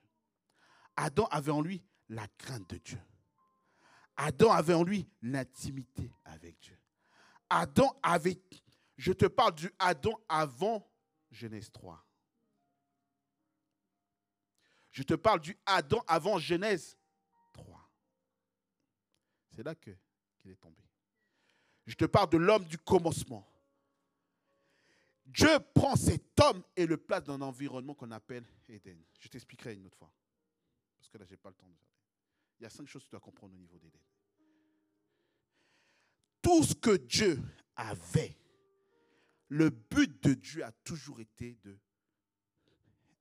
Adam 0.95 1.25
avait 1.31 1.51
en 1.51 1.61
lui 1.61 1.83
la 2.09 2.27
crainte 2.37 2.69
de 2.69 2.77
Dieu. 2.77 3.01
Adam 4.15 4.51
avait 4.51 4.75
en 4.75 4.83
lui 4.83 5.09
l'intimité 5.23 6.13
avec 6.23 6.59
Dieu. 6.59 6.77
Adam 7.49 7.97
avait, 8.03 8.39
je 8.95 9.11
te 9.11 9.25
parle 9.25 9.55
du 9.55 9.71
Adam 9.79 10.19
avant 10.29 10.87
Genèse 11.35 11.71
3. 11.71 12.03
Je 14.91 15.03
te 15.03 15.13
parle 15.13 15.41
du 15.41 15.57
Adam 15.65 16.03
avant 16.07 16.39
Genèse 16.39 16.97
3. 17.53 17.91
C'est 19.51 19.63
là 19.63 19.75
qu'il 19.75 19.97
est 20.45 20.55
tombé. 20.59 20.81
Je 21.85 21.95
te 21.95 22.05
parle 22.05 22.29
de 22.29 22.37
l'homme 22.37 22.65
du 22.65 22.77
commencement. 22.77 23.47
Dieu 25.25 25.59
prend 25.73 25.95
cet 25.95 26.39
homme 26.39 26.63
et 26.75 26.85
le 26.85 26.97
place 26.97 27.23
dans 27.23 27.33
un 27.33 27.41
environnement 27.41 27.93
qu'on 27.93 28.11
appelle 28.11 28.45
Éden. 28.69 28.97
Je 29.19 29.27
t'expliquerai 29.27 29.75
une 29.75 29.85
autre 29.87 29.97
fois. 29.97 30.11
Parce 30.97 31.09
que 31.09 31.17
là, 31.17 31.25
je 31.25 31.31
n'ai 31.31 31.37
pas 31.37 31.49
le 31.49 31.55
temps 31.55 31.67
de 31.67 31.75
Il 32.59 32.63
y 32.63 32.65
a 32.65 32.69
cinq 32.69 32.87
choses 32.87 33.03
que 33.03 33.07
tu 33.07 33.11
dois 33.11 33.19
comprendre 33.19 33.53
au 33.53 33.57
niveau 33.57 33.77
d'Éden. 33.77 33.99
Tout 36.41 36.63
ce 36.63 36.73
que 36.73 36.95
Dieu 36.95 37.41
avait, 37.75 38.37
le 39.55 39.69
but 39.69 40.21
de 40.21 40.33
Dieu 40.33 40.65
a 40.65 40.71
toujours 40.83 41.21
été 41.21 41.55
de 41.63 41.79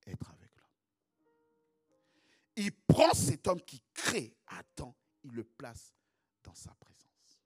être 0.05 0.29
avec 0.31 0.53
l'homme. 0.57 0.67
Il 2.57 2.73
prend 2.73 3.13
cet 3.13 3.47
homme 3.47 3.61
qui 3.61 3.81
crée 3.93 4.35
Adam, 4.47 4.93
il 5.23 5.31
le 5.31 5.45
place 5.45 5.95
dans 6.43 6.53
sa 6.53 6.75
présence. 6.75 7.39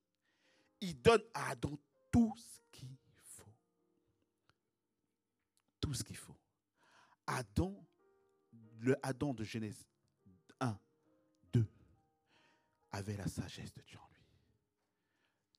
Il 0.81 0.99
donne 0.99 1.21
à 1.35 1.51
Adam 1.51 1.77
tout 2.11 2.35
ce 2.35 2.61
qu'il 2.71 2.97
faut. 3.13 3.53
Tout 5.79 5.93
ce 5.93 6.03
qu'il 6.03 6.17
faut. 6.17 6.37
Adam, 7.27 7.85
le 8.79 8.97
Adam 9.05 9.35
de 9.35 9.43
Genèse 9.43 9.85
1, 10.59 10.79
2, 11.53 11.67
avait 12.91 13.17
la 13.17 13.27
sagesse 13.27 13.71
de 13.75 13.83
Dieu 13.83 13.99
en 13.99 14.09
lui. 14.15 14.25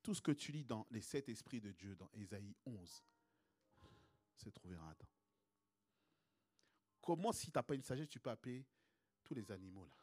Tout 0.02 0.14
ce 0.14 0.20
que 0.20 0.32
tu 0.32 0.50
lis 0.50 0.64
dans 0.64 0.84
les 0.90 1.00
sept 1.00 1.28
esprits 1.28 1.60
de 1.60 1.70
Dieu, 1.70 1.94
dans 1.94 2.10
Ésaïe 2.12 2.56
11, 2.66 3.04
c'est 4.40 4.52
trouvé 4.52 4.76
en 4.76 4.86
Adam. 4.86 5.08
Comment, 7.00 7.32
si 7.32 7.50
tu 7.50 7.58
n'as 7.58 7.62
pas 7.62 7.74
une 7.74 7.82
sagesse, 7.82 8.08
tu 8.08 8.20
peux 8.20 8.30
appeler 8.30 8.66
tous 9.24 9.34
les 9.34 9.50
animaux 9.50 9.84
là? 9.84 9.96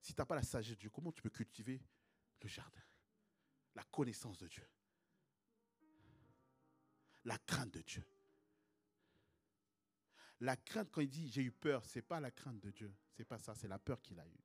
Si 0.00 0.14
tu 0.14 0.20
n'as 0.20 0.26
pas 0.26 0.34
la 0.34 0.42
sagesse 0.42 0.70
de 0.70 0.80
Dieu, 0.80 0.90
comment 0.90 1.12
tu 1.12 1.22
peux 1.22 1.30
cultiver 1.30 1.80
le 2.40 2.48
jardin? 2.48 2.82
La 3.74 3.84
connaissance 3.84 4.38
de 4.38 4.48
Dieu. 4.48 4.68
La 7.24 7.38
crainte 7.38 7.72
de 7.72 7.82
Dieu. 7.82 8.04
La 10.40 10.56
crainte, 10.56 10.90
quand 10.90 11.00
il 11.00 11.08
dit 11.08 11.28
j'ai 11.28 11.42
eu 11.42 11.52
peur, 11.52 11.84
ce 11.84 11.98
n'est 11.98 12.02
pas 12.02 12.18
la 12.18 12.32
crainte 12.32 12.58
de 12.58 12.70
Dieu. 12.70 12.92
Ce 13.12 13.22
n'est 13.22 13.26
pas 13.26 13.38
ça, 13.38 13.54
c'est 13.54 13.68
la 13.68 13.78
peur 13.78 14.02
qu'il 14.02 14.18
a 14.18 14.26
eue. 14.26 14.44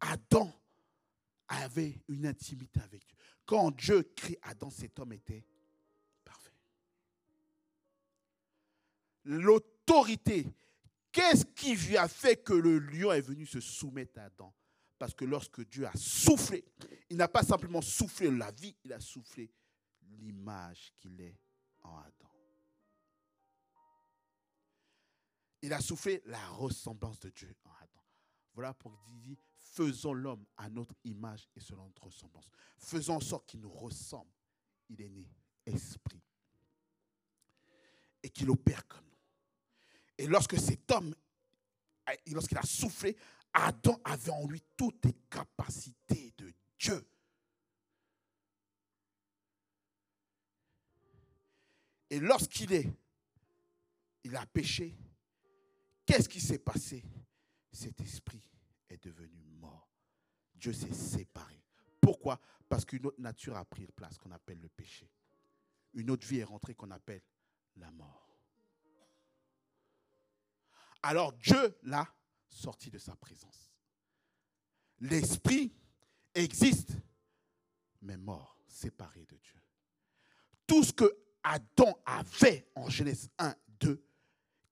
Adam 0.00 0.50
avait 1.48 2.02
une 2.08 2.26
intimité 2.26 2.80
avec 2.80 3.04
Dieu. 3.06 3.16
Quand 3.44 3.70
Dieu 3.72 4.02
crée 4.16 4.38
Adam, 4.42 4.70
cet 4.70 4.98
homme 4.98 5.12
était 5.12 5.44
L'autorité, 9.24 10.46
qu'est-ce 11.10 11.44
qui 11.44 11.76
lui 11.76 11.96
a 11.96 12.08
fait 12.08 12.36
que 12.36 12.52
le 12.52 12.78
lion 12.78 13.12
est 13.12 13.20
venu 13.20 13.46
se 13.46 13.60
soumettre 13.60 14.18
à 14.18 14.24
Adam? 14.24 14.54
Parce 14.98 15.14
que 15.14 15.24
lorsque 15.24 15.66
Dieu 15.68 15.86
a 15.86 15.92
soufflé, 15.96 16.64
il 17.10 17.16
n'a 17.16 17.28
pas 17.28 17.42
simplement 17.42 17.82
soufflé 17.82 18.30
la 18.30 18.50
vie, 18.50 18.76
il 18.84 18.92
a 18.92 19.00
soufflé 19.00 19.50
l'image 20.02 20.92
qu'il 20.96 21.20
est 21.20 21.38
en 21.82 21.96
Adam. 21.98 22.30
Il 25.62 25.72
a 25.72 25.80
soufflé 25.80 26.22
la 26.26 26.46
ressemblance 26.48 27.18
de 27.20 27.30
Dieu 27.30 27.56
en 27.64 27.70
Adam. 27.70 28.02
Voilà 28.52 28.74
pour 28.74 28.92
dire 29.22 29.38
faisons 29.56 30.12
l'homme 30.12 30.44
à 30.56 30.68
notre 30.70 30.94
image 31.04 31.48
et 31.56 31.60
selon 31.60 31.86
notre 31.86 32.04
ressemblance. 32.04 32.48
Faisons 32.78 33.16
en 33.16 33.20
sorte 33.20 33.46
qu'il 33.46 33.60
nous 33.60 33.72
ressemble. 33.72 34.30
Il 34.88 35.00
est 35.00 35.08
né 35.08 35.28
esprit. 35.66 36.22
Et 38.22 38.30
qu'il 38.30 38.50
opère 38.50 38.86
comme 38.86 39.04
nous. 39.06 39.13
Et 40.18 40.26
lorsque 40.26 40.58
cet 40.58 40.90
homme, 40.90 41.14
lorsqu'il 42.28 42.58
a 42.58 42.62
soufflé, 42.62 43.16
Adam 43.52 44.00
avait 44.04 44.30
en 44.30 44.46
lui 44.46 44.62
toutes 44.76 45.04
les 45.04 45.14
capacités 45.30 46.32
de 46.36 46.52
Dieu. 46.78 47.06
Et 52.10 52.20
lorsqu'il 52.20 52.72
est, 52.72 52.88
il 54.24 54.36
a 54.36 54.46
péché, 54.46 54.96
qu'est-ce 56.06 56.28
qui 56.28 56.40
s'est 56.40 56.58
passé? 56.58 57.02
Cet 57.72 58.00
esprit 58.00 58.42
est 58.88 59.02
devenu 59.02 59.42
mort. 59.42 59.90
Dieu 60.54 60.72
s'est 60.72 60.92
séparé. 60.92 61.60
Pourquoi? 62.00 62.40
Parce 62.68 62.84
qu'une 62.84 63.06
autre 63.06 63.20
nature 63.20 63.56
a 63.56 63.64
pris 63.64 63.86
place 63.88 64.16
qu'on 64.18 64.30
appelle 64.30 64.60
le 64.60 64.68
péché. 64.68 65.10
Une 65.94 66.10
autre 66.10 66.26
vie 66.26 66.38
est 66.38 66.44
rentrée 66.44 66.74
qu'on 66.74 66.90
appelle 66.90 67.22
la 67.76 67.90
mort. 67.90 68.23
Alors 71.04 71.34
Dieu 71.34 71.78
l'a 71.82 72.08
sorti 72.48 72.90
de 72.90 72.96
sa 72.96 73.14
présence. 73.14 73.70
L'esprit 75.00 75.70
existe, 76.34 76.92
mais 78.00 78.16
mort, 78.16 78.58
séparé 78.66 79.26
de 79.26 79.36
Dieu. 79.36 79.60
Tout 80.66 80.82
ce 80.82 80.94
que 80.94 81.14
Adam 81.42 81.94
avait 82.06 82.70
en 82.74 82.88
Genèse 82.88 83.28
1, 83.38 83.54
2, 83.80 84.02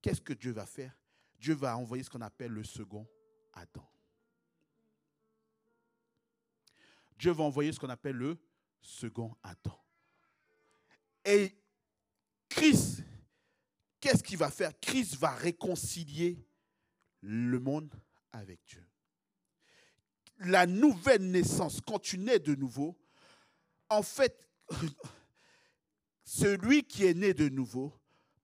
qu'est-ce 0.01 0.23
que 0.23 0.33
Dieu 0.33 0.53
va 0.53 0.65
faire? 0.65 0.99
Dieu 1.39 1.55
va 1.55 1.77
envoyer 1.77 2.03
ce 2.03 2.09
qu'on 2.09 2.23
appelle 2.23 2.53
le 2.53 2.65
second 2.65 3.07
Adam. 3.53 3.87
Dieu 7.19 7.33
va 7.33 7.45
envoyer 7.45 7.73
ce 7.73 7.79
qu'on 7.79 7.91
appelle 7.91 8.17
le 8.17 8.43
second 8.81 9.37
Adam. 9.43 9.79
Et 11.27 11.55
Christ, 12.49 13.05
qu'est-ce 14.03 14.23
qu'il 14.23 14.37
va 14.37 14.51
faire? 14.51 14.79
Christ 14.81 15.17
va 15.17 15.31
réconcilier 15.31 16.45
le 17.23 17.59
monde 17.59 17.95
avec 18.33 18.61
Dieu. 18.67 18.85
La 20.41 20.67
nouvelle 20.67 21.31
naissance, 21.31 21.81
quand 21.81 22.01
tu 22.01 22.19
nais 22.19 22.41
de 22.41 22.55
nouveau, 22.55 22.99
en 23.89 24.03
fait, 24.03 24.47
celui 26.25 26.83
qui 26.83 27.07
est 27.07 27.15
né 27.15 27.33
de 27.33 27.49
nouveau, 27.49 27.95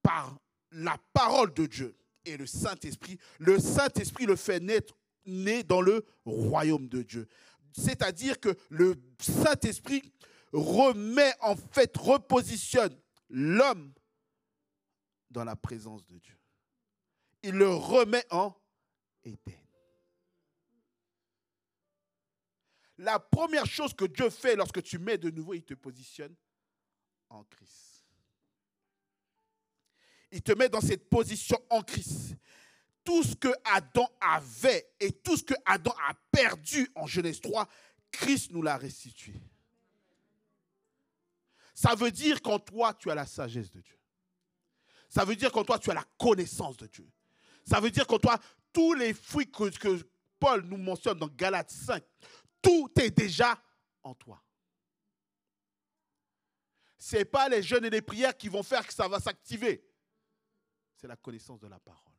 par 0.02 0.38
la 0.70 0.96
parole 1.12 1.52
de 1.52 1.66
Dieu 1.66 1.98
et 2.24 2.36
le 2.36 2.46
Saint-Esprit, 2.46 3.18
le 3.38 3.58
Saint-Esprit 3.58 4.26
le 4.26 4.36
fait 4.36 4.60
naître 4.60 4.96
né 5.26 5.64
dans 5.64 5.80
le 5.80 6.06
royaume 6.24 6.88
de 6.88 7.02
Dieu. 7.02 7.26
C'est-à-dire 7.72 8.38
que 8.38 8.56
le 8.70 8.94
Saint-Esprit 9.20 10.12
remet, 10.52 11.32
en 11.40 11.56
fait, 11.56 11.96
repositionne 11.96 12.96
l'homme 13.28 13.92
dans 15.30 15.44
la 15.44 15.56
présence 15.56 16.04
de 16.06 16.18
Dieu. 16.18 16.36
Il 17.42 17.54
le 17.54 17.68
remet 17.68 18.24
en 18.30 18.54
Éden. 19.22 19.58
La 22.98 23.20
première 23.20 23.66
chose 23.66 23.94
que 23.94 24.06
Dieu 24.06 24.28
fait 24.28 24.56
lorsque 24.56 24.82
tu 24.82 24.98
mets 24.98 25.18
de 25.18 25.30
nouveau, 25.30 25.54
il 25.54 25.64
te 25.64 25.74
positionne 25.74 26.34
en 27.28 27.44
Christ. 27.44 28.04
Il 30.32 30.42
te 30.42 30.52
met 30.52 30.68
dans 30.68 30.80
cette 30.80 31.08
position 31.08 31.58
en 31.70 31.82
Christ 31.82 32.36
tout 33.04 33.22
ce 33.22 33.34
que 33.34 33.48
Adam 33.64 34.06
avait 34.20 34.90
et 35.00 35.12
tout 35.12 35.36
ce 35.36 35.44
que 35.44 35.54
Adam 35.64 35.94
a 36.08 36.14
perdu 36.30 36.90
en 36.94 37.06
Genèse 37.06 37.40
3, 37.40 37.66
Christ 38.10 38.50
nous 38.50 38.60
l'a 38.60 38.76
restitué. 38.76 39.40
Ça 41.74 41.94
veut 41.94 42.10
dire 42.10 42.42
qu'en 42.42 42.58
toi, 42.58 42.92
tu 42.92 43.10
as 43.10 43.14
la 43.14 43.24
sagesse 43.24 43.70
de 43.70 43.80
Dieu. 43.80 43.97
Ça 45.08 45.24
veut 45.24 45.36
dire 45.36 45.50
qu'en 45.50 45.64
toi, 45.64 45.78
tu 45.78 45.90
as 45.90 45.94
la 45.94 46.04
connaissance 46.18 46.76
de 46.76 46.86
Dieu. 46.86 47.10
Ça 47.64 47.80
veut 47.80 47.90
dire 47.90 48.06
qu'en 48.06 48.18
toi, 48.18 48.38
tous 48.72 48.94
les 48.94 49.14
fruits 49.14 49.50
que, 49.50 50.08
Paul 50.38 50.62
nous 50.62 50.76
mentionne 50.76 51.18
dans 51.18 51.28
Galates 51.28 51.70
5, 51.70 52.02
tout 52.62 52.90
est 53.00 53.10
déjà 53.10 53.60
en 54.02 54.14
toi. 54.14 54.42
Ce 56.98 57.16
n'est 57.16 57.24
pas 57.24 57.48
les 57.48 57.62
jeûnes 57.62 57.84
et 57.84 57.90
les 57.90 58.02
prières 58.02 58.36
qui 58.36 58.48
vont 58.48 58.62
faire 58.62 58.86
que 58.86 58.92
ça 58.92 59.08
va 59.08 59.18
s'activer. 59.18 59.84
C'est 60.94 61.08
la 61.08 61.16
connaissance 61.16 61.60
de 61.60 61.66
la 61.66 61.78
parole. 61.78 62.12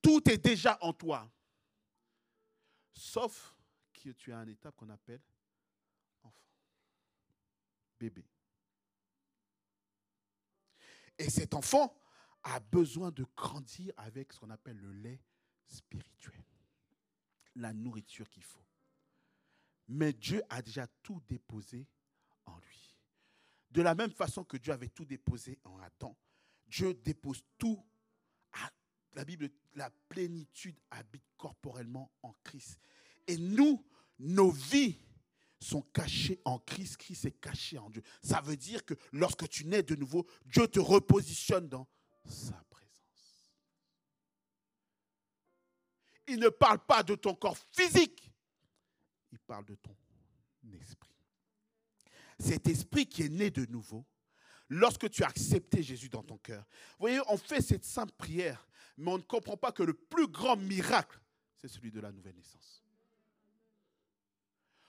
Tout 0.00 0.28
est 0.30 0.38
déjà 0.38 0.78
en 0.80 0.92
toi. 0.92 1.30
Sauf 2.92 3.54
que 3.92 4.10
tu 4.10 4.32
as 4.32 4.42
une 4.42 4.50
étape 4.50 4.76
qu'on 4.76 4.90
appelle 4.90 5.22
enfant, 6.22 6.48
bébé. 7.98 8.24
Et 11.18 11.30
cet 11.30 11.54
enfant 11.54 11.94
a 12.42 12.60
besoin 12.60 13.10
de 13.10 13.24
grandir 13.36 13.92
avec 13.96 14.32
ce 14.32 14.40
qu'on 14.40 14.50
appelle 14.50 14.78
le 14.78 14.92
lait 14.92 15.20
spirituel, 15.66 16.44
la 17.56 17.72
nourriture 17.72 18.28
qu'il 18.28 18.42
faut. 18.42 18.64
Mais 19.88 20.12
Dieu 20.12 20.42
a 20.48 20.62
déjà 20.62 20.86
tout 21.02 21.20
déposé 21.28 21.86
en 22.46 22.58
lui. 22.58 22.96
De 23.70 23.82
la 23.82 23.94
même 23.94 24.12
façon 24.12 24.44
que 24.44 24.56
Dieu 24.56 24.72
avait 24.72 24.88
tout 24.88 25.04
déposé 25.04 25.58
en 25.64 25.78
Adam, 25.80 26.16
Dieu 26.66 26.94
dépose 26.94 27.42
tout. 27.58 27.84
À, 28.52 28.70
la 29.14 29.24
Bible, 29.24 29.50
la 29.74 29.90
plénitude 30.08 30.78
habite 30.90 31.24
corporellement 31.36 32.10
en 32.22 32.32
Christ. 32.44 32.78
Et 33.26 33.36
nous, 33.36 33.84
nos 34.18 34.50
vies 34.50 34.98
sont 35.64 35.82
cachées 35.82 36.40
en 36.44 36.58
Christ. 36.58 36.98
Christ 36.98 37.24
est 37.24 37.40
caché 37.40 37.78
en 37.78 37.90
Dieu. 37.90 38.02
Ça 38.22 38.40
veut 38.40 38.56
dire 38.56 38.84
que 38.84 38.94
lorsque 39.12 39.48
tu 39.48 39.64
nais 39.64 39.82
de 39.82 39.94
nouveau, 39.94 40.26
Dieu 40.46 40.68
te 40.68 40.78
repositionne 40.78 41.68
dans 41.68 41.88
sa 42.24 42.62
présence. 42.70 43.50
Il 46.28 46.38
ne 46.38 46.48
parle 46.48 46.84
pas 46.84 47.02
de 47.02 47.14
ton 47.14 47.34
corps 47.34 47.58
physique, 47.72 48.30
il 49.32 49.38
parle 49.40 49.64
de 49.64 49.74
ton 49.74 49.96
esprit. 50.80 51.10
Cet 52.38 52.66
esprit 52.66 53.06
qui 53.06 53.22
est 53.22 53.28
né 53.28 53.50
de 53.50 53.66
nouveau, 53.66 54.06
lorsque 54.68 55.10
tu 55.10 55.22
as 55.22 55.28
accepté 55.28 55.82
Jésus 55.82 56.08
dans 56.08 56.22
ton 56.22 56.38
cœur. 56.38 56.64
Vous 56.92 57.00
voyez, 57.00 57.20
on 57.28 57.36
fait 57.36 57.60
cette 57.60 57.84
simple 57.84 58.12
prière, 58.12 58.66
mais 58.96 59.10
on 59.10 59.18
ne 59.18 59.22
comprend 59.22 59.56
pas 59.56 59.72
que 59.72 59.82
le 59.82 59.94
plus 59.94 60.26
grand 60.26 60.56
miracle, 60.56 61.20
c'est 61.56 61.68
celui 61.68 61.90
de 61.90 62.00
la 62.00 62.10
nouvelle 62.12 62.34
naissance. 62.34 62.83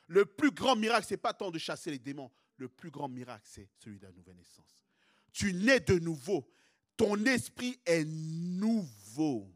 Le 0.08 0.26
plus 0.26 0.52
grand 0.52 0.76
miracle, 0.76 1.08
ce 1.08 1.14
n'est 1.14 1.20
pas 1.20 1.34
tant 1.34 1.52
de 1.52 1.58
chasser 1.58 1.92
les 1.92 2.00
démons. 2.00 2.32
Le 2.58 2.70
plus 2.70 2.92
grand 2.92 3.08
miracle, 3.08 3.46
c'est 3.46 3.70
celui 3.78 4.00
de 4.00 4.06
la 4.06 4.12
nouvelle 4.12 4.38
naissance. 4.38 4.86
Tu 5.34 5.54
nais 5.54 5.80
de 5.80 6.00
nouveau. 6.00 6.50
Ton 6.96 7.26
esprit 7.26 7.80
est 7.86 8.06
nouveau. 8.06 9.52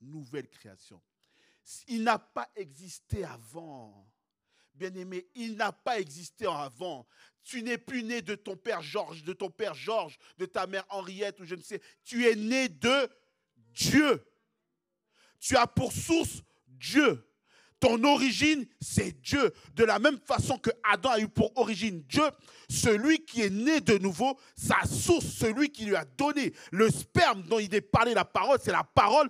Nouvelle 0.00 0.48
création. 0.48 1.02
Il 1.88 2.04
n'a 2.04 2.18
pas 2.18 2.48
existé 2.56 3.24
avant. 3.24 4.08
Bien-aimé, 4.74 5.26
il 5.34 5.56
n'a 5.56 5.72
pas 5.72 5.98
existé 5.98 6.46
avant. 6.46 7.06
Tu 7.42 7.62
n'es 7.62 7.78
plus 7.78 8.04
né 8.04 8.22
de 8.22 8.36
ton 8.36 8.56
père 8.56 8.80
Georges, 8.80 9.24
de 9.24 9.32
ton 9.32 9.50
père 9.50 9.74
Georges, 9.74 10.18
de 10.38 10.46
ta 10.46 10.66
mère 10.66 10.86
Henriette 10.88 11.40
ou 11.40 11.44
je 11.44 11.56
ne 11.56 11.62
sais. 11.62 11.82
Tu 12.04 12.26
es 12.26 12.36
né 12.36 12.68
de 12.68 13.10
Dieu. 13.56 14.24
Tu 15.40 15.56
as 15.56 15.66
pour 15.66 15.92
source 15.92 16.42
Dieu. 16.66 17.27
Ton 17.80 18.02
origine, 18.04 18.66
c'est 18.80 19.20
Dieu. 19.20 19.52
De 19.74 19.84
la 19.84 19.98
même 19.98 20.18
façon 20.18 20.58
que 20.58 20.70
Adam 20.82 21.10
a 21.10 21.20
eu 21.20 21.28
pour 21.28 21.56
origine 21.56 22.02
Dieu, 22.08 22.24
celui 22.68 23.24
qui 23.24 23.42
est 23.42 23.50
né 23.50 23.80
de 23.80 23.98
nouveau, 23.98 24.38
sa 24.56 24.84
source, 24.84 25.26
celui 25.26 25.70
qui 25.70 25.84
lui 25.84 25.94
a 25.94 26.04
donné 26.04 26.52
le 26.72 26.90
sperme 26.90 27.42
dont 27.44 27.60
il 27.60 27.72
est 27.74 27.80
parlé 27.80 28.14
la 28.14 28.24
parole, 28.24 28.58
c'est 28.60 28.72
la 28.72 28.82
parole. 28.82 29.28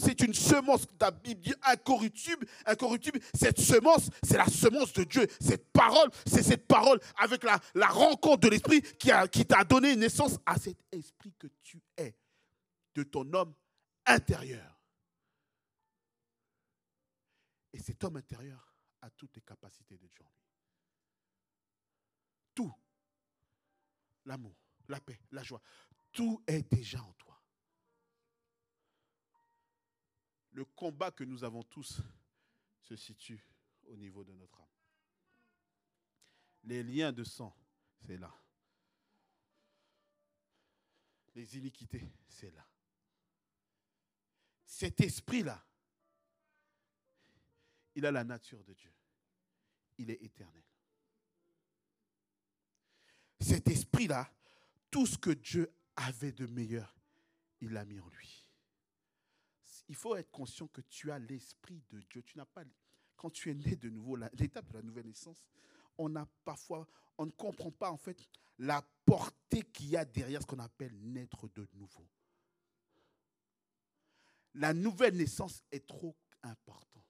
C'est 0.00 0.20
une 0.20 0.34
semence, 0.34 0.86
la 1.00 1.12
Bible 1.12 1.54
incorruptible. 1.62 2.46
Incorruptible, 2.66 3.20
cette 3.34 3.60
semence, 3.60 4.10
c'est 4.22 4.36
la 4.36 4.46
semence 4.46 4.92
de 4.92 5.04
Dieu. 5.04 5.26
Cette 5.40 5.70
parole, 5.72 6.10
c'est 6.26 6.42
cette 6.42 6.66
parole 6.66 6.98
avec 7.16 7.44
la, 7.44 7.86
rencontre 7.86 8.40
de 8.40 8.48
l'esprit 8.48 8.82
qui 8.98 9.46
t'a 9.46 9.64
donné 9.64 9.94
naissance 9.94 10.38
à 10.44 10.58
cet 10.58 10.76
esprit 10.90 11.32
que 11.38 11.46
tu 11.62 11.80
es, 11.96 12.14
de 12.96 13.04
ton 13.04 13.32
homme 13.32 13.54
intérieur. 14.06 14.75
Et 17.76 17.78
cet 17.78 18.02
homme 18.04 18.16
intérieur 18.16 18.74
a 19.02 19.10
toutes 19.10 19.36
les 19.36 19.42
capacités 19.42 19.98
de 19.98 20.06
Dieu 20.08 20.24
en 20.24 20.30
lui. 20.30 20.48
Tout. 22.54 22.74
L'amour, 24.24 24.56
la 24.88 24.98
paix, 24.98 25.20
la 25.30 25.42
joie. 25.42 25.60
Tout 26.10 26.42
est 26.46 26.62
déjà 26.72 27.02
en 27.02 27.12
toi. 27.12 27.38
Le 30.52 30.64
combat 30.64 31.10
que 31.10 31.22
nous 31.22 31.44
avons 31.44 31.62
tous 31.64 32.00
se 32.80 32.96
situe 32.96 33.46
au 33.82 33.94
niveau 33.94 34.24
de 34.24 34.32
notre 34.32 34.58
âme. 34.58 34.70
Les 36.62 36.82
liens 36.82 37.12
de 37.12 37.24
sang, 37.24 37.54
c'est 38.06 38.16
là. 38.16 38.34
Les 41.34 41.58
iniquités, 41.58 42.10
c'est 42.26 42.50
là. 42.52 42.66
Cet 44.64 45.02
esprit-là, 45.02 45.65
il 47.96 48.04
a 48.06 48.12
la 48.12 48.24
nature 48.24 48.62
de 48.62 48.74
Dieu. 48.74 48.92
Il 49.98 50.10
est 50.10 50.22
éternel. 50.22 50.62
Cet 53.40 53.68
esprit-là, 53.68 54.30
tout 54.90 55.06
ce 55.06 55.18
que 55.18 55.30
Dieu 55.30 55.72
avait 55.96 56.32
de 56.32 56.46
meilleur, 56.46 56.94
il 57.60 57.70
l'a 57.70 57.84
mis 57.86 57.98
en 57.98 58.08
lui. 58.10 58.46
Il 59.88 59.94
faut 59.94 60.14
être 60.14 60.30
conscient 60.30 60.66
que 60.68 60.82
tu 60.82 61.10
as 61.10 61.18
l'esprit 61.18 61.82
de 61.90 62.00
Dieu. 62.02 62.22
Tu 62.22 62.36
n'as 62.36 62.44
pas, 62.44 62.64
quand 63.16 63.30
tu 63.30 63.50
es 63.50 63.54
né 63.54 63.76
de 63.76 63.88
nouveau, 63.88 64.16
l'étape 64.34 64.68
de 64.68 64.74
la 64.74 64.82
nouvelle 64.82 65.06
naissance, 65.06 65.42
on 65.96 66.14
a 66.16 66.26
parfois, 66.44 66.86
on 67.16 67.24
ne 67.24 67.30
comprend 67.30 67.70
pas 67.70 67.90
en 67.90 67.96
fait 67.96 68.28
la 68.58 68.82
portée 69.06 69.62
qu'il 69.62 69.88
y 69.88 69.96
a 69.96 70.04
derrière 70.04 70.42
ce 70.42 70.46
qu'on 70.46 70.58
appelle 70.58 70.94
naître 71.00 71.48
de 71.48 71.66
nouveau. 71.74 72.06
La 74.54 74.74
nouvelle 74.74 75.16
naissance 75.16 75.62
est 75.70 75.86
trop 75.86 76.14
importante 76.42 77.05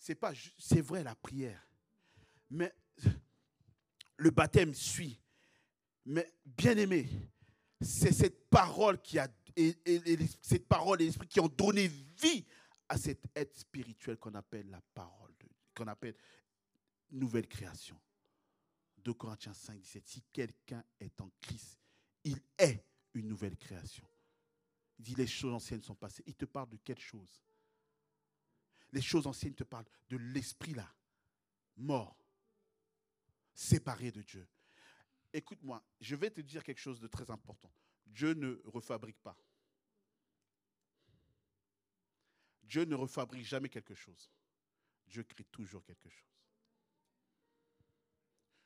c'est 0.00 0.80
vrai 0.80 1.04
la 1.04 1.14
prière. 1.14 1.68
Mais 2.50 2.74
le 4.16 4.30
baptême 4.30 4.74
suit. 4.74 5.20
Mais 6.06 6.32
bien 6.44 6.76
aimé, 6.76 7.08
c'est 7.80 8.12
cette 8.12 8.48
parole 8.48 9.00
qui 9.00 9.18
a 9.18 9.28
et, 9.56 9.76
cette 10.40 10.66
parole 10.66 11.02
et 11.02 11.04
l'esprit 11.04 11.28
qui 11.28 11.40
ont 11.40 11.48
donné 11.48 11.88
vie 11.88 12.46
à 12.88 12.96
cette 12.96 13.26
aide 13.34 13.52
spirituelle 13.52 14.16
qu'on 14.16 14.34
appelle 14.34 14.70
la 14.70 14.80
parole, 14.94 15.34
qu'on 15.76 15.86
appelle 15.86 16.16
nouvelle 17.10 17.46
création. 17.46 18.00
2 19.04 19.12
Corinthiens 19.14 19.52
5, 19.52 19.78
17. 19.78 20.06
Si 20.06 20.22
quelqu'un 20.32 20.82
est 20.98 21.20
en 21.20 21.30
Christ, 21.40 21.78
il 22.24 22.40
est 22.58 22.84
une 23.14 23.28
nouvelle 23.28 23.56
création. 23.56 24.06
Il 24.98 25.04
dit 25.04 25.14
les 25.14 25.26
choses 25.26 25.52
anciennes 25.52 25.82
sont 25.82 25.94
passées. 25.94 26.22
Il 26.26 26.34
te 26.34 26.44
parle 26.44 26.70
de 26.70 26.76
quelque 26.76 27.02
chose? 27.02 27.42
Les 28.92 29.02
choses 29.02 29.26
anciennes 29.26 29.54
te 29.54 29.64
parlent 29.64 29.86
de 30.08 30.16
l'esprit 30.16 30.74
là, 30.74 30.92
mort, 31.76 32.16
séparé 33.54 34.10
de 34.10 34.22
Dieu. 34.22 34.46
Écoute-moi, 35.32 35.82
je 36.00 36.16
vais 36.16 36.30
te 36.30 36.40
dire 36.40 36.64
quelque 36.64 36.80
chose 36.80 37.00
de 37.00 37.06
très 37.06 37.30
important. 37.30 37.72
Dieu 38.06 38.34
ne 38.34 38.60
refabrique 38.64 39.20
pas. 39.20 39.36
Dieu 42.62 42.84
ne 42.84 42.94
refabrique 42.94 43.44
jamais 43.44 43.68
quelque 43.68 43.94
chose. 43.94 44.30
Dieu 45.06 45.24
crée 45.24 45.44
toujours 45.44 45.84
quelque 45.84 46.08
chose. 46.08 46.30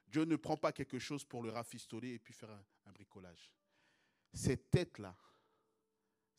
Dieu 0.07 0.25
ne 0.25 0.37
prend 0.37 0.57
pas 0.57 0.73
quelque 0.73 0.99
chose 0.99 1.25
pour 1.25 1.43
le 1.43 1.51
rafistoler 1.51 2.13
et 2.13 2.19
puis 2.19 2.33
faire 2.33 2.51
un, 2.51 2.93
bricolage. 2.93 3.51
Cette 4.33 4.71
tête-là, 4.71 5.17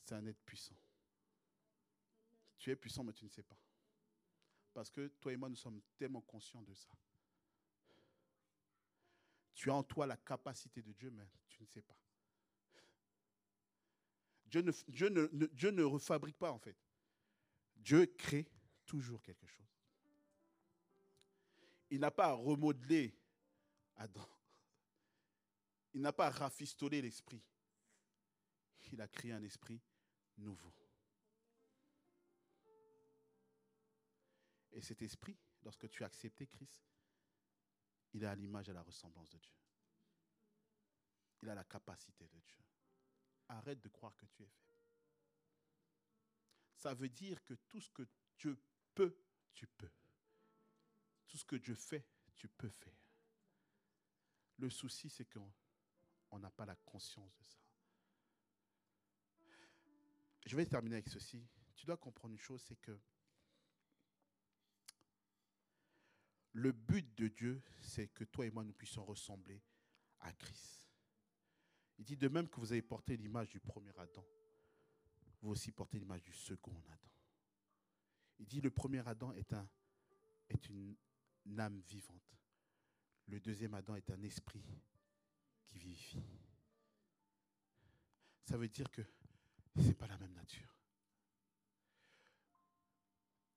c'est 0.04 0.16
un 0.16 0.26
être 0.28 0.42
puissant. 0.46 0.78
Tu 2.58 2.72
es 2.72 2.76
puissant, 2.76 3.04
mais 3.04 3.14
tu 3.14 3.26
ne 3.26 3.30
sais 3.30 3.44
pas. 3.44 3.58
Parce 4.76 4.90
que 4.90 5.08
toi 5.22 5.32
et 5.32 5.38
moi, 5.38 5.48
nous 5.48 5.56
sommes 5.56 5.82
tellement 5.98 6.20
conscients 6.20 6.62
de 6.62 6.74
ça. 6.74 6.90
Tu 9.54 9.72
as 9.72 9.74
en 9.74 9.84
toi 9.84 10.06
la 10.06 10.18
capacité 10.18 10.82
de 10.82 10.92
Dieu, 10.92 11.10
mais 11.12 11.26
tu 11.48 11.64
ne 11.64 11.68
sais 11.68 11.82
pas. 11.82 11.98
Dieu 14.48 14.62
ne, 15.72 15.82
refabrique 15.82 16.38
pas, 16.38 16.52
en 16.52 16.60
fait. 16.60 16.76
Dieu 17.78 18.06
crée 18.18 18.52
toujours 18.86 19.22
quelque 19.22 19.48
chose. 19.48 19.66
Il 21.90 22.02
n'a 22.02 22.12
pas 22.12 22.34
remodelé 22.34 23.18
Adam. 23.96 24.28
Il 25.94 26.02
n'a 26.02 26.12
pas 26.12 26.30
rafistolé 26.30 27.02
l'esprit. 27.02 27.42
Il 28.92 29.00
a 29.00 29.08
créé 29.08 29.32
un 29.32 29.42
esprit 29.42 29.82
nouveau. 30.38 30.74
Et 34.76 34.82
cet 34.82 35.02
esprit, 35.02 35.38
lorsque 35.64 35.90
tu 35.90 36.04
as 36.04 36.08
accepté 36.08 36.46
Christ, 36.48 36.86
il 38.14 38.24
est 38.24 38.28
à 38.28 38.36
l'image 38.36 38.68
et 38.68 38.72
à 38.72 38.76
la 38.76 38.84
ressemblance 38.84 39.30
de 39.30 39.38
Dieu. 39.38 39.56
Il 41.42 41.50
a 41.50 41.56
la 41.56 41.64
capacité 41.64 42.28
de 42.28 42.40
Dieu. 42.40 42.64
Arrête 43.48 43.80
de 43.80 43.88
croire 43.88 44.16
que 44.18 44.26
tu 44.26 44.44
es 44.44 44.48
fait. 44.48 44.76
Ça 46.76 46.94
veut 46.94 47.10
dire 47.10 47.42
que 47.46 47.54
tout 47.54 47.80
ce 47.80 47.90
que 47.90 48.06
Dieu 48.38 48.62
peut, 48.94 49.18
tu 49.54 49.66
peux. 49.66 49.92
Tout 51.28 51.38
ce 51.38 51.46
que 51.46 51.56
Dieu 51.56 51.76
fait, 51.76 52.06
tu 52.36 52.50
peux 52.50 52.70
faire. 52.70 53.00
Le 54.58 54.70
souci, 54.70 55.10
c'est 55.10 55.26
qu'on 55.26 56.40
n'a 56.40 56.52
pas 56.52 56.66
la 56.66 56.76
conscience 56.76 57.34
de 57.34 57.44
ça. 57.44 57.60
Je 60.46 60.56
vais 60.56 60.66
terminer 60.66 60.96
avec 60.96 61.08
ceci. 61.08 61.48
Tu 61.76 61.86
dois 61.86 61.98
comprendre 61.98 62.34
une 62.34 62.40
chose, 62.40 62.62
c'est 62.62 62.76
que 62.76 63.00
le 66.56 66.72
but 66.72 67.18
de 67.18 67.28
Dieu, 67.28 67.62
c'est 67.82 68.08
que 68.08 68.24
toi 68.24 68.46
et 68.46 68.50
moi, 68.50 68.64
nous 68.64 68.72
puissions 68.72 69.04
ressembler 69.04 69.62
à 70.22 70.32
Christ. 70.32 70.90
Il 71.98 72.06
dit 72.06 72.16
de 72.16 72.30
même 72.30 72.48
que 72.48 72.62
vous 72.62 72.72
avez 72.72 72.82
porté 72.82 73.18
l'image 73.18 73.50
du 73.50 73.60
premier 73.60 73.92
Adam, 73.98 74.26
vous 75.42 75.52
aussi 75.52 75.74
portez 75.74 76.00
l'image 76.00 76.24
du 76.24 76.32
second 76.32 76.74
Adam. 76.88 77.12
Il 78.40 78.48
dit 78.48 78.62
le 78.62 78.72
premier 78.72 79.06
Adam 79.06 79.34
est, 79.34 79.52
un, 79.52 79.68
est 80.50 80.70
une 80.70 80.96
âme 81.58 81.82
vivante. 81.82 82.38
Le 83.28 83.40
deuxième 83.42 83.74
Adam 83.74 83.96
est 83.96 84.10
un 84.10 84.22
esprit 84.24 84.64
qui 85.68 85.78
vivifie. 85.78 86.24
Ça 88.46 88.58
veut 88.58 88.70
dire 88.70 88.90
que 88.92 89.02
ce 89.76 89.82
n'est 89.82 89.94
pas 89.94 90.08
la 90.08 90.18
même 90.18 90.34
nature. 90.34 90.74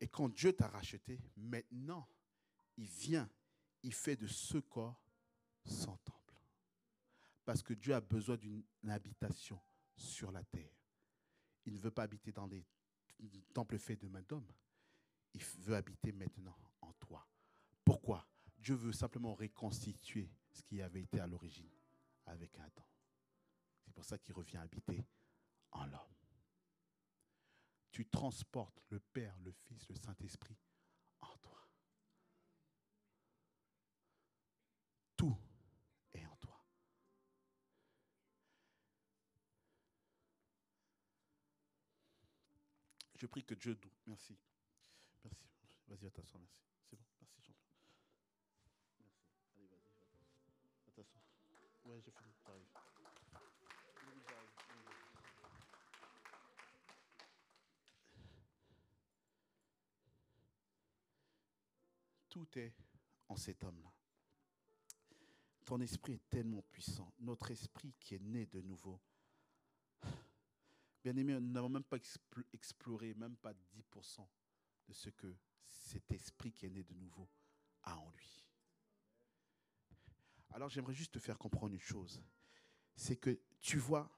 Et 0.00 0.08
quand 0.08 0.28
Dieu 0.28 0.52
t'a 0.52 0.68
racheté, 0.68 1.20
maintenant, 1.36 2.08
il 2.78 2.86
vient, 2.86 3.28
il 3.82 3.92
fait 3.92 4.16
de 4.16 4.26
ce 4.26 4.58
corps 4.58 5.02
son 5.64 5.96
temple. 5.98 6.34
Parce 7.44 7.62
que 7.62 7.74
Dieu 7.74 7.94
a 7.94 8.00
besoin 8.00 8.36
d'une 8.36 8.64
habitation 8.88 9.60
sur 9.96 10.30
la 10.30 10.44
terre. 10.44 10.74
Il 11.66 11.74
ne 11.74 11.78
veut 11.78 11.90
pas 11.90 12.04
habiter 12.04 12.32
dans 12.32 12.46
des 12.46 12.64
temples 13.52 13.78
faits 13.78 14.00
de 14.00 14.08
main 14.08 14.22
d'homme. 14.22 14.50
Il 15.34 15.42
veut 15.42 15.74
habiter 15.76 16.12
maintenant 16.12 16.56
en 16.80 16.92
toi. 16.94 17.26
Pourquoi? 17.84 18.26
Dieu 18.56 18.74
veut 18.74 18.92
simplement 18.92 19.34
reconstituer 19.34 20.30
ce 20.50 20.62
qui 20.62 20.80
avait 20.80 21.02
été 21.02 21.20
à 21.20 21.26
l'origine 21.26 21.70
avec 22.26 22.56
Adam. 22.58 22.86
C'est 23.84 23.92
pour 23.92 24.04
ça 24.04 24.18
qu'il 24.18 24.34
revient 24.34 24.58
habiter 24.58 25.04
en 25.72 25.84
l'homme. 25.86 26.14
Tu 27.90 28.06
transportes 28.06 28.80
le 28.90 29.00
Père, 29.00 29.36
le 29.40 29.52
Fils, 29.52 29.88
le 29.88 29.96
Saint-Esprit 29.96 30.56
Je 43.18 43.26
prie 43.26 43.44
que 43.44 43.54
Dieu... 43.54 43.76
Merci. 44.06 44.38
Merci. 45.24 45.44
Vas-y, 45.88 46.04
va 46.04 46.10
t'asseoir. 46.10 46.40
Merci. 46.40 46.62
C'est 46.88 46.96
bon. 46.96 47.04
Merci, 47.20 47.40
Jean-Claude. 47.42 47.56
Merci. 48.54 48.72
Allez, 49.56 49.66
vas-y, 49.66 49.90
va 50.86 50.92
t'asseoir. 50.92 51.18
Ouais, 51.84 52.00
j'ai 52.00 52.12
fini. 52.12 52.32
J'arrive. 52.44 52.66
Tout 62.28 62.58
est 62.58 62.74
en 63.28 63.36
cet 63.36 63.64
homme-là. 63.64 63.92
Ton 65.64 65.80
esprit 65.80 66.12
est 66.14 66.28
tellement 66.30 66.62
puissant. 66.62 67.12
Notre 67.18 67.50
esprit 67.50 67.94
qui 67.98 68.14
est 68.14 68.20
né 68.20 68.46
de 68.46 68.60
nouveau. 68.60 69.00
Bien 71.02 71.16
aimé, 71.16 71.34
nous 71.34 71.52
n'avons 71.52 71.68
même 71.68 71.84
pas 71.84 71.98
exploré, 72.52 73.14
même 73.14 73.36
pas 73.36 73.52
10% 73.52 74.26
de 74.88 74.92
ce 74.92 75.10
que 75.10 75.36
cet 75.66 76.10
esprit 76.12 76.52
qui 76.52 76.66
est 76.66 76.70
né 76.70 76.82
de 76.82 76.94
nouveau 76.94 77.28
a 77.82 77.96
en 77.96 78.10
lui. 78.10 78.44
Alors 80.50 80.68
j'aimerais 80.68 80.94
juste 80.94 81.12
te 81.12 81.18
faire 81.18 81.38
comprendre 81.38 81.74
une 81.74 81.80
chose. 81.80 82.22
C'est 82.96 83.16
que 83.16 83.40
tu 83.60 83.78
vois, 83.78 84.10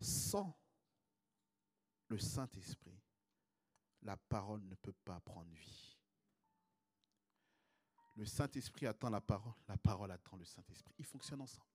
sans 0.00 0.56
le 2.08 2.18
Saint-Esprit, 2.18 3.00
la 4.02 4.16
parole 4.16 4.62
ne 4.62 4.74
peut 4.74 4.92
pas 4.92 5.18
prendre 5.20 5.50
vie. 5.52 5.98
Le 8.14 8.24
Saint-Esprit 8.24 8.86
attend 8.86 9.10
la 9.10 9.20
parole, 9.20 9.52
la 9.68 9.76
parole 9.76 10.10
attend 10.10 10.36
le 10.36 10.44
Saint-Esprit. 10.44 10.94
Ils 10.98 11.04
fonctionnent 11.04 11.40
ensemble. 11.40 11.66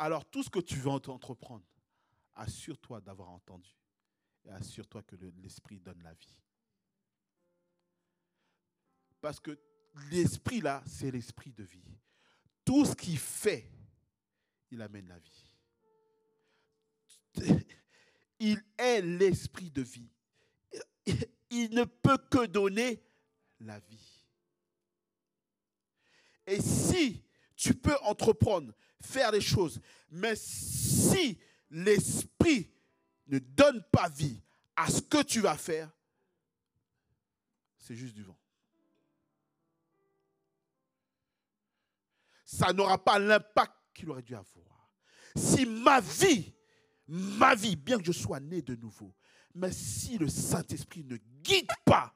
Alors 0.00 0.24
tout 0.24 0.42
ce 0.42 0.48
que 0.48 0.60
tu 0.60 0.76
veux 0.76 0.88
entreprendre, 0.88 1.62
assure-toi 2.32 3.02
d'avoir 3.02 3.28
entendu 3.28 3.70
et 4.46 4.50
assure-toi 4.50 5.02
que 5.02 5.14
l'Esprit 5.42 5.78
donne 5.78 6.02
la 6.02 6.14
vie. 6.14 6.38
Parce 9.20 9.38
que 9.38 9.60
l'Esprit 10.10 10.62
là, 10.62 10.82
c'est 10.86 11.10
l'Esprit 11.10 11.52
de 11.52 11.64
vie. 11.64 11.84
Tout 12.64 12.86
ce 12.86 12.94
qu'il 12.96 13.18
fait, 13.18 13.70
il 14.70 14.80
amène 14.80 15.06
la 15.06 15.18
vie. 15.18 15.50
Il 18.38 18.58
est 18.78 19.02
l'Esprit 19.02 19.70
de 19.70 19.82
vie. 19.82 20.10
Il 21.50 21.74
ne 21.74 21.84
peut 21.84 22.16
que 22.16 22.46
donner 22.46 23.04
la 23.58 23.78
vie. 23.80 24.24
Et 26.46 26.58
si 26.62 27.22
tu 27.54 27.74
peux 27.74 27.98
entreprendre, 27.98 28.72
faire 29.02 29.32
les 29.32 29.40
choses, 29.40 29.80
mais 30.10 30.34
si 30.36 31.38
l'Esprit 31.70 32.70
ne 33.26 33.38
donne 33.38 33.82
pas 33.92 34.08
vie 34.08 34.42
à 34.76 34.88
ce 34.88 35.00
que 35.00 35.22
tu 35.22 35.40
vas 35.40 35.56
faire, 35.56 35.90
c'est 37.78 37.94
juste 37.94 38.14
du 38.14 38.22
vent. 38.22 38.38
Ça 42.44 42.72
n'aura 42.72 43.02
pas 43.02 43.18
l'impact 43.18 43.72
qu'il 43.94 44.10
aurait 44.10 44.22
dû 44.22 44.34
avoir. 44.34 44.90
Si 45.36 45.64
ma 45.64 46.00
vie, 46.00 46.52
ma 47.06 47.54
vie, 47.54 47.76
bien 47.76 47.98
que 47.98 48.04
je 48.04 48.12
sois 48.12 48.40
né 48.40 48.60
de 48.62 48.74
nouveau, 48.74 49.14
mais 49.54 49.72
si 49.72 50.18
le 50.18 50.28
Saint-Esprit 50.28 51.04
ne 51.04 51.16
guide 51.42 51.70
pas, 51.84 52.14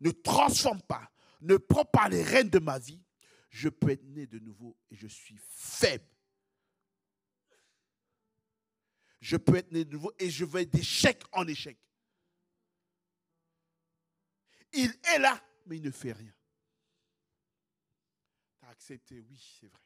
ne 0.00 0.10
transforme 0.10 0.82
pas, 0.82 1.10
ne 1.40 1.56
prend 1.56 1.84
pas 1.84 2.08
les 2.08 2.22
rênes 2.22 2.50
de 2.50 2.58
ma 2.58 2.78
vie, 2.78 3.02
je 3.50 3.68
peux 3.68 3.90
être 3.90 4.04
né 4.04 4.26
de 4.26 4.38
nouveau 4.38 4.76
et 4.90 4.94
je 4.94 5.06
suis 5.06 5.38
faible. 5.38 6.08
Je 9.20 9.36
peux 9.36 9.56
être 9.56 9.72
né 9.72 9.84
de 9.84 9.92
nouveau 9.92 10.12
et 10.18 10.30
je 10.30 10.44
vais 10.44 10.66
d'échec 10.66 11.22
en 11.32 11.46
échec. 11.46 11.78
Il 14.72 14.94
est 15.14 15.18
là, 15.18 15.42
mais 15.66 15.78
il 15.78 15.82
ne 15.82 15.90
fait 15.90 16.12
rien. 16.12 16.32
Tu 18.58 18.64
as 18.66 18.68
accepté, 18.68 19.20
oui, 19.20 19.38
c'est 19.60 19.66
vrai. 19.66 19.82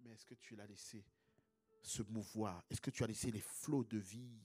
Mais 0.00 0.10
est-ce 0.10 0.24
que 0.24 0.34
tu 0.34 0.56
l'as 0.56 0.66
laissé 0.66 1.04
se 1.82 2.02
mouvoir? 2.02 2.64
Est-ce 2.70 2.80
que 2.80 2.90
tu 2.90 3.04
as 3.04 3.06
laissé 3.06 3.30
les 3.30 3.40
flots 3.40 3.84
de 3.84 3.98
vie 3.98 4.42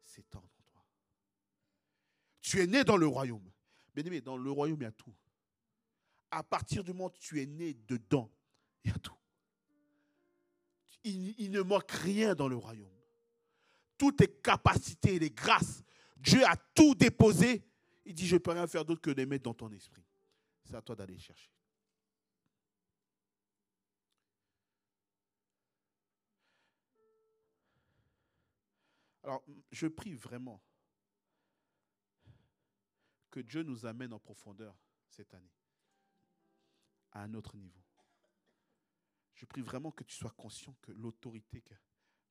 s'étendre 0.00 0.48
en 0.58 0.62
toi? 0.72 0.84
Tu 2.40 2.60
es 2.60 2.66
né 2.66 2.84
dans 2.84 2.96
le 2.96 3.06
royaume. 3.06 3.52
Bien 3.94 4.04
aimé, 4.04 4.20
dans 4.20 4.36
le 4.36 4.50
royaume, 4.50 4.80
il 4.80 4.84
y 4.84 4.86
a 4.86 4.92
tout. 4.92 5.14
À 6.32 6.42
partir 6.42 6.82
du 6.82 6.92
moment 6.92 7.06
où 7.06 7.18
tu 7.20 7.40
es 7.40 7.46
né 7.46 7.74
dedans, 7.86 8.28
il 8.84 8.90
y 8.90 8.94
a 8.94 8.98
tout 8.98 9.14
il, 11.04 11.50
ne 11.50 11.62
manque 11.62 11.90
rien 11.90 12.34
dans 12.34 12.48
le 12.48 12.56
royaume. 12.56 12.88
Toutes 13.98 14.18
tes 14.18 14.28
capacités, 14.28 15.18
les 15.18 15.30
grâces, 15.30 15.82
Dieu 16.16 16.44
a 16.44 16.56
tout 16.56 16.94
déposé. 16.94 17.64
Il 18.04 18.14
dit, 18.14 18.26
je 18.26 18.36
ne 18.36 18.40
peux 18.40 18.50
rien 18.52 18.66
faire 18.66 18.84
d'autre 18.84 19.00
que 19.00 19.10
les 19.10 19.26
mettre 19.26 19.44
dans 19.44 19.54
ton 19.54 19.70
esprit. 19.72 20.04
C'est 20.64 20.74
à 20.74 20.82
toi 20.82 20.96
d'aller 20.96 21.18
chercher. 21.18 21.50
Alors, 29.24 29.44
je 29.70 29.86
prie 29.86 30.14
vraiment 30.14 30.60
que 33.30 33.38
Dieu 33.38 33.62
nous 33.62 33.86
amène 33.86 34.12
en 34.12 34.18
profondeur 34.18 34.76
cette 35.08 35.32
année, 35.32 35.52
à 37.12 37.22
un 37.22 37.34
autre 37.34 37.56
niveau. 37.56 37.82
Je 39.34 39.46
prie 39.46 39.62
vraiment 39.62 39.90
que 39.90 40.04
tu 40.04 40.14
sois 40.14 40.30
conscient 40.30 40.74
que 40.82 40.92
l'autorité 40.92 41.60
que 41.62 41.74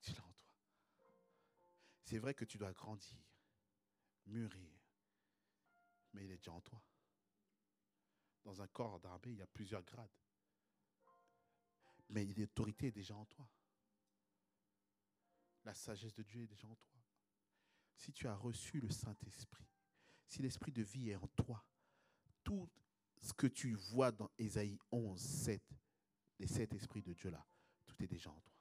tu 0.02 0.12
en 0.12 0.34
toi. 0.34 0.56
C'est 2.04 2.20
vrai 2.20 2.34
que 2.34 2.46
tu 2.46 2.58
dois 2.58 2.74
grandir, 2.74 3.18
mûrir, 4.26 4.80
mais 6.14 6.26
il 6.26 6.32
est 6.32 6.38
déjà 6.38 6.52
en 6.52 6.62
toi. 6.62 6.82
Dans 8.44 8.62
un 8.62 8.68
corps 8.68 9.00
d'armée, 9.00 9.32
il 9.32 9.38
y 9.38 9.42
a 9.42 9.48
plusieurs 9.48 9.84
grades. 9.84 10.10
Mais 12.10 12.26
l'autorité 12.26 12.88
est 12.88 12.92
déjà 12.92 13.16
en 13.16 13.26
toi. 13.26 13.50
La 15.64 15.74
sagesse 15.74 16.14
de 16.14 16.24
Dieu 16.24 16.44
est 16.44 16.48
déjà 16.48 16.68
en 16.68 16.76
toi. 16.76 17.00
Si 17.96 18.12
tu 18.12 18.28
as 18.28 18.36
reçu 18.36 18.80
le 18.80 18.90
Saint-Esprit, 18.90 19.68
si 20.26 20.42
l'Esprit 20.42 20.72
de 20.72 20.82
vie 20.82 21.12
est 21.12 21.16
en 21.16 21.28
toi, 21.28 21.64
tout 22.44 22.70
ce 23.22 23.34
que 23.34 23.48
tu 23.48 23.76
vois 23.76 24.12
dans 24.12 24.30
Ésaïe 24.38 24.78
11, 24.92 25.20
7, 25.20 25.62
les 26.40 26.48
sept 26.48 26.74
esprits 26.74 27.04
de 27.04 27.14
Dieu 27.14 27.30
là, 27.30 27.46
tout 27.86 27.96
est 28.04 28.08
déjà 28.08 28.32
en 28.32 28.42
toi. 28.42 28.54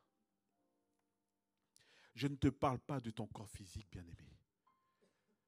Je 2.14 2.26
ne 2.26 2.36
te 2.36 2.48
parle 2.48 2.78
pas 2.78 3.00
de 3.00 3.10
ton 3.10 3.26
corps 3.26 3.48
physique, 3.48 3.88
bien-aimé. 3.90 4.28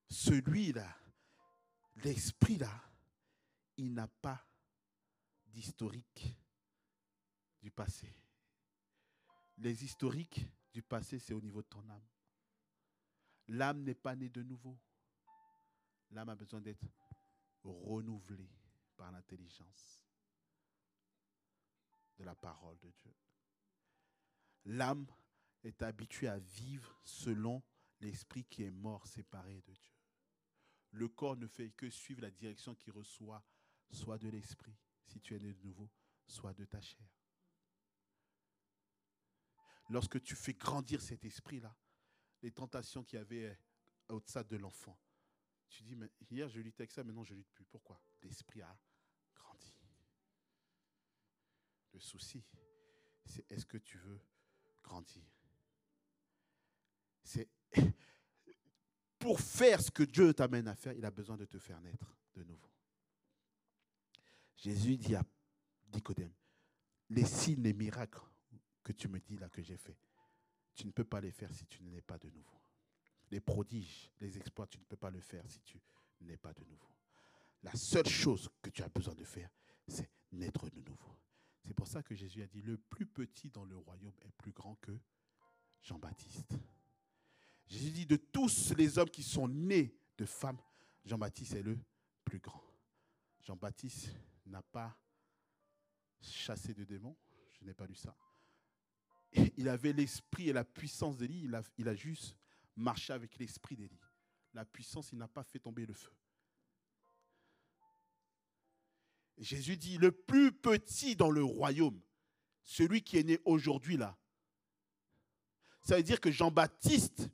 Celui-là, 0.08 0.96
l'esprit 1.96 2.56
là, 2.56 2.82
il 3.76 3.92
n'a 3.92 4.08
pas 4.08 4.46
d'historique 5.46 6.34
du 7.60 7.70
passé. 7.70 8.14
Les 9.58 9.84
historiques 9.84 10.46
du 10.72 10.82
passé, 10.82 11.18
c'est 11.18 11.34
au 11.34 11.40
niveau 11.40 11.60
de 11.62 11.68
ton 11.68 11.86
âme. 11.90 12.06
L'âme 13.48 13.82
n'est 13.82 13.94
pas 13.94 14.16
née 14.16 14.30
de 14.30 14.42
nouveau. 14.42 14.78
L'âme 16.10 16.30
a 16.30 16.34
besoin 16.34 16.60
d'être 16.60 16.86
renouvelée 17.62 18.50
par 18.96 19.10
l'intelligence 19.10 20.02
de 22.18 22.24
la 22.24 22.34
parole 22.34 22.78
de 22.78 22.90
Dieu. 22.90 23.14
L'âme 24.64 25.06
est 25.64 25.82
habituée 25.82 26.28
à 26.28 26.38
vivre 26.38 27.00
selon 27.04 27.62
l'esprit 28.00 28.44
qui 28.44 28.64
est 28.64 28.70
mort, 28.70 29.06
séparé 29.06 29.60
de 29.62 29.72
Dieu. 29.72 29.94
Le 30.90 31.08
corps 31.08 31.36
ne 31.36 31.46
fait 31.46 31.70
que 31.70 31.88
suivre 31.88 32.20
la 32.20 32.30
direction 32.30 32.74
qu'il 32.74 32.92
reçoit, 32.92 33.42
soit 33.90 34.18
de 34.18 34.28
l'esprit, 34.28 34.76
si 35.06 35.20
tu 35.20 35.34
es 35.34 35.38
né 35.38 35.52
de 35.52 35.62
nouveau, 35.62 35.90
soit 36.26 36.52
de 36.54 36.64
ta 36.64 36.80
chair. 36.80 37.06
Lorsque 39.88 40.22
tu 40.22 40.34
fais 40.36 40.54
grandir 40.54 41.00
cet 41.00 41.24
esprit-là, 41.24 41.74
les 42.42 42.52
tentations 42.52 43.04
qu'il 43.04 43.18
y 43.18 43.22
avait 43.22 43.58
au-delà 44.08 44.44
de 44.44 44.56
l'enfant, 44.56 44.98
tu 45.72 45.82
dis, 45.82 45.96
mais 45.96 46.10
hier 46.30 46.48
je 46.48 46.60
luttais 46.60 46.82
avec 46.82 46.92
ça, 46.92 47.02
maintenant 47.02 47.24
je 47.24 47.34
lutte 47.34 47.50
plus. 47.52 47.64
Pourquoi? 47.64 48.00
L'esprit 48.22 48.62
a 48.62 48.78
grandi. 49.34 49.74
Le 51.92 52.00
souci, 52.00 52.44
c'est 53.24 53.50
est-ce 53.50 53.66
que 53.66 53.78
tu 53.78 53.98
veux 53.98 54.20
grandir? 54.82 55.24
C'est 57.24 57.48
pour 59.18 59.40
faire 59.40 59.80
ce 59.80 59.90
que 59.90 60.02
Dieu 60.02 60.34
t'amène 60.34 60.68
à 60.68 60.74
faire, 60.74 60.92
il 60.92 61.04
a 61.04 61.10
besoin 61.10 61.36
de 61.36 61.46
te 61.46 61.58
faire 61.58 61.80
naître 61.80 62.16
de 62.34 62.42
nouveau. 62.44 62.70
Jésus 64.56 64.96
dit 64.96 65.14
à 65.14 65.24
Nicodème, 65.94 66.32
les 67.10 67.24
signes, 67.24 67.62
les 67.62 67.72
miracles 67.72 68.20
que 68.82 68.92
tu 68.92 69.08
me 69.08 69.18
dis 69.20 69.36
là 69.36 69.48
que 69.48 69.62
j'ai 69.62 69.76
fait, 69.76 69.98
tu 70.74 70.86
ne 70.86 70.92
peux 70.92 71.04
pas 71.04 71.20
les 71.20 71.32
faire 71.32 71.52
si 71.52 71.66
tu 71.66 71.82
n'es 71.82 72.00
pas 72.00 72.18
de 72.18 72.30
nouveau. 72.30 72.61
Les 73.32 73.40
prodiges, 73.40 74.12
les 74.20 74.36
exploits, 74.36 74.66
tu 74.66 74.78
ne 74.78 74.84
peux 74.84 74.96
pas 74.96 75.10
le 75.10 75.20
faire 75.20 75.42
si 75.48 75.58
tu 75.62 75.80
n'es 76.20 76.36
pas 76.36 76.52
de 76.52 76.62
nouveau. 76.64 76.90
La 77.62 77.74
seule 77.74 78.06
chose 78.06 78.50
que 78.60 78.68
tu 78.68 78.82
as 78.82 78.88
besoin 78.90 79.14
de 79.14 79.24
faire, 79.24 79.48
c'est 79.88 80.10
naître 80.32 80.68
de 80.68 80.82
nouveau. 80.82 81.16
C'est 81.64 81.72
pour 81.72 81.86
ça 81.86 82.02
que 82.02 82.14
Jésus 82.14 82.42
a 82.42 82.46
dit, 82.46 82.60
le 82.60 82.76
plus 82.76 83.06
petit 83.06 83.48
dans 83.48 83.64
le 83.64 83.74
royaume 83.78 84.12
est 84.20 84.32
plus 84.32 84.52
grand 84.52 84.74
que 84.82 84.92
Jean-Baptiste. 85.80 86.58
Jésus 87.66 87.90
dit, 87.90 88.04
de 88.04 88.16
tous 88.16 88.74
les 88.76 88.98
hommes 88.98 89.08
qui 89.08 89.22
sont 89.22 89.48
nés 89.48 89.96
de 90.18 90.26
femmes, 90.26 90.60
Jean-Baptiste 91.06 91.54
est 91.54 91.62
le 91.62 91.78
plus 92.24 92.38
grand. 92.38 92.62
Jean-Baptiste 93.40 94.10
n'a 94.44 94.60
pas 94.60 94.94
chassé 96.20 96.74
de 96.74 96.84
démons, 96.84 97.16
je 97.52 97.64
n'ai 97.64 97.72
pas 97.72 97.86
lu 97.86 97.94
ça. 97.94 98.14
Il 99.56 99.70
avait 99.70 99.94
l'esprit 99.94 100.50
et 100.50 100.52
la 100.52 100.64
puissance 100.64 101.16
d'Élie, 101.16 101.44
il 101.44 101.62
il 101.78 101.88
a 101.88 101.94
juste 101.94 102.36
marché 102.76 103.12
avec 103.12 103.38
l'esprit 103.38 103.76
d'Élie. 103.76 104.00
La 104.54 104.64
puissance, 104.64 105.12
il 105.12 105.18
n'a 105.18 105.28
pas 105.28 105.44
fait 105.44 105.58
tomber 105.58 105.86
le 105.86 105.94
feu. 105.94 106.12
Jésus 109.38 109.76
dit, 109.76 109.98
le 109.98 110.12
plus 110.12 110.52
petit 110.52 111.16
dans 111.16 111.30
le 111.30 111.42
royaume, 111.42 112.00
celui 112.62 113.02
qui 113.02 113.18
est 113.18 113.24
né 113.24 113.40
aujourd'hui 113.44 113.96
là. 113.96 114.16
Ça 115.82 115.96
veut 115.96 116.02
dire 116.02 116.20
que 116.20 116.30
Jean-Baptiste 116.30 117.28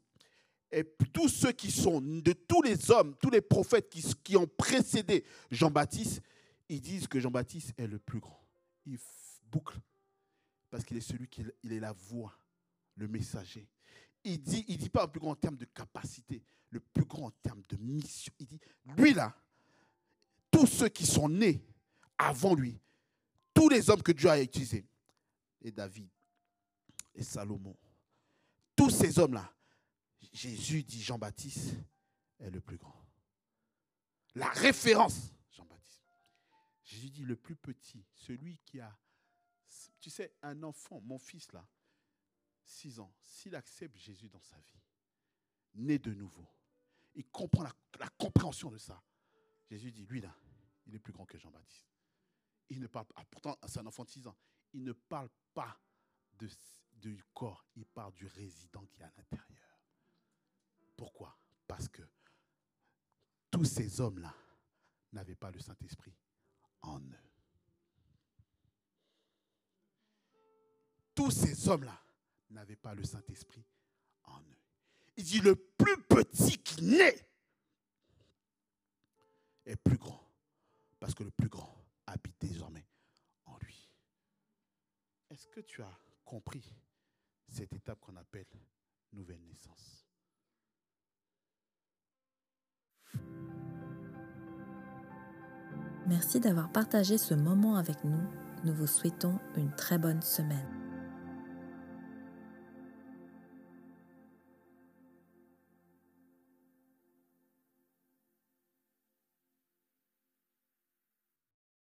et 0.71 0.85
tous 1.13 1.29
ceux 1.29 1.53
qui 1.53 1.71
sont, 1.71 2.01
de 2.01 2.33
tous 2.33 2.63
les 2.63 2.91
hommes, 2.91 3.17
tous 3.21 3.31
les 3.31 3.41
prophètes 3.41 3.91
qui, 4.23 4.37
ont 4.37 4.47
précédé 4.47 5.25
Jean-Baptiste, 5.51 6.23
ils 6.69 6.81
disent 6.81 7.09
que 7.09 7.21
Jean-Baptiste 7.21 7.75
est 7.79 7.87
le 7.87 7.99
plus 7.99 8.21
grand. 8.21 8.43
Il 8.87 8.99
boucle. 9.51 9.79
Parce 10.71 10.85
qu'il 10.85 10.97
est 10.97 11.03
celui 11.03 11.29
qui 11.29 11.41
est 11.41 11.81
la 11.81 11.93
voix, 11.93 12.39
le 12.97 13.09
messager. 13.09 13.67
Il 14.29 14.43
dit, 14.43 14.65
il 14.69 14.77
dit 14.77 14.91
pas 14.91 15.07
le 15.07 15.11
plus 15.11 15.21
grand 15.21 15.31
en 15.31 15.37
termes 15.37 15.57
de 15.57 15.65
capacité, 15.65 16.43
le 16.69 16.81
plus 16.81 17.07
grand 17.07 17.29
en 17.29 17.31
termes 17.31 17.63
de 17.67 17.77
mission. 17.79 18.33
Il 18.39 18.47
dit, 18.47 18.61
lui 18.97 19.15
là, 19.15 19.35
tous 20.51 20.67
ceux 20.67 20.91
qui 20.91 21.07
sont 21.07 21.31
nés 21.31 21.65
avant 22.19 22.55
lui, 22.55 22.79
tous 23.55 23.71
les 23.71 23.89
hommes 23.89 24.03
que 24.03 24.13
Dieu 24.13 24.29
a 24.29 24.39
utilisés, 24.41 24.87
et 25.63 25.73
David, 25.73 26.11
et 27.15 27.23
Salomon, 27.23 27.75
tous 28.77 28.91
ces 28.91 29.19
hommes-là, 29.19 29.51
Jésus 30.31 30.83
dit 30.83 31.03
Jean-Baptiste 31.03 31.75
est 32.39 32.51
le 32.51 32.61
plus 32.61 32.77
grand. 32.77 33.03
La 34.35 34.51
référence, 34.51 35.33
Jean-Baptiste. 35.51 36.03
Jésus 36.85 37.09
dit 37.09 37.25
le 37.25 37.37
plus 37.37 37.57
petit, 37.57 38.05
celui 38.15 38.59
qui 38.67 38.79
a, 38.79 38.95
tu 40.01 40.11
sais, 40.11 40.35
un 40.43 40.63
enfant, 40.65 41.01
mon 41.01 41.19
fils 41.19 41.51
là, 41.53 41.67
6 42.69 43.01
ans, 43.01 43.13
s'il 43.23 43.55
accepte 43.57 43.97
Jésus 43.97 44.29
dans 44.29 44.41
sa 44.41 44.59
vie, 44.61 44.83
né 45.75 45.99
de 45.99 46.13
nouveau, 46.13 46.47
il 47.15 47.27
comprend 47.27 47.63
la, 47.63 48.09
compréhension 48.19 48.71
de 48.71 48.79
ça. 48.79 49.03
Jésus 49.71 49.91
dit, 49.91 50.05
lui 50.07 50.21
là, 50.21 50.35
il 50.87 50.95
est 50.95 50.99
plus 50.99 51.13
grand 51.13 51.27
que 51.27 51.39
Jean-Baptiste. 51.39 51.89
Il 52.69 52.81
ne 52.81 52.87
parle 52.87 53.07
pas, 53.07 53.25
pourtant 53.31 53.59
c'est 53.67 53.79
un 53.79 53.87
enfant 53.87 54.05
de 54.05 54.11
6 54.11 54.27
ans, 54.27 54.37
il 54.73 54.85
ne 54.85 54.93
parle 54.93 55.31
pas 55.55 55.81
du 56.93 57.25
corps, 57.35 57.67
il 57.75 57.87
parle 57.87 58.13
du 58.13 58.27
résident 58.27 58.85
qui 58.87 59.01
est 59.01 59.05
à 59.05 59.13
l'intérieur. 59.17 59.81
Pourquoi? 60.97 61.37
Parce 61.67 61.89
que 61.89 62.03
tous 63.51 63.65
ces 63.65 64.01
hommes-là 64.01 64.35
n'avaient 65.13 65.35
pas 65.35 65.51
le 65.51 65.59
Saint-Esprit 65.59 66.15
en 66.83 67.01
eux. 67.01 67.31
Tous 71.15 71.31
ces 71.31 71.69
hommes-là 71.69 72.01
n'avaient 72.51 72.77
pas 72.77 72.95
le 72.95 73.05
Saint-Esprit 73.05 73.65
en 74.25 74.41
eux. 74.41 74.59
Il 75.17 75.25
dit 75.25 75.41
le 75.41 75.57
plus 75.57 76.03
petit 76.05 76.59
qui 76.59 76.85
naît 76.85 77.29
est 79.67 79.77
plus 79.77 79.99
grand. 79.99 80.21
Parce 80.99 81.15
que 81.15 81.23
le 81.23 81.31
plus 81.31 81.49
grand 81.49 81.75
habite 82.07 82.37
désormais 82.41 82.87
en 83.47 83.57
lui. 83.59 83.91
Est-ce 85.31 85.47
que 85.49 85.61
tu 85.61 85.83
as 85.83 85.99
compris 86.25 86.75
cette 87.49 87.73
étape 87.73 88.01
qu'on 88.01 88.17
appelle 88.17 88.47
nouvelle 89.13 89.43
naissance? 89.45 90.07
Merci 96.07 96.41
d'avoir 96.41 96.73
partagé 96.73 97.19
ce 97.19 97.35
moment 97.35 97.77
avec 97.77 98.03
nous. 98.03 98.23
Nous 98.65 98.75
vous 98.75 98.87
souhaitons 98.87 99.39
une 99.57 99.75
très 99.77 99.99
bonne 99.99 100.23
semaine. 100.23 100.88